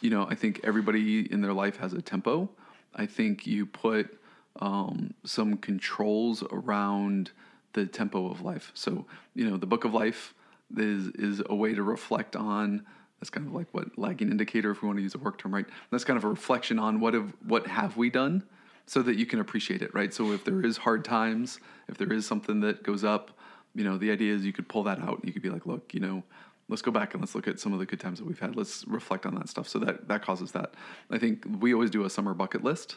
you 0.00 0.10
know, 0.10 0.26
I 0.28 0.34
think 0.34 0.60
everybody 0.64 1.30
in 1.32 1.40
their 1.40 1.52
life 1.52 1.76
has 1.78 1.92
a 1.92 2.02
tempo. 2.02 2.48
I 2.94 3.06
think 3.06 3.46
you 3.46 3.66
put 3.66 4.18
um, 4.60 5.14
some 5.24 5.56
controls 5.56 6.42
around 6.50 7.30
the 7.72 7.86
tempo 7.86 8.30
of 8.30 8.40
life. 8.42 8.72
So, 8.74 9.06
you 9.34 9.48
know, 9.48 9.56
the 9.56 9.66
book 9.66 9.84
of 9.84 9.92
life 9.92 10.34
is, 10.76 11.08
is 11.08 11.42
a 11.46 11.54
way 11.54 11.74
to 11.74 11.82
reflect 11.82 12.36
on 12.36 12.86
that's 13.20 13.30
kind 13.30 13.46
of 13.46 13.54
like 13.54 13.66
what 13.72 13.98
lagging 13.98 14.30
indicator, 14.30 14.70
if 14.70 14.82
we 14.82 14.86
want 14.86 14.98
to 14.98 15.02
use 15.02 15.14
a 15.14 15.18
work 15.18 15.38
term, 15.38 15.54
right? 15.54 15.66
That's 15.90 16.04
kind 16.04 16.16
of 16.16 16.24
a 16.24 16.28
reflection 16.28 16.78
on 16.78 17.00
what 17.00 17.14
have 17.14 17.32
what 17.46 17.66
have 17.66 17.96
we 17.96 18.10
done, 18.10 18.42
so 18.86 19.02
that 19.02 19.16
you 19.16 19.26
can 19.26 19.40
appreciate 19.40 19.82
it, 19.82 19.92
right? 19.94 20.14
So 20.14 20.32
if 20.32 20.44
there 20.44 20.64
is 20.64 20.76
hard 20.76 21.04
times, 21.04 21.58
if 21.88 21.98
there 21.98 22.12
is 22.12 22.26
something 22.26 22.60
that 22.60 22.82
goes 22.82 23.04
up, 23.04 23.32
you 23.74 23.84
know, 23.84 23.98
the 23.98 24.10
idea 24.10 24.34
is 24.34 24.44
you 24.44 24.52
could 24.52 24.68
pull 24.68 24.84
that 24.84 25.00
out. 25.00 25.18
and 25.18 25.24
You 25.24 25.32
could 25.32 25.42
be 25.42 25.50
like, 25.50 25.66
look, 25.66 25.92
you 25.92 26.00
know, 26.00 26.22
let's 26.68 26.82
go 26.82 26.90
back 26.90 27.12
and 27.12 27.20
let's 27.22 27.34
look 27.34 27.46
at 27.48 27.60
some 27.60 27.72
of 27.72 27.78
the 27.78 27.86
good 27.86 28.00
times 28.00 28.18
that 28.18 28.26
we've 28.26 28.38
had. 28.38 28.56
Let's 28.56 28.86
reflect 28.86 29.26
on 29.26 29.34
that 29.34 29.48
stuff. 29.48 29.68
So 29.68 29.78
that 29.80 30.08
that 30.08 30.22
causes 30.22 30.52
that. 30.52 30.74
I 31.10 31.18
think 31.18 31.44
we 31.60 31.74
always 31.74 31.90
do 31.90 32.04
a 32.04 32.10
summer 32.10 32.32
bucket 32.32 32.64
list, 32.64 32.96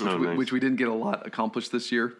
which, 0.00 0.08
Oh, 0.08 0.18
we, 0.18 0.26
which 0.36 0.52
we 0.52 0.60
didn't 0.60 0.76
get 0.76 0.88
a 0.88 0.94
lot 0.94 1.26
accomplished 1.26 1.72
this 1.72 1.90
year 1.92 2.14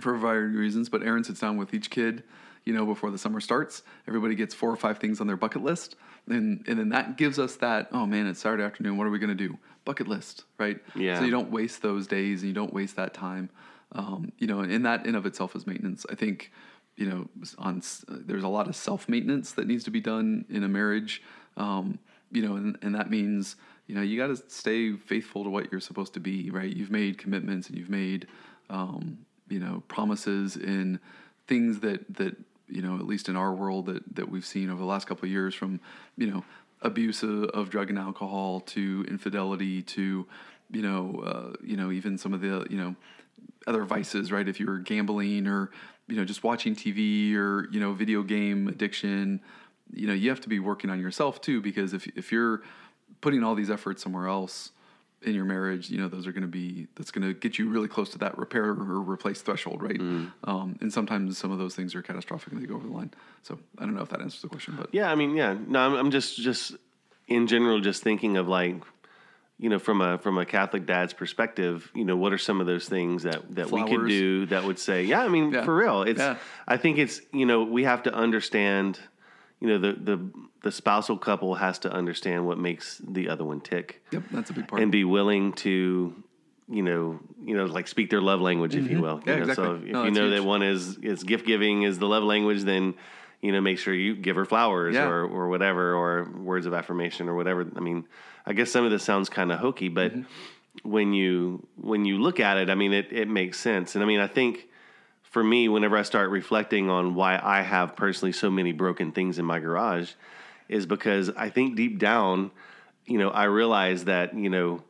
for 0.00 0.14
a 0.14 0.18
variety 0.18 0.54
of 0.54 0.60
reasons. 0.60 0.88
But 0.88 1.02
Aaron 1.02 1.22
sits 1.24 1.40
down 1.40 1.56
with 1.56 1.72
each 1.74 1.90
kid, 1.90 2.24
you 2.64 2.72
know, 2.72 2.84
before 2.86 3.10
the 3.10 3.18
summer 3.18 3.40
starts. 3.40 3.82
Everybody 4.06 4.34
gets 4.34 4.54
four 4.54 4.70
or 4.70 4.76
five 4.76 4.98
things 4.98 5.20
on 5.20 5.26
their 5.26 5.36
bucket 5.36 5.62
list, 5.62 5.96
and 6.28 6.64
and 6.66 6.78
then 6.78 6.90
that 6.90 7.16
gives 7.16 7.38
us 7.38 7.56
that. 7.56 7.88
Oh 7.92 8.06
man, 8.06 8.26
it's 8.26 8.40
Saturday 8.40 8.62
afternoon. 8.62 8.96
What 8.96 9.06
are 9.06 9.10
we 9.10 9.18
going 9.18 9.36
to 9.36 9.48
do? 9.48 9.58
Bucket 9.84 10.08
list, 10.08 10.44
right? 10.58 10.78
Yeah. 10.94 11.18
So 11.18 11.24
you 11.24 11.30
don't 11.30 11.50
waste 11.50 11.82
those 11.82 12.06
days 12.06 12.42
and 12.42 12.48
you 12.48 12.54
don't 12.54 12.72
waste 12.72 12.96
that 12.96 13.14
time. 13.14 13.50
Um, 13.92 14.32
you 14.38 14.46
know, 14.46 14.60
and 14.60 14.84
that 14.84 15.06
in 15.06 15.14
of 15.14 15.26
itself 15.26 15.56
is 15.56 15.66
maintenance. 15.66 16.06
I 16.10 16.14
think. 16.14 16.52
You 16.96 17.06
know, 17.08 17.28
on 17.56 17.80
there's 18.08 18.42
a 18.42 18.48
lot 18.48 18.68
of 18.68 18.76
self 18.76 19.08
maintenance 19.08 19.52
that 19.52 19.66
needs 19.66 19.84
to 19.84 19.90
be 19.90 20.02
done 20.02 20.44
in 20.50 20.64
a 20.64 20.68
marriage. 20.68 21.22
Um, 21.56 21.98
you 22.30 22.42
know, 22.42 22.56
and, 22.56 22.76
and 22.82 22.94
that 22.94 23.08
means 23.08 23.56
you 23.86 23.94
know 23.94 24.02
you 24.02 24.18
got 24.18 24.26
to 24.26 24.36
stay 24.50 24.92
faithful 24.96 25.44
to 25.44 25.50
what 25.50 25.72
you're 25.72 25.80
supposed 25.80 26.12
to 26.14 26.20
be, 26.20 26.50
right? 26.50 26.70
You've 26.70 26.90
made 26.90 27.16
commitments 27.16 27.68
and 27.68 27.78
you've 27.78 27.88
made 27.88 28.26
um, 28.68 29.18
you 29.48 29.58
know 29.58 29.82
promises 29.88 30.56
in 30.56 31.00
things 31.46 31.80
that 31.80 32.14
that 32.14 32.36
you 32.70 32.82
know 32.82 32.96
at 32.96 33.06
least 33.06 33.28
in 33.28 33.36
our 33.36 33.52
world 33.52 33.86
that 33.86 34.02
that 34.14 34.28
we've 34.28 34.46
seen 34.46 34.70
over 34.70 34.80
the 34.80 34.86
last 34.86 35.06
couple 35.06 35.26
of 35.26 35.30
years 35.30 35.54
from 35.54 35.80
you 36.16 36.26
know 36.26 36.44
abuse 36.82 37.22
of, 37.22 37.44
of 37.44 37.70
drug 37.70 37.90
and 37.90 37.98
alcohol 37.98 38.60
to 38.60 39.04
infidelity 39.08 39.82
to 39.82 40.26
you 40.70 40.82
know 40.82 41.22
uh, 41.24 41.56
you 41.62 41.76
know 41.76 41.90
even 41.90 42.16
some 42.16 42.32
of 42.32 42.40
the 42.40 42.66
you 42.70 42.78
know 42.78 42.94
other 43.66 43.84
vices 43.84 44.32
right? 44.32 44.48
If 44.48 44.58
you're 44.58 44.78
gambling 44.78 45.46
or 45.46 45.70
you 46.08 46.16
know 46.16 46.24
just 46.24 46.42
watching 46.42 46.74
tv 46.74 47.34
or 47.36 47.68
you 47.70 47.78
know 47.78 47.92
video 47.92 48.22
game 48.22 48.68
addiction 48.68 49.40
you 49.92 50.06
know 50.06 50.12
you 50.12 50.28
have 50.28 50.40
to 50.40 50.48
be 50.48 50.58
working 50.58 50.90
on 50.90 51.00
yourself 51.00 51.40
too 51.40 51.60
because 51.60 51.94
if 51.94 52.06
if 52.16 52.32
you're 52.32 52.62
putting 53.20 53.44
all 53.44 53.54
these 53.54 53.70
efforts 53.70 54.02
somewhere 54.02 54.26
else 54.26 54.72
in 55.22 55.34
your 55.34 55.44
marriage, 55.44 55.90
you 55.90 55.98
know, 55.98 56.08
those 56.08 56.26
are 56.26 56.32
going 56.32 56.42
to 56.42 56.48
be 56.48 56.86
that's 56.94 57.10
going 57.10 57.26
to 57.26 57.34
get 57.34 57.58
you 57.58 57.68
really 57.68 57.88
close 57.88 58.10
to 58.10 58.18
that 58.18 58.38
repair 58.38 58.64
or 58.70 59.00
replace 59.00 59.42
threshold, 59.42 59.82
right? 59.82 59.98
Mm. 59.98 60.32
Um, 60.44 60.78
and 60.80 60.92
sometimes 60.92 61.36
some 61.36 61.50
of 61.50 61.58
those 61.58 61.74
things 61.74 61.94
are 61.94 62.02
catastrophic 62.02 62.52
and 62.52 62.62
they 62.62 62.66
go 62.66 62.74
over 62.76 62.86
the 62.86 62.92
line. 62.92 63.10
So 63.42 63.58
I 63.78 63.84
don't 63.84 63.94
know 63.94 64.02
if 64.02 64.08
that 64.10 64.20
answers 64.22 64.40
the 64.40 64.48
question, 64.48 64.74
but 64.78 64.88
Yeah, 64.92 65.10
I 65.10 65.14
mean, 65.14 65.36
yeah. 65.36 65.56
No, 65.66 65.80
I'm, 65.80 65.94
I'm 65.94 66.10
just 66.10 66.36
just 66.38 66.74
in 67.28 67.46
general 67.46 67.80
just 67.80 68.02
thinking 68.02 68.38
of 68.38 68.48
like, 68.48 68.76
you 69.58 69.68
know, 69.68 69.78
from 69.78 70.00
a 70.00 70.16
from 70.16 70.38
a 70.38 70.46
Catholic 70.46 70.86
dad's 70.86 71.12
perspective, 71.12 71.90
you 71.94 72.06
know, 72.06 72.16
what 72.16 72.32
are 72.32 72.38
some 72.38 72.60
of 72.62 72.66
those 72.66 72.88
things 72.88 73.24
that 73.24 73.54
that 73.56 73.70
we 73.70 73.84
could 73.84 74.08
do 74.08 74.46
that 74.46 74.64
would 74.64 74.78
say, 74.78 75.04
yeah, 75.04 75.22
I 75.22 75.28
mean, 75.28 75.52
Yeah. 75.52 75.64
for 75.64 75.76
real. 75.76 76.02
It's 76.02 76.18
Yeah. 76.18 76.36
I 76.66 76.78
think 76.78 76.96
it's, 76.96 77.20
you 77.30 77.44
know, 77.44 77.62
we 77.62 77.84
have 77.84 78.04
to 78.04 78.14
understand, 78.14 78.98
you 79.60 79.68
know, 79.68 79.78
the 79.78 79.92
the 79.92 80.30
the 80.62 80.72
spousal 80.72 81.16
couple 81.18 81.54
has 81.54 81.78
to 81.80 81.92
understand 81.92 82.46
what 82.46 82.58
makes 82.58 82.98
the 83.06 83.28
other 83.28 83.44
one 83.44 83.60
tick 83.60 84.02
yep, 84.12 84.22
that's 84.30 84.50
a 84.50 84.52
big 84.52 84.68
part. 84.68 84.82
and 84.82 84.90
be 84.92 85.04
willing 85.04 85.52
to 85.54 86.14
you 86.68 86.82
know 86.82 87.18
you 87.44 87.56
know 87.56 87.64
like 87.66 87.88
speak 87.88 88.10
their 88.10 88.20
love 88.20 88.40
language 88.40 88.74
if 88.76 88.88
you 88.90 89.00
will 89.00 89.18
Mm-hmm. 89.18 89.28
Yeah, 89.28 89.36
You 89.38 89.46
know, 89.46 89.54
so 89.54 89.74
if 89.74 89.82
No, 89.82 90.04
you 90.04 90.10
know 90.12 90.28
huge. 90.28 90.34
that 90.40 90.44
one 90.44 90.62
is 90.62 90.98
is 90.98 91.22
gift 91.24 91.46
giving 91.46 91.82
is 91.82 91.98
the 91.98 92.06
love 92.06 92.22
language 92.22 92.62
then 92.62 92.94
you 93.40 93.52
know 93.52 93.60
make 93.60 93.78
sure 93.78 93.92
you 93.94 94.14
give 94.14 94.36
her 94.36 94.44
flowers 94.44 94.94
Yeah. 94.94 95.08
or 95.08 95.24
or 95.24 95.48
whatever 95.48 95.94
or 95.94 96.30
words 96.38 96.66
of 96.66 96.74
affirmation 96.74 97.28
or 97.28 97.34
whatever 97.34 97.66
i 97.76 97.80
mean 97.80 98.04
i 98.46 98.52
guess 98.52 98.70
some 98.70 98.84
of 98.84 98.90
this 98.90 99.02
sounds 99.02 99.28
kind 99.28 99.50
of 99.52 99.58
hokey 99.58 99.88
but 99.88 100.12
Mm-hmm. 100.12 100.88
when 100.88 101.12
you 101.12 101.66
when 101.76 102.04
you 102.04 102.18
look 102.18 102.38
at 102.38 102.56
it 102.58 102.70
i 102.70 102.74
mean 102.74 102.92
it, 102.92 103.08
it 103.10 103.28
makes 103.28 103.58
sense 103.58 103.94
and 103.96 104.04
i 104.04 104.06
mean 104.06 104.20
i 104.20 104.26
think 104.28 104.68
for 105.30 105.42
me 105.42 105.68
whenever 105.68 105.96
i 105.96 106.02
start 106.02 106.28
reflecting 106.30 106.90
on 106.90 107.14
why 107.14 107.40
i 107.42 107.62
have 107.62 107.96
personally 107.96 108.32
so 108.32 108.50
many 108.50 108.72
broken 108.72 109.10
things 109.12 109.38
in 109.38 109.44
my 109.44 109.58
garage 109.58 110.12
is 110.68 110.86
because 110.86 111.30
i 111.36 111.48
think 111.48 111.76
deep 111.76 111.98
down 111.98 112.50
you 113.06 113.18
know 113.18 113.30
i 113.30 113.44
realize 113.44 114.04
that 114.04 114.36
you 114.36 114.50
know 114.50 114.82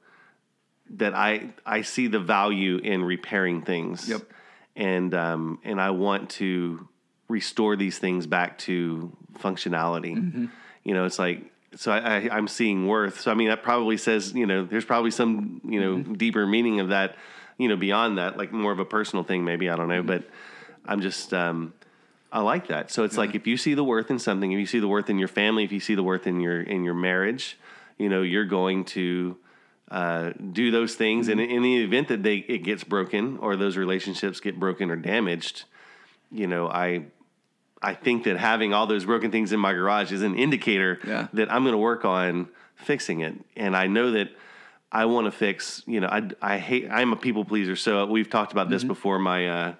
that 0.94 1.14
I 1.14 1.50
I 1.64 1.82
see 1.82 2.08
the 2.08 2.18
value 2.18 2.78
in 2.78 3.04
repairing 3.04 3.62
things. 3.62 4.08
Yep. 4.08 4.22
And 4.74 5.14
um 5.14 5.60
and 5.62 5.80
I 5.80 5.90
want 5.90 6.30
to 6.30 6.88
restore 7.28 7.76
these 7.76 7.98
things 7.98 8.26
back 8.26 8.58
to 8.66 9.16
functionality. 9.38 10.16
Mm-hmm. 10.16 10.46
You 10.82 10.94
know, 10.94 11.04
it's 11.04 11.18
like 11.18 11.44
so 11.76 11.92
I, 11.92 11.98
I 11.98 12.36
I'm 12.36 12.48
seeing 12.48 12.88
worth. 12.88 13.20
So 13.20 13.30
I 13.30 13.34
mean 13.34 13.50
that 13.50 13.62
probably 13.62 13.96
says, 13.98 14.32
you 14.32 14.46
know, 14.46 14.64
there's 14.64 14.84
probably 14.84 15.12
some, 15.12 15.60
you 15.64 15.80
know, 15.80 15.94
Mm-hmm. 15.98 16.14
deeper 16.14 16.44
meaning 16.44 16.80
of 16.80 16.88
that, 16.88 17.14
you 17.60 17.68
know, 17.68 17.76
beyond 17.76 18.16
that, 18.18 18.36
like 18.38 18.52
more 18.52 18.72
of 18.72 18.78
a 18.78 18.84
personal 18.84 19.22
thing 19.24 19.44
maybe, 19.44 19.68
I 19.68 19.76
don't 19.76 19.88
know, 19.88 20.02
but 20.02 20.24
I'm 20.86 21.00
just 21.02 21.34
um 21.34 21.74
I 22.32 22.40
like 22.40 22.68
that. 22.68 22.90
So 22.90 23.04
it's 23.04 23.18
like 23.18 23.34
if 23.34 23.46
you 23.46 23.56
see 23.56 23.74
the 23.74 23.84
worth 23.84 24.10
in 24.10 24.18
something, 24.18 24.50
if 24.52 24.58
you 24.58 24.66
see 24.66 24.78
the 24.78 24.88
worth 24.88 25.10
in 25.10 25.18
your 25.18 25.28
family, 25.28 25.64
if 25.64 25.72
you 25.72 25.80
see 25.80 25.94
the 25.94 26.02
worth 26.02 26.26
in 26.26 26.40
your 26.40 26.60
in 26.62 26.84
your 26.84 26.94
marriage, 26.94 27.58
you 27.98 28.08
know, 28.08 28.22
you're 28.22 28.46
going 28.46 28.84
to 28.96 29.36
uh, 29.90 30.30
do 30.52 30.70
those 30.70 30.94
things. 30.94 31.28
And 31.28 31.40
in 31.40 31.62
the 31.62 31.76
event 31.82 32.08
that 32.08 32.22
they 32.22 32.36
it 32.36 32.58
gets 32.62 32.82
broken 32.84 33.36
or 33.38 33.56
those 33.56 33.76
relationships 33.76 34.40
get 34.40 34.58
broken 34.58 34.90
or 34.90 34.96
damaged, 34.96 35.64
you 36.30 36.46
know, 36.46 36.68
I 36.68 37.04
I 37.82 37.94
think 37.94 38.24
that 38.24 38.36
having 38.38 38.72
all 38.72 38.86
those 38.86 39.04
broken 39.04 39.30
things 39.30 39.52
in 39.52 39.60
my 39.60 39.72
garage 39.74 40.12
is 40.12 40.22
an 40.22 40.36
indicator 40.36 40.98
Yeah. 41.06 41.26
that 41.34 41.52
I'm 41.52 41.62
going 41.64 41.72
to 41.72 41.78
work 41.78 42.04
on 42.04 42.48
fixing 42.76 43.20
it. 43.20 43.34
And 43.56 43.76
I 43.76 43.86
know 43.86 44.12
that 44.12 44.28
I 44.92 45.04
want 45.06 45.26
to 45.26 45.30
fix. 45.30 45.82
You 45.86 46.00
know, 46.00 46.08
I 46.08 46.28
I 46.42 46.58
hate. 46.58 46.88
I'm 46.90 47.12
a 47.12 47.16
people 47.16 47.44
pleaser. 47.44 47.76
So 47.76 48.06
we've 48.06 48.28
talked 48.30 48.52
about 48.52 48.68
this 48.70 48.84
before. 48.84 49.18
My 49.18 49.48
uh, 49.48 49.74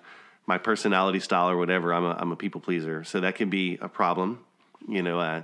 my 0.46 0.58
personality 0.58 1.20
style 1.20 1.48
or 1.50 1.56
whatever. 1.56 1.92
I'm 1.92 2.04
a 2.04 2.16
I'm 2.18 2.32
a 2.32 2.36
people 2.36 2.60
pleaser. 2.60 3.04
So 3.04 3.20
that 3.20 3.34
can 3.34 3.50
be 3.50 3.78
a 3.80 3.88
problem. 3.88 4.44
You 4.88 5.02
know. 5.02 5.20
Uh, 5.20 5.42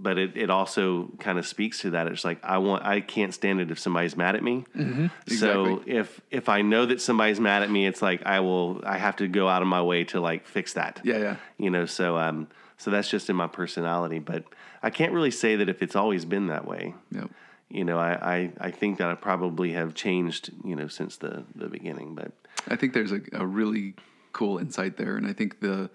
but 0.00 0.16
it, 0.16 0.36
it 0.36 0.48
also 0.48 1.10
kind 1.18 1.38
of 1.38 1.46
speaks 1.46 1.80
to 1.80 1.90
that. 1.90 2.06
It's 2.06 2.24
like 2.24 2.38
I 2.44 2.58
want 2.58 2.84
I 2.84 3.00
can't 3.00 3.34
stand 3.34 3.60
it 3.60 3.70
if 3.70 3.78
somebody's 3.80 4.16
mad 4.16 4.36
at 4.36 4.42
me. 4.44 4.64
So 4.76 4.80
Mm-hmm. 4.82 5.06
Exactly. 5.26 5.92
if 5.92 6.20
if 6.30 6.48
I 6.48 6.62
know 6.62 6.86
that 6.86 7.00
somebody's 7.00 7.40
mad 7.40 7.62
at 7.62 7.70
me, 7.70 7.86
it's 7.86 8.00
like 8.02 8.24
I 8.26 8.40
will 8.40 8.80
I 8.84 8.98
have 8.98 9.16
to 9.16 9.26
go 9.28 9.48
out 9.48 9.60
of 9.62 9.66
my 9.68 9.82
way 9.82 10.04
to 10.04 10.20
like 10.20 10.46
fix 10.46 10.74
that. 10.74 11.00
Yeah, 11.04 11.18
yeah. 11.18 11.36
You 11.56 11.70
know, 11.70 11.86
so 11.86 12.16
um 12.16 12.46
so 12.76 12.90
that's 12.92 13.08
just 13.08 13.28
in 13.30 13.34
my 13.34 13.48
personality. 13.48 14.20
But 14.20 14.44
I 14.82 14.90
can't 14.90 15.12
really 15.12 15.32
say 15.32 15.56
that 15.56 15.68
if 15.68 15.82
it's 15.82 15.96
always 15.96 16.24
been 16.24 16.46
that 16.48 16.64
way. 16.64 16.94
Yep. 17.10 17.30
You 17.70 17.84
know, 17.84 17.98
I, 17.98 18.12
I, 18.12 18.52
I 18.60 18.70
think 18.70 18.98
that 18.98 19.08
I 19.08 19.14
probably 19.14 19.72
have 19.72 19.94
changed, 19.94 20.50
you 20.64 20.74
know, 20.74 20.88
since 20.88 21.16
the, 21.16 21.44
the 21.54 21.68
beginning. 21.68 22.14
But 22.14 22.32
I 22.66 22.76
think 22.76 22.94
there's 22.94 23.12
a, 23.12 23.20
a 23.32 23.46
really 23.46 23.94
cool 24.32 24.58
insight 24.58 24.96
there, 24.96 25.16
and 25.16 25.26
I 25.26 25.32
think 25.32 25.60
the, 25.60 25.90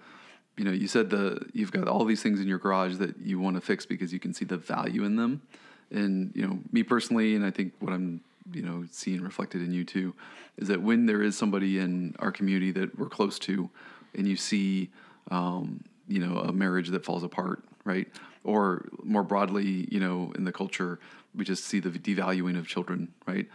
you 0.56 0.64
know, 0.64 0.70
you 0.70 0.86
said 0.86 1.10
the 1.10 1.44
you've 1.52 1.72
got 1.72 1.88
all 1.88 2.04
these 2.04 2.22
things 2.22 2.40
in 2.40 2.46
your 2.46 2.58
garage 2.58 2.96
that 2.98 3.18
you 3.18 3.40
want 3.40 3.56
to 3.56 3.60
fix 3.60 3.86
because 3.86 4.12
you 4.12 4.20
can 4.20 4.32
see 4.32 4.44
the 4.44 4.56
value 4.56 5.04
in 5.04 5.16
them, 5.16 5.42
and 5.90 6.30
you 6.34 6.46
know, 6.46 6.58
me 6.70 6.84
personally, 6.84 7.34
and 7.34 7.44
I 7.44 7.50
think 7.50 7.72
what 7.80 7.92
I'm 7.92 8.20
you 8.52 8.62
know 8.62 8.84
seeing 8.90 9.22
reflected 9.22 9.62
in 9.62 9.72
you 9.72 9.84
too, 9.84 10.14
is 10.56 10.68
that 10.68 10.80
when 10.80 11.06
there 11.06 11.22
is 11.22 11.36
somebody 11.36 11.78
in 11.78 12.14
our 12.20 12.30
community 12.30 12.70
that 12.72 12.96
we're 12.96 13.08
close 13.08 13.38
to, 13.40 13.68
and 14.14 14.28
you 14.28 14.36
see, 14.36 14.90
um, 15.32 15.82
you 16.06 16.20
know, 16.20 16.38
a 16.38 16.52
marriage 16.52 16.90
that 16.90 17.04
falls 17.04 17.24
apart, 17.24 17.64
right, 17.84 18.08
or 18.44 18.86
more 19.02 19.22
broadly, 19.22 19.86
you 19.90 20.00
know, 20.00 20.32
in 20.36 20.44
the 20.44 20.52
culture, 20.52 20.98
we 21.34 21.44
just 21.44 21.64
see 21.64 21.80
the 21.80 21.90
devaluing 21.90 22.58
of 22.58 22.66
children, 22.66 23.12
right, 23.26 23.46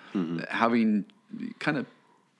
having 0.49 1.05
kind 1.59 1.77
of 1.77 1.85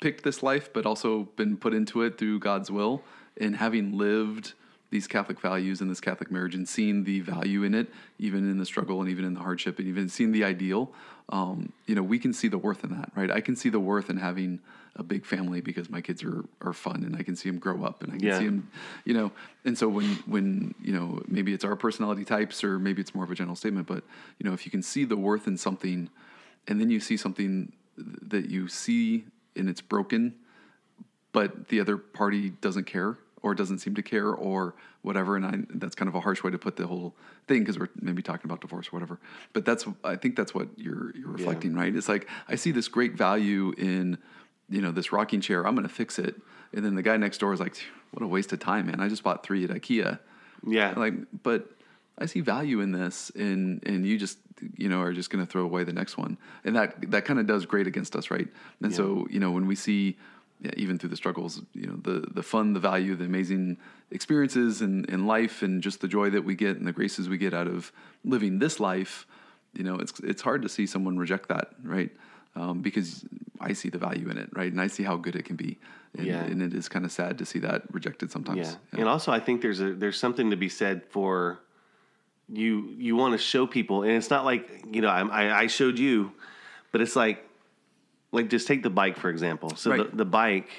picked 0.02 0.23
this 0.23 0.41
life, 0.41 0.71
but 0.73 0.86
also 0.86 1.23
been 1.36 1.58
put 1.58 1.73
into 1.73 2.02
it 2.02 2.17
through 2.17 2.39
God's 2.39 2.71
will, 2.71 3.02
and 3.39 3.56
having 3.58 3.97
lived 3.97 4.54
these 4.91 5.08
Catholic 5.08 5.39
values 5.39 5.82
and 5.82 5.91
this 5.91 5.99
Catholic 6.02 6.32
marriage, 6.32 6.56
and 6.56 6.67
seeing 6.67 7.04
the 7.04 7.19
value 7.19 7.63
in 7.63 7.75
it, 7.75 7.88
even 8.17 8.49
in 8.49 8.58
the 8.58 8.65
struggle 8.65 9.02
and 9.02 9.10
even 9.10 9.23
in 9.23 9.34
the 9.36 9.39
hardship, 9.39 9.78
and 9.78 9.88
even 9.88 10.10
seeing 10.10 10.32
the 10.32 10.43
ideal, 10.43 10.91
um, 11.30 11.71
you 11.86 11.93
know, 11.93 12.02
we 12.02 12.17
can 12.17 12.34
see 12.34 12.47
the 12.47 12.58
worth 12.58 12.84
in 12.84 12.91
that, 12.91 13.12
right? 13.15 13.30
I 13.30 13.39
can 13.39 13.56
see 13.56 13.69
the 13.69 13.80
worth 13.80 14.10
in 14.10 14.17
having 14.17 14.60
a 14.95 15.04
big 15.04 15.25
family 15.25 15.62
because 15.62 15.89
my 15.89 16.02
kids 16.02 16.23
are 16.23 16.45
are 16.62 16.73
fun, 16.73 17.04
and 17.04 17.15
I 17.15 17.23
can 17.23 17.36
see 17.36 17.49
them 17.49 17.60
grow 17.60 17.84
up, 17.84 18.04
and 18.04 18.12
I 18.12 18.17
can 18.17 18.28
Yeah. 18.28 18.39
see 18.39 18.45
them, 18.45 18.69
you 19.06 19.13
know. 19.13 19.32
And 19.65 19.78
so 19.78 19.88
when 19.88 20.06
when 20.25 20.73
you 20.82 20.93
know 20.93 21.21
maybe 21.28 21.54
it's 21.54 21.63
our 21.63 21.75
personality 21.75 22.25
types, 22.25 22.63
or 22.63 22.80
maybe 22.80 23.02
it's 23.02 23.13
more 23.15 23.23
of 23.23 23.32
a 23.32 23.36
general 23.36 23.56
statement, 23.56 23.88
but 23.88 24.04
you 24.39 24.47
know, 24.47 24.54
if 24.54 24.65
you 24.65 24.71
can 24.71 24.82
see 24.84 25.06
the 25.06 25.17
worth 25.17 25.47
in 25.47 25.58
something, 25.58 26.10
and 26.67 26.80
then 26.80 26.89
you 26.89 26.99
see 26.99 27.17
something 27.17 27.71
that 27.97 28.49
you 28.49 28.67
see 28.67 29.25
and 29.56 29.69
it's 29.69 29.82
broken, 29.82 30.36
but 31.32 31.67
the 31.67 31.80
other 31.80 31.97
party 31.97 32.52
doesn't 32.62 32.86
care 32.86 33.17
or 33.41 33.56
doesn't 33.56 33.80
seem 33.80 33.95
to 33.95 34.02
care 34.02 34.30
or 34.30 34.75
whatever. 35.02 35.36
And 35.36 35.45
I, 35.45 35.54
that's 35.75 35.95
kind 35.95 36.10
of 36.10 36.15
a 36.15 36.19
harsh 36.19 36.43
way 36.43 36.52
to 36.52 36.58
put 36.58 36.75
the 36.75 36.88
whole 36.88 37.15
thing 37.47 37.60
because 37.60 37.80
we're 37.80 37.89
maybe 38.02 38.21
talking 38.21 38.49
about 38.49 38.62
divorce 38.62 38.88
or 38.88 38.91
whatever. 38.91 39.19
But 39.54 39.65
that's 39.65 39.86
I 40.04 40.15
think 40.15 40.36
that's 40.36 40.54
what 40.54 40.67
you're 40.78 41.15
you're 41.15 41.32
reflecting, 41.32 41.73
right? 41.73 41.93
It's 41.95 42.10
like 42.10 42.28
I 42.47 42.56
see 42.56 42.71
this 42.71 42.88
great 42.88 43.13
value 43.13 43.73
in 43.78 44.17
you 44.70 44.82
know 44.82 44.92
this 44.92 45.12
rocking 45.12 45.42
chair. 45.42 45.66
I'm 45.66 45.76
going 45.76 45.88
to 45.88 45.94
fix 45.94 46.20
it, 46.20 46.36
and 46.74 46.84
then 46.84 46.96
the 46.96 47.04
guy 47.04 47.18
next 47.18 47.40
door 47.40 47.54
is 47.54 47.60
like, 47.60 47.78
"What 48.12 48.24
a 48.24 48.28
waste 48.28 48.54
of 48.54 48.60
time, 48.60 48.88
man! 48.88 49.00
I 49.00 49.10
just 49.10 49.24
bought 49.24 49.44
three 49.44 49.64
at 49.64 49.70
IKEA." 49.70 50.20
yeah, 50.68 50.94
like 50.96 51.14
but 51.44 51.70
i 52.18 52.26
see 52.26 52.42
value 52.42 52.82
in 52.82 52.92
this 52.92 53.32
and 53.36 53.82
and 53.86 54.06
you 54.06 54.18
just 54.18 54.38
you 54.76 54.90
know 54.90 55.02
are 55.02 55.14
just 55.14 55.30
going 55.30 55.44
to 55.44 55.50
throw 55.50 55.64
away 55.64 55.84
the 55.84 55.94
next 55.94 56.18
one 56.18 56.38
and 56.64 56.76
that 56.76 57.10
that 57.12 57.26
kind 57.26 57.40
of 57.40 57.48
does 57.48 57.66
great 57.66 57.88
against 57.88 58.16
us 58.16 58.30
right 58.30 58.48
and 58.82 58.94
so 58.94 59.26
you 59.30 59.40
know 59.40 59.52
when 59.52 59.68
we 59.68 59.76
see 59.76 60.18
yeah, 60.62 60.72
even 60.76 61.00
through 61.00 61.10
the 61.10 61.16
struggles 61.16 61.62
you 61.74 61.88
know 61.88 61.96
the 62.02 62.28
the 62.32 62.44
fun 62.44 62.74
the 62.74 62.80
value 62.80 63.16
the 63.16 63.24
amazing 63.24 63.78
experiences 64.12 64.82
in, 64.82 65.06
in 65.06 65.26
life 65.26 65.62
and 65.62 65.82
just 65.82 66.02
the 66.02 66.08
joy 66.08 66.30
that 66.30 66.44
we 66.44 66.56
get 66.56 66.76
and 66.76 66.86
the 66.86 66.92
graces 66.92 67.30
we 67.30 67.38
get 67.38 67.54
out 67.54 67.68
of 67.68 67.94
living 68.26 68.60
this 68.60 68.80
life 68.80 69.26
you 69.74 69.84
know 69.84 69.96
it's 69.96 70.20
it's 70.20 70.42
hard 70.42 70.62
to 70.62 70.68
see 70.68 70.86
someone 70.86 71.18
reject 71.18 71.48
that 71.48 71.70
right 71.84 72.12
um, 72.56 72.82
because 72.82 73.24
I 73.60 73.74
see 73.74 73.90
the 73.90 73.98
value 73.98 74.30
in 74.30 74.38
it, 74.38 74.50
right? 74.54 74.72
And 74.72 74.82
I 74.82 74.88
see 74.88 75.04
how 75.04 75.18
good 75.18 75.36
it 75.36 75.44
can 75.46 75.56
be, 75.56 75.78
and, 76.18 76.26
Yeah. 76.28 76.44
and 76.44 76.62
it 76.62 76.74
is 76.74 76.88
kind 76.90 77.06
of 77.06 77.12
sad 77.12 77.38
to 77.40 77.46
see 77.46 77.60
that 77.60 77.84
rejected 77.94 78.32
sometimes. 78.32 78.78
Yeah. 78.94 79.00
And 79.00 79.08
also 79.10 79.32
I 79.32 79.40
think 79.40 79.62
there's 79.62 79.82
a 79.82 79.94
there's 79.94 80.18
something 80.18 80.50
to 80.52 80.58
be 80.58 80.70
said 80.70 81.04
for 81.10 81.60
you 82.52 82.94
you 82.98 83.16
want 83.16 83.34
to 83.34 83.38
show 83.38 83.68
people 83.68 84.04
and 84.04 84.12
it's 84.14 84.30
not 84.32 84.44
like, 84.46 84.84
you 84.92 85.02
know, 85.02 85.10
I 85.10 85.62
I, 85.64 85.68
showed 85.68 86.00
you, 86.00 86.32
but 86.92 87.00
it's 87.02 87.16
like 87.16 87.48
like 88.32 88.50
just 88.50 88.68
take 88.68 88.82
the 88.84 88.90
bike 88.90 89.18
for 89.18 89.30
example. 89.30 89.76
So 89.76 89.92
Right. 89.92 90.10
the, 90.10 90.18
the 90.18 90.26
bike 90.26 90.70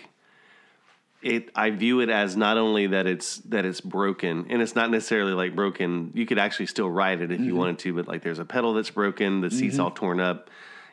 it 1.23 1.51
I 1.55 1.71
view 1.71 2.01
it 2.01 2.09
as 2.09 2.35
not 2.37 2.57
only 2.57 2.87
that 2.89 3.07
it's 3.07 3.37
that 3.51 3.65
it's 3.67 3.81
broken 3.81 4.47
and 4.49 4.63
it's 4.63 4.75
not 4.75 4.91
necessarily 4.91 5.33
like 5.35 5.55
broken. 5.55 6.11
You 6.15 6.25
could 6.27 6.39
actually 6.39 6.67
still 6.67 6.89
ride 6.91 7.21
it 7.21 7.31
if 7.31 7.39
Mm-hmm. 7.39 7.47
you 7.47 7.55
wanted 7.57 7.79
to, 7.81 7.95
but 7.95 8.09
like 8.09 8.23
there's 8.23 8.39
a 8.39 8.45
pedal 8.45 8.73
that's 8.75 8.91
broken, 8.91 9.41
the 9.43 9.51
seat's 9.51 9.79
all 9.79 9.91
torn 9.91 10.19
up, 10.19 10.49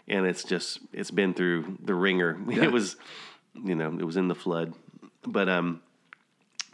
and 0.07 0.25
it's 0.25 0.43
just 0.43 0.79
it's 0.93 1.11
been 1.11 1.33
through 1.33 1.77
the 1.83 1.93
ringer. 1.93 2.37
Yeah. 2.49 2.63
It 2.63 2.71
was 2.71 2.95
you 3.63 3.75
know, 3.75 3.95
it 3.99 4.03
was 4.03 4.17
in 4.17 4.27
the 4.27 4.35
flood. 4.35 4.73
But 5.25 5.49
um 5.49 5.81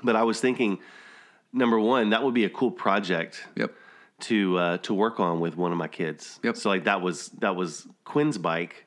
but 0.03 0.15
I 0.15 0.23
was 0.23 0.39
thinking 0.41 0.79
number 1.53 1.79
one, 1.79 2.09
that 2.09 2.23
would 2.23 2.34
be 2.34 2.45
a 2.45 2.49
cool 2.49 2.71
project 2.71 3.43
Yep. 3.55 3.73
to 4.21 4.57
uh, 4.57 4.77
to 4.79 4.93
work 4.93 5.19
on 5.19 5.39
with 5.39 5.55
one 5.55 5.71
of 5.71 5.77
my 5.77 5.88
kids. 5.88 6.39
Yep. 6.43 6.57
So 6.57 6.69
like 6.69 6.84
that 6.86 7.01
was 7.01 7.29
that 7.39 7.55
was 7.55 7.88
Quinn's 8.05 8.38
bike, 8.38 8.86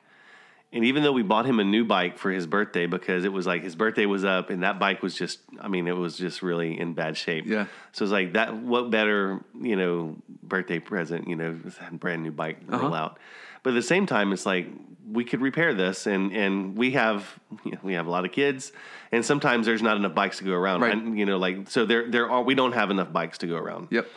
And 0.73 0.83
even 0.83 1.01
though 1.01 1.13
we 1.13 1.23
bought 1.23 1.45
him 1.45 1.59
a 1.59 1.63
new 1.63 1.85
bike 1.85 2.17
for 2.17 2.29
his 2.29 2.45
birthday 2.45 2.87
because 2.87 3.23
it 3.23 3.31
was 3.31 3.47
like 3.47 3.63
his 3.63 3.75
birthday 3.75 4.05
was 4.05 4.25
up 4.25 4.49
and 4.49 4.63
that 4.63 4.79
bike 4.79 5.01
was 5.01 5.15
just, 5.15 5.39
I 5.61 5.69
mean, 5.69 5.87
it 5.87 5.95
was 5.95 6.17
just 6.17 6.41
really 6.41 6.77
in 6.77 6.93
bad 6.93 7.15
shape. 7.15 7.45
Yeah. 7.47 7.67
So 7.93 8.03
it's 8.03 8.11
like 8.11 8.33
that. 8.33 8.55
What 8.55 8.91
better, 8.91 9.39
you 9.61 9.77
know, 9.77 10.17
birthday 10.43 10.79
present? 10.79 11.29
You 11.29 11.37
know, 11.37 11.59
brand 11.93 12.23
new 12.23 12.31
bike 12.31 12.59
roll 12.67 12.93
out. 12.93 13.17
But 13.63 13.71
at 13.71 13.75
the 13.75 13.81
same 13.81 14.05
time, 14.05 14.33
it's 14.33 14.45
like 14.45 14.67
we 15.11 15.23
could 15.23 15.41
repair 15.41 15.73
this, 15.73 16.05
and 16.05 16.31
and 16.33 16.77
we 16.77 16.91
have 16.91 17.39
you 17.65 17.71
know, 17.71 17.79
we 17.83 17.93
have 17.93 18.07
a 18.07 18.09
lot 18.09 18.25
of 18.25 18.31
kids, 18.31 18.71
and 19.11 19.25
sometimes 19.25 19.65
there's 19.65 19.81
not 19.81 19.97
enough 19.97 20.13
bikes 20.13 20.37
to 20.39 20.43
go 20.43 20.53
around. 20.53 20.81
Right. 20.81 20.93
And, 20.93 21.17
you 21.17 21.25
know, 21.25 21.37
like 21.37 21.69
so 21.69 21.85
there 21.85 22.09
there 22.09 22.29
are 22.29 22.43
we 22.43 22.55
don't 22.55 22.73
have 22.73 22.91
enough 22.91 23.11
bikes 23.11 23.37
to 23.39 23.47
go 23.47 23.55
around. 23.55 23.87
Yep. 23.91 24.07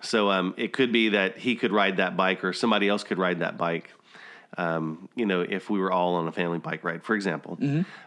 So 0.00 0.30
um, 0.30 0.54
it 0.56 0.72
could 0.72 0.92
be 0.92 1.10
that 1.10 1.38
he 1.38 1.56
could 1.56 1.72
ride 1.72 1.96
that 1.96 2.16
bike, 2.16 2.44
or 2.44 2.52
somebody 2.52 2.88
else 2.88 3.04
could 3.04 3.18
ride 3.18 3.40
that 3.40 3.56
bike. 3.56 3.92
Um, 4.56 5.08
you 5.14 5.26
know, 5.26 5.42
if 5.42 5.68
we 5.70 5.78
were 5.78 5.92
all 5.92 6.14
on 6.16 6.26
a 6.26 6.32
family 6.32 6.58
bike 6.58 6.82
ride, 6.82 7.02
for 7.04 7.14
example. 7.14 7.58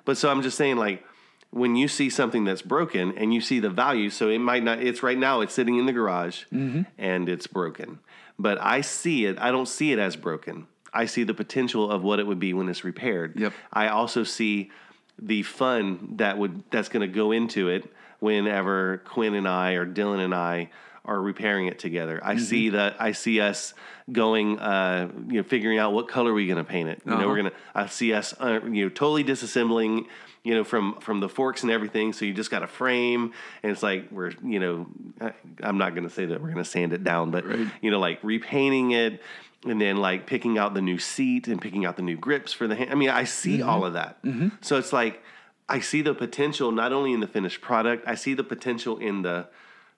But 0.06 0.18
so 0.18 0.30
I'm 0.30 0.42
just 0.42 0.58
saying, 0.58 0.78
like, 0.78 1.06
when 1.52 1.76
you 1.76 1.88
see 1.88 2.10
something 2.10 2.46
that's 2.46 2.62
broken 2.62 3.18
and 3.18 3.34
you 3.34 3.42
see 3.42 3.60
the 3.60 3.70
value, 3.70 4.10
so 4.10 4.30
it 4.30 4.40
might 4.40 4.64
not. 4.64 4.82
It's 4.82 5.04
right 5.04 5.18
now. 5.18 5.42
It's 5.42 5.54
sitting 5.54 5.78
in 5.78 5.86
the 5.86 5.94
garage 5.94 6.46
and 6.52 7.30
it's 7.30 7.48
broken. 7.48 8.00
But 8.40 8.60
I 8.60 8.82
see 8.82 9.26
it. 9.26 9.38
I 9.38 9.52
don't 9.52 9.68
see 9.68 9.92
it 9.92 10.00
as 10.00 10.16
broken. 10.16 10.68
I 10.94 11.06
see 11.06 11.24
the 11.24 11.34
potential 11.34 11.90
of 11.92 12.04
what 12.04 12.20
it 12.20 12.28
would 12.28 12.40
be 12.40 12.54
when 12.54 12.68
it's 12.68 12.84
repaired. 12.84 13.40
Yep. 13.40 13.54
I 13.72 13.90
also 13.90 14.24
see 14.24 14.72
the 15.20 15.44
fun 15.44 16.16
that 16.18 16.38
would 16.38 16.64
that's 16.72 16.90
going 16.90 17.08
to 17.08 17.14
go 17.14 17.32
into 17.32 17.70
it 17.70 17.90
whenever 18.20 18.98
Quinn 19.06 19.36
and 19.36 19.48
I 19.48 19.74
or 19.74 19.86
Dylan 19.86 20.24
and 20.24 20.34
I 20.34 20.70
are 21.06 21.20
repairing 21.22 21.68
it 21.68 21.80
together. 21.80 22.20
I 22.24 22.38
see 22.38 22.70
that 22.70 22.96
I 23.02 23.12
see 23.14 23.42
us 23.42 23.74
going, 24.12 24.60
uh, 24.60 25.10
you 25.28 25.38
know, 25.38 25.44
figuring 25.44 25.80
out 25.80 25.94
what 25.94 26.08
color 26.08 26.34
we're 26.34 26.46
going 26.52 26.64
to 26.64 26.70
paint 26.70 26.90
it. 26.90 27.02
You 27.06 27.12
know, 27.18 27.28
we're 27.28 27.38
gonna. 27.38 27.52
I 27.74 27.88
see 27.88 28.14
us, 28.14 28.34
uh, 28.40 28.60
you 28.64 28.84
know, 28.86 28.90
totally 28.90 29.24
disassembling, 29.24 30.06
you 30.44 30.54
know, 30.54 30.64
from 30.64 31.00
from 31.00 31.20
the 31.20 31.30
forks 31.30 31.64
and 31.64 31.72
everything. 31.72 32.14
So 32.14 32.26
you 32.26 32.34
just 32.34 32.52
got 32.52 32.62
a 32.62 32.68
frame, 32.68 33.34
and 33.64 33.72
it's 33.72 33.82
like 33.82 34.10
we're, 34.12 34.32
you 34.44 34.60
know, 34.60 34.88
I- 35.20 35.34
I'm 35.64 35.78
not 35.80 35.96
going 35.96 36.08
to 36.08 36.14
say 36.14 36.26
that 36.28 36.40
we're 36.40 36.52
going 36.52 36.64
to 36.64 36.70
sand 36.70 36.94
it 36.94 37.04
down, 37.04 37.32
but 37.32 37.46
Right. 37.48 37.68
you 37.82 37.90
know, 37.92 38.00
like 38.00 38.20
repainting 38.24 38.92
it. 38.92 39.22
And 39.64 39.80
then, 39.80 39.98
like 39.98 40.26
picking 40.26 40.58
out 40.58 40.74
the 40.74 40.82
new 40.82 40.98
seat 40.98 41.48
and 41.48 41.62
picking 41.62 41.86
out 41.86 41.96
the 41.96 42.02
new 42.02 42.18
grips 42.18 42.52
for 42.52 42.68
the 42.68 42.74
hand. 42.76 42.90
I 42.90 42.96
mean, 42.96 43.10
I 43.12 43.26
see 43.26 43.62
all 43.62 43.86
of 43.86 43.94
that. 43.94 44.18
So 44.62 44.78
it's 44.78 44.92
like 44.92 45.22
I 45.70 45.82
see 45.82 46.02
the 46.02 46.16
potential 46.16 46.72
not 46.72 46.92
only 46.92 47.14
in 47.14 47.20
the 47.20 47.28
finished 47.28 47.62
product, 47.62 48.04
I 48.08 48.16
see 48.16 48.34
the 48.34 48.44
potential 48.44 48.98
in 48.98 49.22
the 49.22 49.46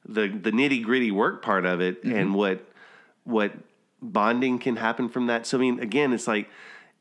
the 0.06 0.28
the 0.28 0.52
nitty 0.52 0.84
gritty 0.84 1.12
work 1.12 1.42
part 1.42 1.66
of 1.66 1.82
it 1.82 2.04
and 2.04 2.34
what 2.36 2.66
what 3.24 3.54
bonding 4.02 4.60
can 4.60 4.76
happen 4.76 5.10
from 5.10 5.28
that. 5.28 5.46
So 5.46 5.58
I 5.58 5.62
mean, 5.62 5.80
again, 5.80 6.14
it's 6.14 6.28
like 6.28 6.50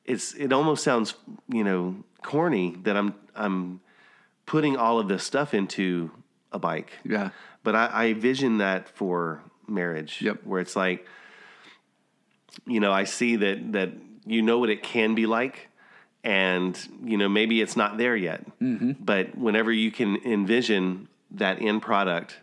it's 0.05 0.35
it 0.35 0.53
almost 0.53 0.85
sounds 0.85 1.15
you 1.49 1.65
know 1.65 1.97
corny 2.23 2.77
that 2.83 2.97
I'm 2.97 3.15
I'm 3.35 3.81
putting 4.47 4.77
all 4.77 4.99
of 4.99 5.09
this 5.09 5.25
stuff 5.25 5.55
into 5.55 6.11
a 6.53 6.59
bike. 6.59 6.93
Yeah. 7.05 7.31
But 7.63 7.75
I, 7.75 7.91
I 7.93 8.13
vision 8.15 8.59
that 8.59 8.89
for 8.89 9.43
marriage. 9.67 10.21
Yep. 10.21 10.41
Where 10.45 10.61
it's 10.61 10.77
like, 10.77 11.07
you 12.67 12.81
know, 12.81 12.93
I 12.93 13.05
see 13.05 13.37
that 13.37 13.73
that 13.73 13.91
you 14.27 14.43
know 14.43 14.59
what 14.59 14.71
it 14.71 14.83
can 14.83 15.15
be 15.15 15.27
like, 15.27 15.69
and 16.23 16.79
you 17.05 17.17
know 17.17 17.29
maybe 17.29 17.61
it's 17.61 17.77
not 17.77 17.99
there 17.99 18.17
yet. 18.17 18.45
Mm-hmm. 18.61 18.93
But 19.01 19.37
whenever 19.37 19.73
you 19.73 19.91
can 19.91 20.17
envision 20.25 21.09
that 21.33 21.63
end 21.63 21.83
product, 21.83 22.39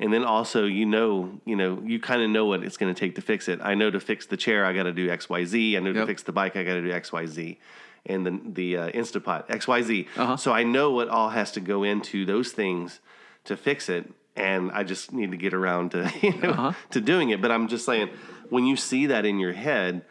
and 0.00 0.12
then 0.12 0.24
also 0.24 0.64
you 0.66 0.86
know, 0.86 1.40
you 1.44 1.56
know, 1.56 1.80
you 1.84 1.98
kind 2.00 2.22
of 2.22 2.30
know 2.30 2.46
what 2.46 2.62
it's 2.64 2.76
going 2.76 2.92
to 2.92 2.98
take 2.98 3.14
to 3.16 3.22
fix 3.22 3.48
it. 3.48 3.60
I 3.62 3.74
know 3.74 3.90
to 3.90 4.00
fix 4.00 4.26
the 4.26 4.36
chair, 4.36 4.64
I 4.64 4.72
got 4.72 4.84
to 4.84 4.92
do 4.92 5.10
X, 5.10 5.28
Y, 5.28 5.44
Z. 5.44 5.76
I 5.76 5.80
know 5.80 5.92
to 5.92 6.06
fix 6.06 6.22
the 6.22 6.32
bike, 6.32 6.56
I 6.56 6.64
got 6.64 6.74
to 6.74 6.82
do 6.82 6.90
X, 6.92 7.12
Y, 7.12 7.26
Z. 7.26 7.58
And 8.06 8.26
the 8.26 8.40
the 8.44 8.76
uh, 8.76 8.90
Instapot 8.90 9.44
X, 9.48 9.66
Y, 9.66 9.82
Z. 9.82 10.08
Uh-huh. 10.16 10.36
So 10.36 10.52
I 10.52 10.62
know 10.62 10.90
what 10.90 11.08
all 11.08 11.30
has 11.30 11.52
to 11.52 11.60
go 11.60 11.82
into 11.84 12.26
those 12.26 12.52
things 12.52 13.00
to 13.44 13.56
fix 13.56 13.88
it, 13.88 14.10
and 14.36 14.70
I 14.72 14.84
just 14.84 15.12
need 15.12 15.30
to 15.30 15.36
get 15.38 15.54
around 15.54 15.92
to 15.92 16.12
you 16.22 16.32
know, 16.36 16.50
Uh-huh. 16.50 16.72
to 16.90 17.00
doing 17.00 17.30
it. 17.30 17.40
But 17.40 17.50
I'm 17.50 17.66
just 17.68 17.86
saying, 17.86 18.10
when 18.50 18.66
you 18.66 18.76
see 18.76 19.06
that 19.06 19.24
in 19.24 19.38
your 19.38 19.52
head, 19.54 20.02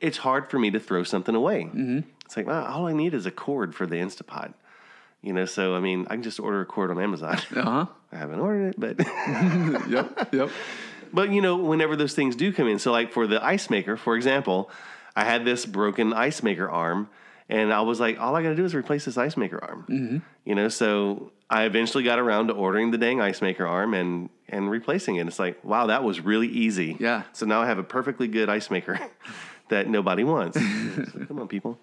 it's 0.00 0.18
hard 0.18 0.50
for 0.50 0.58
me 0.58 0.70
to 0.72 0.80
throw 0.80 1.04
something 1.04 1.34
away. 1.34 1.64
Mm-hmm. 1.64 2.00
It's 2.24 2.36
like, 2.36 2.46
well, 2.46 2.64
all 2.64 2.86
I 2.88 2.92
need 2.92 3.14
is 3.14 3.26
a 3.26 3.30
cord 3.30 3.74
for 3.76 3.86
the 3.86 3.96
Instapot. 3.96 4.54
You 5.26 5.32
know, 5.32 5.44
so 5.44 5.74
I 5.74 5.80
mean, 5.80 6.06
I 6.08 6.14
can 6.14 6.22
just 6.22 6.38
order 6.38 6.60
a 6.60 6.64
cord 6.64 6.90
on 6.92 7.00
Amazon. 7.00 7.38
Uh 7.56 7.62
huh. 7.62 7.86
I 8.12 8.16
haven't 8.16 8.38
ordered 8.38 8.68
it, 8.68 8.80
but 8.80 8.98
yep. 9.90 10.32
Yep. 10.32 10.50
but 11.12 11.30
you 11.32 11.40
know, 11.40 11.56
whenever 11.56 11.96
those 11.96 12.14
things 12.14 12.36
do 12.36 12.52
come 12.52 12.68
in, 12.68 12.78
so 12.78 12.92
like 12.92 13.12
for 13.12 13.26
the 13.26 13.44
ice 13.44 13.68
maker, 13.68 13.96
for 13.96 14.14
example, 14.16 14.70
I 15.16 15.24
had 15.24 15.44
this 15.44 15.66
broken 15.66 16.12
ice 16.12 16.44
maker 16.44 16.70
arm, 16.70 17.08
and 17.48 17.72
I 17.72 17.80
was 17.80 17.98
like, 17.98 18.20
all 18.20 18.36
I 18.36 18.42
got 18.44 18.50
to 18.50 18.54
do 18.54 18.64
is 18.64 18.74
replace 18.74 19.04
this 19.04 19.18
ice 19.18 19.36
maker 19.36 19.58
arm. 19.62 19.84
Mm-hmm. 19.88 20.18
You 20.44 20.54
know, 20.54 20.68
so 20.68 21.32
I 21.50 21.64
eventually 21.64 22.04
got 22.04 22.20
around 22.20 22.46
to 22.48 22.52
ordering 22.54 22.92
the 22.92 22.98
dang 22.98 23.20
ice 23.20 23.42
maker 23.42 23.66
arm 23.66 23.92
and 23.94 24.30
and 24.48 24.70
replacing 24.70 25.16
it. 25.16 25.26
It's 25.26 25.40
like, 25.40 25.64
wow, 25.64 25.86
that 25.86 26.04
was 26.04 26.20
really 26.20 26.48
easy. 26.48 26.96
Yeah. 27.00 27.24
So 27.32 27.46
now 27.46 27.62
I 27.62 27.66
have 27.66 27.78
a 27.78 27.84
perfectly 27.84 28.28
good 28.28 28.48
ice 28.48 28.70
maker 28.70 29.00
that 29.70 29.88
nobody 29.88 30.22
wants. 30.22 30.56
So, 30.56 31.24
come 31.26 31.40
on, 31.40 31.48
people. 31.48 31.80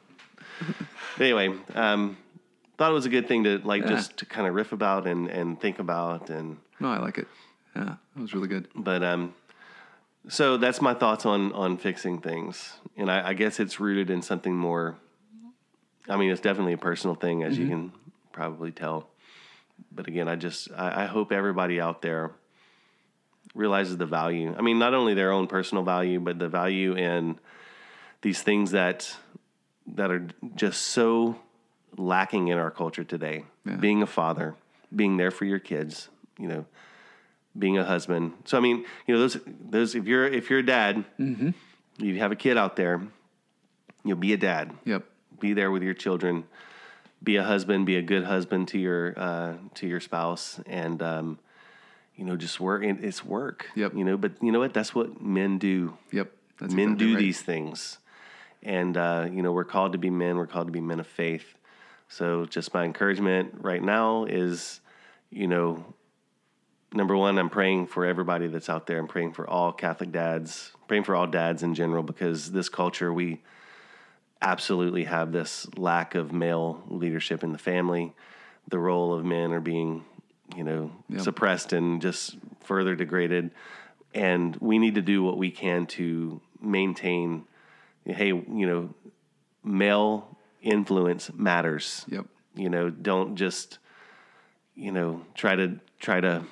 anyway, 1.20 1.54
um, 1.76 2.16
thought 2.78 2.92
it 2.92 2.94
was 2.94 3.06
a 3.06 3.10
good 3.10 3.28
thing 3.28 3.44
to 3.46 3.60
like 3.60 3.84
Yeah. 3.84 3.90
just 3.90 4.18
to 4.18 4.26
kind 4.26 4.48
of 4.48 4.54
riff 4.56 4.72
about 4.72 5.08
and 5.08 5.30
and 5.30 5.60
think 5.60 5.80
about 5.80 6.30
and 6.30 6.58
No, 6.80 6.90
I 6.90 7.00
like 7.00 7.18
it. 7.18 7.28
Yeah, 7.76 7.96
that 8.16 8.22
was 8.22 8.34
really 8.34 8.48
good. 8.48 8.68
but 8.76 9.04
um 9.04 9.34
so 10.30 10.58
that's 10.58 10.82
my 10.82 10.94
thoughts 10.94 11.26
on 11.26 11.52
on 11.54 11.76
fixing 11.78 12.20
things 12.22 12.74
and 12.96 13.12
i, 13.12 13.30
I 13.30 13.34
guess 13.34 13.60
it's 13.60 13.80
rooted 13.82 14.10
in 14.10 14.22
something 14.22 14.56
more 14.56 14.96
i 16.08 16.16
mean 16.16 16.32
it's 16.32 16.40
definitely 16.40 16.72
a 16.74 16.78
personal 16.78 17.14
thing 17.16 17.44
as 17.44 17.58
you 17.58 17.68
can 17.68 17.92
probably 18.32 18.72
tell 18.72 19.10
but 19.92 20.08
again 20.08 20.30
i 20.30 20.38
just 20.38 20.70
I, 20.78 21.04
I 21.04 21.06
hope 21.08 21.34
everybody 21.34 21.82
out 21.82 22.02
there 22.02 22.32
realizes 23.54 23.98
the 23.98 24.06
value 24.06 24.56
i 24.58 24.62
mean 24.62 24.80
not 24.80 24.94
only 24.94 25.14
their 25.14 25.32
own 25.34 25.48
personal 25.48 25.84
value 25.84 26.20
but 26.22 26.40
the 26.40 26.48
value 26.48 26.96
in 26.96 27.38
these 28.22 28.42
things 28.42 28.72
that 28.72 29.14
that 29.88 30.10
are 30.10 30.26
just 30.56 30.82
so 30.84 31.36
lacking 31.98 32.48
in 32.48 32.58
our 32.58 32.72
culture 32.72 33.04
today 33.04 33.46
Yeah. 33.66 33.76
being 33.76 34.02
a 34.02 34.08
father 34.08 34.56
being 34.96 35.18
there 35.18 35.32
for 35.32 35.46
your 35.46 35.60
kids 35.60 36.10
you 36.38 36.48
know 36.48 36.66
being 37.58 37.78
a 37.78 37.84
husband. 37.84 38.34
So 38.46 38.58
I 38.58 38.62
mean, 38.62 38.86
you 39.06 39.14
know, 39.14 39.20
those 39.20 39.38
those 39.70 39.96
if 39.96 40.06
you're 40.08 40.26
if 40.26 40.50
you're 40.50 40.60
a 40.60 40.66
dad, 40.66 41.06
you 41.18 42.20
have 42.20 42.32
a 42.32 42.36
kid 42.36 42.58
out 42.58 42.76
there, 42.76 43.02
you'll 44.04 44.18
be 44.18 44.34
a 44.34 44.38
dad. 44.38 44.72
Yep. 44.86 45.04
Be 45.40 45.54
there 45.54 45.72
with 45.72 45.84
your 45.84 45.94
children. 45.94 46.46
Be 47.24 47.36
a 47.38 47.44
husband. 47.44 47.86
Be 47.86 47.98
a 47.98 48.02
good 48.02 48.24
husband 48.24 48.70
to 48.70 48.80
your 48.80 49.14
uh, 49.18 49.54
to 49.76 49.88
your 49.88 50.00
spouse, 50.00 50.60
and 50.66 51.02
um, 51.02 51.40
you 52.16 52.26
know, 52.26 52.36
just 52.36 52.60
work. 52.60 52.84
It's 52.84 53.24
work. 53.24 53.68
Yep. 53.76 53.94
You 53.96 54.04
know, 54.04 54.18
but 54.18 54.32
you 54.42 54.52
know 54.52 54.60
what? 54.60 54.74
That's 54.74 54.96
what 54.96 55.22
men 55.22 55.58
do. 55.58 55.98
Yep. 56.12 56.32
That's 56.60 56.74
men 56.74 56.94
exactly 56.94 57.06
do 57.08 57.14
right. 57.14 57.20
these 57.20 57.42
things, 57.42 58.00
and 58.64 58.98
uh, 58.98 59.28
you 59.32 59.42
know, 59.44 59.52
we're 59.52 59.64
called 59.64 59.92
to 59.92 59.98
be 60.00 60.10
men. 60.10 60.38
We're 60.38 60.48
called 60.48 60.68
to 60.68 60.74
be 60.74 60.82
men 60.82 61.00
of 61.00 61.08
faith. 61.08 61.56
So, 62.14 62.46
just 62.46 62.76
my 62.76 62.84
encouragement 62.84 63.56
right 63.62 63.82
now 63.82 64.26
is, 64.26 64.82
you 65.32 65.48
know, 65.48 65.84
number 66.94 67.18
one, 67.18 67.40
I'm 67.40 67.50
praying 67.50 67.88
for 67.88 68.06
everybody 68.06 68.46
that's 68.46 68.70
out 68.70 68.86
there. 68.86 69.00
I'm 69.00 69.08
praying 69.08 69.34
for 69.34 69.50
all 69.50 69.72
Catholic 69.72 70.12
dads, 70.12 70.74
praying 70.88 71.06
for 71.06 71.16
all 71.16 71.26
dads 71.26 71.64
in 71.64 71.74
general, 71.74 72.04
because 72.04 72.52
this 72.52 72.70
culture, 72.70 73.12
we 73.12 73.42
absolutely 74.44 75.06
have 75.06 75.32
this 75.32 75.66
lack 75.76 76.14
of 76.14 76.32
male 76.32 76.84
leadership 76.88 77.44
in 77.44 77.52
the 77.52 77.58
family. 77.58 78.14
The 78.68 78.78
role 78.78 79.12
of 79.16 79.26
men 79.26 79.52
are 79.52 79.60
being, 79.60 80.06
you 80.56 80.64
know, 80.64 80.92
suppressed 81.18 81.74
and 81.74 82.00
just 82.00 82.38
further 82.64 82.94
degraded. 82.96 83.50
And 84.14 84.56
we 84.58 84.78
need 84.78 84.96
to 84.96 85.02
do 85.02 85.24
what 85.24 85.40
we 85.40 85.50
can 85.50 85.88
to 85.88 86.40
maintain, 86.62 87.46
hey, 88.06 88.28
you 88.28 88.68
know, 88.68 88.94
male 89.64 90.34
influence 90.64 91.32
matters. 91.34 92.06
Yep. 92.08 92.26
you 92.56 92.70
know 92.70 92.90
don't 92.90 93.36
just 93.36 93.80
you 94.76 94.92
know 94.92 95.22
try 95.36 95.56
to 95.56 95.80
try 96.00 96.20
to 96.20 96.44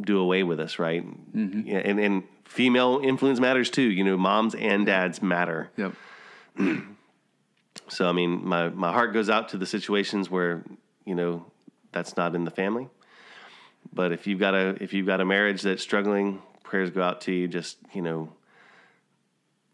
do 0.00 0.18
away 0.18 0.42
with 0.42 0.60
us 0.60 0.78
right? 0.78 1.04
Mm-hmm. 1.04 1.66
Yeah, 1.66 1.78
and 1.78 1.98
and 1.98 2.22
female 2.44 3.00
influence 3.02 3.40
matters 3.40 3.70
too. 3.70 3.82
You 3.82 4.04
know 4.04 4.16
moms 4.16 4.54
and 4.54 4.86
dads 4.86 5.22
matter. 5.22 5.70
Yep. 5.76 5.94
so 7.88 8.08
i 8.08 8.12
mean 8.12 8.46
my 8.46 8.68
my 8.68 8.92
heart 8.92 9.12
goes 9.12 9.30
out 9.30 9.48
to 9.48 9.56
the 9.56 9.66
situations 9.66 10.28
where 10.28 10.64
you 11.04 11.14
know 11.14 11.44
that's 11.92 12.16
not 12.16 12.34
in 12.34 12.44
the 12.44 12.50
family. 12.50 12.88
But 13.92 14.12
if 14.12 14.26
you've 14.26 14.38
got 14.38 14.54
a 14.54 14.76
if 14.80 14.92
you've 14.92 15.06
got 15.06 15.20
a 15.20 15.24
marriage 15.24 15.62
that's 15.62 15.82
struggling 15.82 16.42
prayers 16.62 16.90
go 16.90 17.02
out 17.02 17.22
to 17.22 17.32
you 17.32 17.48
just 17.48 17.78
you 17.92 18.02
know 18.02 18.32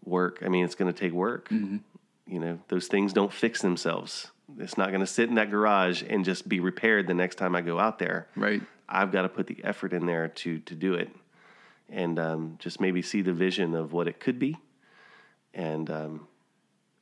work. 0.05 0.43
I 0.45 0.49
mean 0.49 0.65
it's 0.65 0.75
going 0.75 0.93
to 0.93 0.99
take 0.99 1.13
work 1.13 1.49
mm-hmm. 1.49 1.79
You 2.27 2.39
know 2.39 2.59
those 2.69 2.87
things 2.89 3.13
don't 3.13 3.33
fix 3.33 3.63
themselves 3.63 4.31
it's 4.59 4.77
not 4.79 4.89
going 4.89 5.01
to 5.01 5.07
sit 5.07 5.29
in 5.29 5.35
that 5.37 5.51
garage 5.51 6.03
and 6.09 6.25
just 6.25 6.49
be 6.49 6.61
repaired 6.61 7.07
the 7.07 7.15
next 7.15 7.37
time 7.37 7.55
i 7.57 7.61
go 7.61 7.79
out 7.79 7.99
there 7.99 8.27
Right. 8.37 8.63
i've 8.89 9.13
got 9.13 9.23
to 9.23 9.29
put 9.29 9.47
the 9.47 9.59
effort 9.65 9.93
in 9.93 10.07
there 10.07 10.29
to 10.29 10.59
to 10.61 10.75
do 10.75 10.95
it 10.95 11.11
and 11.89 12.19
um, 12.19 12.57
just 12.59 12.81
maybe 12.81 13.01
see 13.03 13.23
the 13.23 13.33
vision 13.33 13.75
of 13.75 13.93
what 13.93 14.09
it 14.09 14.19
could 14.21 14.39
be 14.39 14.57
and 15.55 15.91
um, 15.91 16.27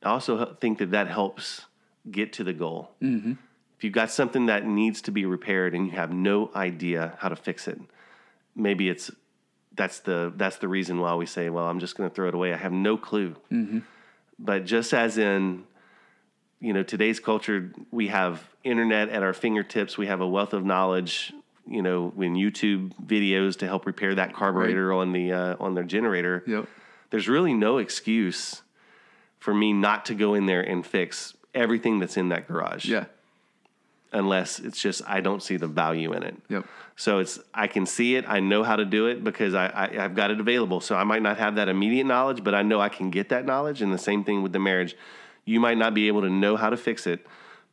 I 0.03 0.09
also 0.09 0.53
think 0.61 0.77
that 0.77 0.91
that 0.91 1.07
helps 1.07 1.65
get 2.09 2.31
to 2.33 2.43
the 2.43 2.53
goal. 2.53 2.91
Mm-hmm. 3.01 3.31
If 3.77 3.83
you've 3.83 3.91
got 3.93 4.11
something 4.11 4.45
that 4.45 4.65
needs 4.65 5.01
to 5.01 5.11
be 5.11 5.25
repaired 5.25 5.73
and 5.73 5.87
you 5.87 5.93
have 5.93 6.11
no 6.13 6.51
idea 6.55 7.17
how 7.19 7.29
to 7.29 7.35
fix 7.35 7.67
it, 7.67 7.81
maybe 8.55 8.87
it's 8.87 9.09
that's 9.75 9.99
the 10.01 10.31
that's 10.37 10.57
the 10.57 10.67
reason 10.67 10.99
why 11.01 11.15
we 11.15 11.25
say, 11.25 11.49
well, 11.49 11.65
I'm 11.65 11.79
just 11.79 11.97
going 11.97 12.07
to 12.09 12.15
throw 12.15 12.27
it 12.29 12.35
away. 12.35 12.53
I 12.53 12.57
have 12.57 12.71
no 12.71 12.95
clue. 12.97 13.35
But 14.39 14.65
just 14.65 14.93
as 14.93 15.17
in 15.17 15.63
you 16.59 16.73
know 16.73 16.83
today's 16.83 17.19
culture 17.19 17.71
we 17.91 18.07
have 18.07 18.43
internet 18.63 19.09
at 19.09 19.21
our 19.23 19.33
fingertips 19.33 19.97
we 19.97 20.07
have 20.07 20.21
a 20.21 20.27
wealth 20.27 20.53
of 20.53 20.63
knowledge 20.63 21.33
you 21.67 21.81
know 21.81 22.13
in 22.17 22.33
youtube 22.33 22.93
videos 23.05 23.57
to 23.57 23.67
help 23.67 23.85
repair 23.85 24.15
that 24.15 24.33
carburetor 24.33 24.93
on 24.93 25.11
the 25.11 25.33
uh, 25.33 25.55
on 25.59 25.75
their 25.75 25.83
generator 25.83 26.43
Yep. 26.47 26.65
there's 27.09 27.27
really 27.27 27.53
no 27.53 27.77
excuse 27.77 28.61
for 29.37 29.53
me 29.53 29.73
not 29.73 30.05
to 30.05 30.15
go 30.15 30.33
in 30.33 30.45
there 30.45 30.61
and 30.61 30.85
fix 30.85 31.35
everything 31.53 31.99
that's 31.99 32.15
in 32.17 32.29
that 32.29 32.47
garage 32.47 32.85
Yeah. 32.85 33.05
Unless 34.21 34.59
it's 34.59 34.79
just 34.81 35.01
i 35.07 35.19
don't 35.19 35.43
see 35.43 35.57
the 35.57 35.67
value 35.67 36.13
in 36.13 36.23
it 36.23 36.35
Yep. 36.49 36.63
so 36.95 37.19
it's 37.19 37.37
I 37.53 37.67
can 37.67 37.85
see 37.85 38.15
it. 38.15 38.23
I 38.27 38.39
know 38.39 38.61
how 38.63 38.75
to 38.77 38.85
do 38.97 39.07
it 39.07 39.17
because 39.29 39.53
I, 39.53 39.65
I 39.67 40.03
I've 40.05 40.15
got 40.15 40.31
it 40.31 40.39
available. 40.39 40.79
So 40.87 40.95
I 40.95 41.03
might 41.11 41.21
not 41.21 41.37
have 41.37 41.55
that 41.55 41.67
immediate 41.75 42.05
knowledge, 42.13 42.41
but 42.47 42.53
I 42.55 42.61
know 42.69 42.79
I 42.79 42.89
can 42.97 43.09
get 43.09 43.27
that 43.29 43.45
knowledge. 43.45 43.81
And 43.81 43.91
the 43.93 43.97
same 44.11 44.23
thing 44.23 44.41
with 44.43 44.53
the 44.53 44.59
marriage. 44.71 44.95
You 45.53 45.59
might 45.59 45.77
not 45.77 45.93
be 45.93 46.07
able 46.07 46.21
to 46.21 46.29
know 46.43 46.55
how 46.57 46.69
to 46.69 46.77
fix 46.77 47.05
it, 47.13 47.19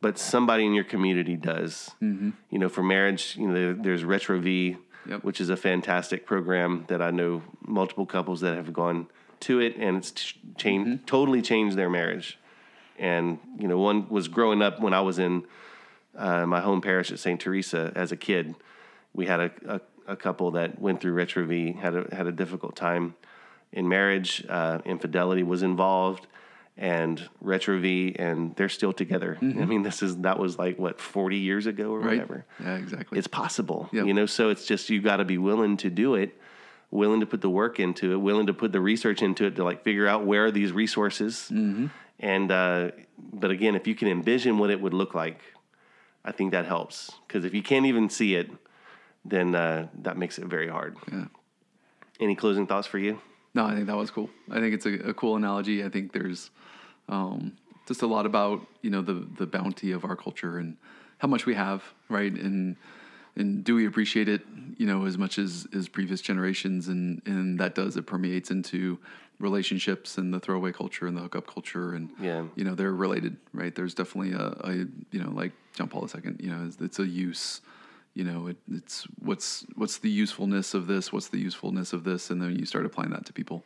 but 0.01 0.17
somebody 0.19 0.63
in 0.65 0.73
your 0.73 0.83
community 0.93 1.35
does. 1.37 1.91
Mm-hmm. 2.01 2.29
You 2.51 2.59
know, 2.59 2.69
for 2.69 2.83
marriage, 2.83 3.35
you 3.39 3.47
know, 3.47 3.53
there, 3.53 3.73
there's 3.73 4.03
Retrouvaille, 4.03 4.77
Yep. 5.09 5.23
which 5.23 5.39
is 5.41 5.49
a 5.49 5.57
fantastic 5.57 6.25
program 6.25 6.85
that 6.87 7.01
I 7.01 7.11
know 7.11 7.41
multiple 7.65 8.05
couples 8.05 8.39
that 8.41 8.55
have 8.55 8.71
gone 8.73 9.07
to 9.47 9.59
it, 9.59 9.75
and 9.77 9.97
it's 9.97 10.11
ch- 10.11 10.37
changed 10.57 11.07
totally 11.07 11.41
changed 11.41 11.75
their 11.77 11.89
marriage. 11.89 12.37
And 12.99 13.39
you 13.57 13.67
know, 13.67 13.79
one 13.79 14.07
was 14.09 14.27
growing 14.27 14.61
up 14.61 14.79
when 14.79 14.93
I 14.93 15.01
was 15.01 15.17
in 15.19 15.43
uh, 16.17 16.45
my 16.45 16.61
home 16.61 16.81
parish 16.81 17.11
at 17.11 17.19
St. 17.19 17.39
Teresa 17.39 17.91
as 17.95 18.11
a 18.11 18.17
kid. 18.17 18.55
We 19.13 19.25
had 19.25 19.39
a, 19.39 19.51
a, 19.67 19.81
a 20.13 20.15
couple 20.15 20.51
that 20.51 20.79
went 20.79 21.01
through 21.01 21.13
Retrouvaille, 21.15 21.77
had 21.79 21.95
a, 21.95 22.15
had 22.15 22.27
a 22.27 22.31
difficult 22.31 22.75
time 22.75 23.15
in 23.71 23.87
marriage. 23.87 24.43
Uh, 24.49 24.79
infidelity 24.85 25.43
was 25.43 25.63
involved, 25.63 26.27
and 26.77 27.27
Retrouvaille, 27.43 28.15
and 28.19 28.55
they're 28.55 28.69
still 28.69 28.93
together. 28.93 29.37
I 29.41 29.45
mean, 29.45 29.83
this 29.83 30.01
is 30.01 30.17
that 30.17 30.39
was 30.39 30.57
like 30.57 30.79
what 30.79 30.99
forty 30.99 31.37
years 31.37 31.65
ago 31.67 31.91
or 31.91 31.99
Mm-hmm. 31.99 32.07
Right. 32.07 32.15
whatever. 32.17 32.45
Yeah, 32.59 32.75
exactly. 32.77 33.17
It's 33.17 33.27
possible, 33.27 33.89
Yep. 33.91 34.05
you 34.07 34.13
know. 34.13 34.25
So 34.25 34.49
it's 34.49 34.65
just 34.65 34.89
you 34.89 35.01
got 35.01 35.17
to 35.17 35.25
be 35.25 35.37
willing 35.37 35.77
to 35.77 35.89
do 35.91 36.15
it, 36.15 36.35
willing 36.91 37.19
to 37.19 37.25
put 37.27 37.41
the 37.41 37.49
work 37.49 37.79
into 37.79 38.11
it, 38.13 38.17
willing 38.17 38.47
to 38.47 38.53
put 38.53 38.71
the 38.71 38.81
research 38.81 39.21
into 39.21 39.45
it 39.45 39.55
to 39.57 39.63
like 39.63 39.83
figure 39.83 40.07
out 40.07 40.25
where 40.25 40.45
are 40.45 40.51
these 40.51 40.71
resources. 40.71 41.49
Mm-hmm. 41.51 41.87
And 42.19 42.51
uh, 42.51 42.91
but 43.31 43.51
again, 43.51 43.75
if 43.75 43.85
you 43.87 43.93
can 43.95 44.07
envision 44.07 44.57
what 44.57 44.69
it 44.71 44.81
would 44.81 44.93
look 44.93 45.13
like, 45.13 45.39
I 46.25 46.31
think 46.31 46.51
that 46.51 46.65
helps 46.65 47.11
because 47.27 47.45
if 47.45 47.53
you 47.53 47.61
can't 47.61 47.85
even 47.85 48.09
see 48.09 48.35
it, 48.35 48.49
then 49.25 49.55
uh, 49.55 49.87
that 50.01 50.17
makes 50.17 50.37
it 50.37 50.45
very 50.45 50.69
hard. 50.69 50.97
Yeah. 51.11 51.25
Any 52.19 52.35
closing 52.35 52.67
thoughts 52.67 52.87
for 52.87 52.97
you? 52.97 53.19
No, 53.53 53.65
I 53.65 53.75
think 53.75 53.87
that 53.87 53.97
was 53.97 54.09
cool. 54.09 54.29
I 54.49 54.59
think 54.59 54.73
it's 54.73 54.85
a, 54.85 55.09
a 55.09 55.13
cool 55.13 55.35
analogy. 55.35 55.83
I 55.83 55.89
think 55.89 56.13
there's 56.13 56.49
um, 57.09 57.57
just 57.87 58.01
a 58.01 58.07
lot 58.07 58.25
about 58.25 58.65
you 58.81 58.89
know 58.89 59.01
the 59.01 59.27
the 59.37 59.45
bounty 59.45 59.91
of 59.91 60.05
our 60.05 60.15
culture 60.15 60.57
and 60.57 60.77
how 61.17 61.27
much 61.27 61.45
we 61.45 61.53
have, 61.53 61.83
right? 62.09 62.33
And 62.33 62.75
and 63.35 63.63
do 63.63 63.75
we 63.75 63.85
appreciate 63.87 64.27
it, 64.29 64.41
you 64.77 64.85
know, 64.85 65.05
as 65.05 65.17
much 65.17 65.37
as 65.39 65.67
as 65.75 65.87
previous 65.87 66.21
generations? 66.21 66.87
And 66.87 67.21
and 67.25 67.59
that 67.59 67.75
does 67.75 67.97
it 67.97 68.05
permeates 68.05 68.51
into 68.51 68.99
relationships 69.39 70.17
and 70.17 70.33
the 70.33 70.39
throwaway 70.39 70.71
culture 70.71 71.07
and 71.07 71.17
the 71.17 71.21
hookup 71.21 71.47
culture, 71.47 71.93
and 71.93 72.09
Yeah. 72.19 72.45
you 72.55 72.63
know 72.63 72.75
they're 72.75 72.93
related, 72.93 73.37
right? 73.53 73.73
There's 73.73 73.93
definitely 73.93 74.33
a, 74.33 74.45
a 74.63 74.73
you 75.11 75.21
know 75.23 75.31
like 75.31 75.51
John 75.75 75.87
Paul 75.89 76.07
II, 76.13 76.35
you 76.39 76.49
know, 76.51 76.65
it's, 76.65 76.77
it's 76.79 76.99
a 76.99 77.05
use 77.07 77.61
you 78.15 78.23
know 78.23 78.45
it, 78.45 78.57
it's 78.71 79.05
what's 79.19 79.65
what's 79.75 79.97
the 79.97 80.09
usefulness 80.09 80.75
of 80.75 80.85
this 80.85 81.11
what's 81.11 81.29
the 81.29 81.39
usefulness 81.39 81.93
of 81.93 82.03
this 82.03 82.29
and 82.29 82.39
then 82.39 82.55
you 82.55 82.63
start 82.63 82.85
applying 82.85 83.09
that 83.09 83.25
to 83.25 83.33
people 83.33 83.63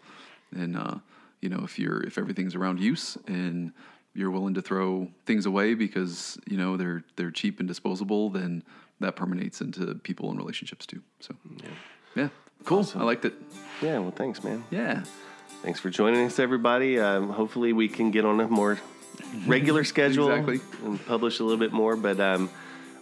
and 0.55 0.77
uh, 0.77 0.95
you 1.41 1.49
know 1.49 1.59
if 1.65 1.77
you're 1.77 2.01
if 2.03 2.17
everything's 2.17 2.55
around 2.55 2.79
use 2.79 3.17
and 3.27 3.73
you're 4.17 4.31
willing 4.31 4.53
to 4.55 4.61
throw 4.61 5.07
things 5.25 5.45
away 5.45 5.73
because 5.75 6.37
you 6.47 6.57
know 6.57 6.75
they're 6.77 7.03
they're 7.15 7.31
cheap 7.31 7.59
and 7.59 7.67
disposable 7.67 8.29
then 8.29 8.63
that 8.99 9.15
permeates 9.15 9.61
into 9.61 9.93
people 9.95 10.29
and 10.31 10.37
relationships 10.39 10.85
too 10.85 11.01
so 11.19 11.35
yeah, 11.63 11.69
yeah. 12.15 12.29
cool 12.65 12.85
i 12.95 13.03
liked 13.03 13.25
it 13.25 13.33
Yeah. 13.81 13.99
Well, 13.99 14.11
thanks, 14.11 14.43
man. 14.43 14.63
yeah 14.71 15.03
Thanks 15.63 15.79
for 15.79 15.89
joining 15.89 16.23
us, 16.27 16.37
everybody. 16.39 16.99
Um, 16.99 17.29
hopefully, 17.31 17.73
we 17.73 17.87
can 17.89 18.11
get 18.11 18.25
on 18.25 18.39
a 18.39 18.47
more 18.47 18.77
regular 19.47 19.83
schedule 19.83 20.29
Exactly. 20.31 20.59
and 20.85 21.03
publish 21.07 21.39
a 21.39 21.43
little 21.43 21.57
bit 21.59 21.73
more. 21.73 21.95
But 21.95 22.19
um, 22.19 22.49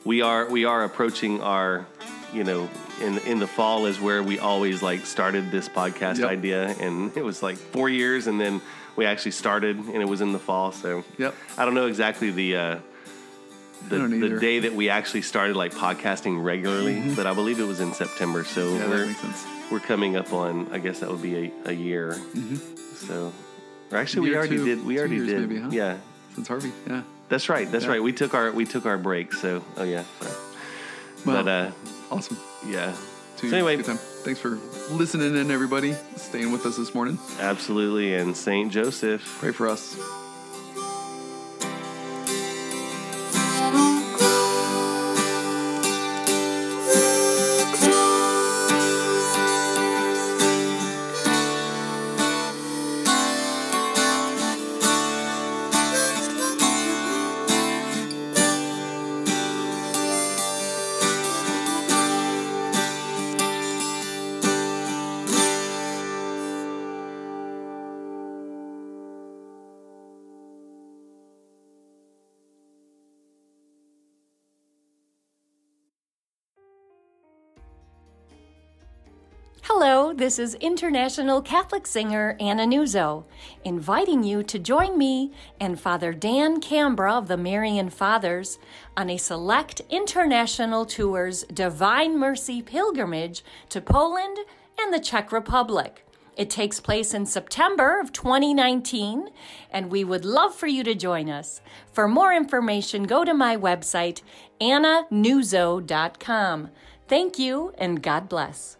we 0.05 0.21
are 0.21 0.49
we 0.49 0.63
are 0.63 0.85
approaching 0.85 1.41
our, 1.41 1.85
you 2.33 2.45
know, 2.45 2.69
in 3.01 3.17
in 3.19 3.39
the 3.39 3.47
fall 3.47 3.85
is 3.87 3.99
where 3.99 4.23
we 4.23 4.39
always 4.39 4.81
like 4.81 5.05
started 5.05 5.51
this 5.51 5.67
podcast 5.67 6.19
Yep. 6.19 6.29
idea, 6.29 6.67
and 6.79 7.15
it 7.17 7.23
was 7.25 7.43
like 7.43 7.57
four 7.57 7.89
years, 7.89 8.27
and 8.27 8.39
then 8.39 8.61
we 8.95 9.05
actually 9.05 9.31
started, 9.31 9.77
and 9.77 10.01
it 10.01 10.07
was 10.07 10.21
in 10.21 10.31
the 10.31 10.39
fall. 10.39 10.71
So 10.71 11.03
Yep. 11.17 11.35
I 11.57 11.65
don't 11.65 11.73
know 11.75 11.87
exactly 11.87 12.31
the. 12.31 12.55
Uh, 12.55 12.79
the, 13.89 13.99
the 13.99 14.39
day 14.39 14.59
that 14.59 14.73
we 14.73 14.89
actually 14.89 15.21
started 15.21 15.55
like 15.55 15.71
podcasting 15.71 16.43
regularly, 16.43 17.13
but 17.13 17.27
I 17.27 17.35
believe 17.35 17.59
it 17.59 17.65
was 17.67 17.81
in 17.81 17.93
September. 17.93 18.43
So 18.43 18.61
Mm-hmm. 18.65 18.77
yeah 18.81 18.89
we're, 18.89 18.97
that 18.97 19.07
makes 19.07 19.19
sense 19.19 19.45
we're 19.71 19.79
coming 19.79 20.15
up 20.15 20.33
on 20.33 20.67
I 20.71 20.79
guess 20.79 21.01
that 21.01 21.09
would 21.11 21.21
be 21.21 21.35
a, 21.35 21.51
a 21.65 21.71
year. 21.73 22.17
So, 22.95 23.31
or 23.91 23.97
actually, 23.99 24.21
we 24.21 24.29
Mm-hmm. 24.29 24.37
Already 24.37 24.55
two- 24.57 24.65
did. 24.65 24.85
We 24.85 24.97
already 24.99 25.19
did. 25.25 25.39
maybe, 25.49 25.61
huh? 25.61 25.69
Yeah, 25.71 25.97
since 26.33 26.47
harvey 26.47 26.71
yeah 26.87 27.03
that's 27.29 27.47
right. 27.49 27.71
That's 27.71 27.85
Yeah. 27.85 27.91
right. 27.91 28.01
We 28.03 28.11
took 28.13 28.33
our 28.33 28.51
we 28.51 28.65
took 28.65 28.85
our 28.87 28.97
break. 28.97 29.33
So, 29.33 29.63
oh 29.77 29.83
yeah. 29.83 30.03
So, 30.21 30.31
Well, 31.25 31.43
but 31.43 31.47
uh, 31.47 31.71
awesome 32.09 32.37
yeah. 32.67 32.95
Two 33.45 33.51
So 33.51 33.55
anyway- 33.57 33.75
good 33.77 33.85
time. 33.85 33.97
thanks 34.23 34.39
for 34.39 34.57
listening 34.91 35.35
in 35.35 35.51
everybody 35.51 35.95
staying 36.15 36.51
with 36.51 36.65
us 36.65 36.77
this 36.77 36.93
morning 36.95 37.19
Absolutely. 37.39 38.15
And 38.15 38.35
Saint 38.35 38.71
Joseph. 38.71 39.21
pray 39.39 39.51
for 39.51 39.67
us 39.67 39.95
this 80.17 80.39
is 80.39 80.55
international 80.55 81.41
Catholic 81.41 81.85
singer 81.85 82.37
Anna 82.39 82.65
Nuzzo, 82.65 83.25
inviting 83.65 84.23
you 84.23 84.43
to 84.43 84.57
join 84.57 84.97
me 84.97 85.33
and 85.59 85.77
Father 85.79 86.13
Dan 86.13 86.61
Cambra 86.61 87.17
of 87.17 87.27
the 87.27 87.35
Marian 87.35 87.89
Fathers 87.89 88.57
on 88.95 89.09
a 89.09 89.17
select 89.17 89.81
international 89.89 90.85
tour's 90.85 91.43
Divine 91.43 92.17
Mercy 92.17 92.61
pilgrimage 92.61 93.43
to 93.69 93.81
Poland 93.81 94.37
and 94.79 94.93
the 94.93 94.99
Czech 94.99 95.33
Republic. 95.33 96.05
It 96.37 96.49
takes 96.49 96.79
place 96.79 97.13
in 97.13 97.25
September 97.25 97.99
of 97.99 98.13
2019, 98.13 99.29
and 99.71 99.91
we 99.91 100.03
would 100.03 100.25
love 100.25 100.55
for 100.55 100.67
you 100.67 100.83
to 100.83 100.95
join 100.95 101.29
us. 101.29 101.61
For 101.91 102.07
more 102.07 102.33
information, 102.33 103.03
go 103.03 103.25
to 103.25 103.33
my 103.33 103.57
website, 103.57 104.21
annanuzzo.com. 104.59 106.69
Thank 107.07 107.39
you, 107.39 107.73
and 107.77 108.01
God 108.01 108.27
bless. 108.27 108.77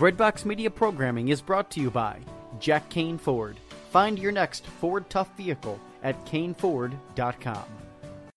Breadbox 0.00 0.46
Media 0.46 0.70
programming 0.70 1.28
is 1.28 1.42
brought 1.42 1.70
to 1.72 1.78
you 1.78 1.90
by 1.90 2.20
Jack 2.58 2.88
Kane 2.88 3.18
Ford. 3.18 3.58
Find 3.90 4.18
your 4.18 4.32
next 4.32 4.66
Ford 4.66 5.10
Tough 5.10 5.28
vehicle 5.36 5.78
at 6.02 6.24
caneford.com. 6.24 7.64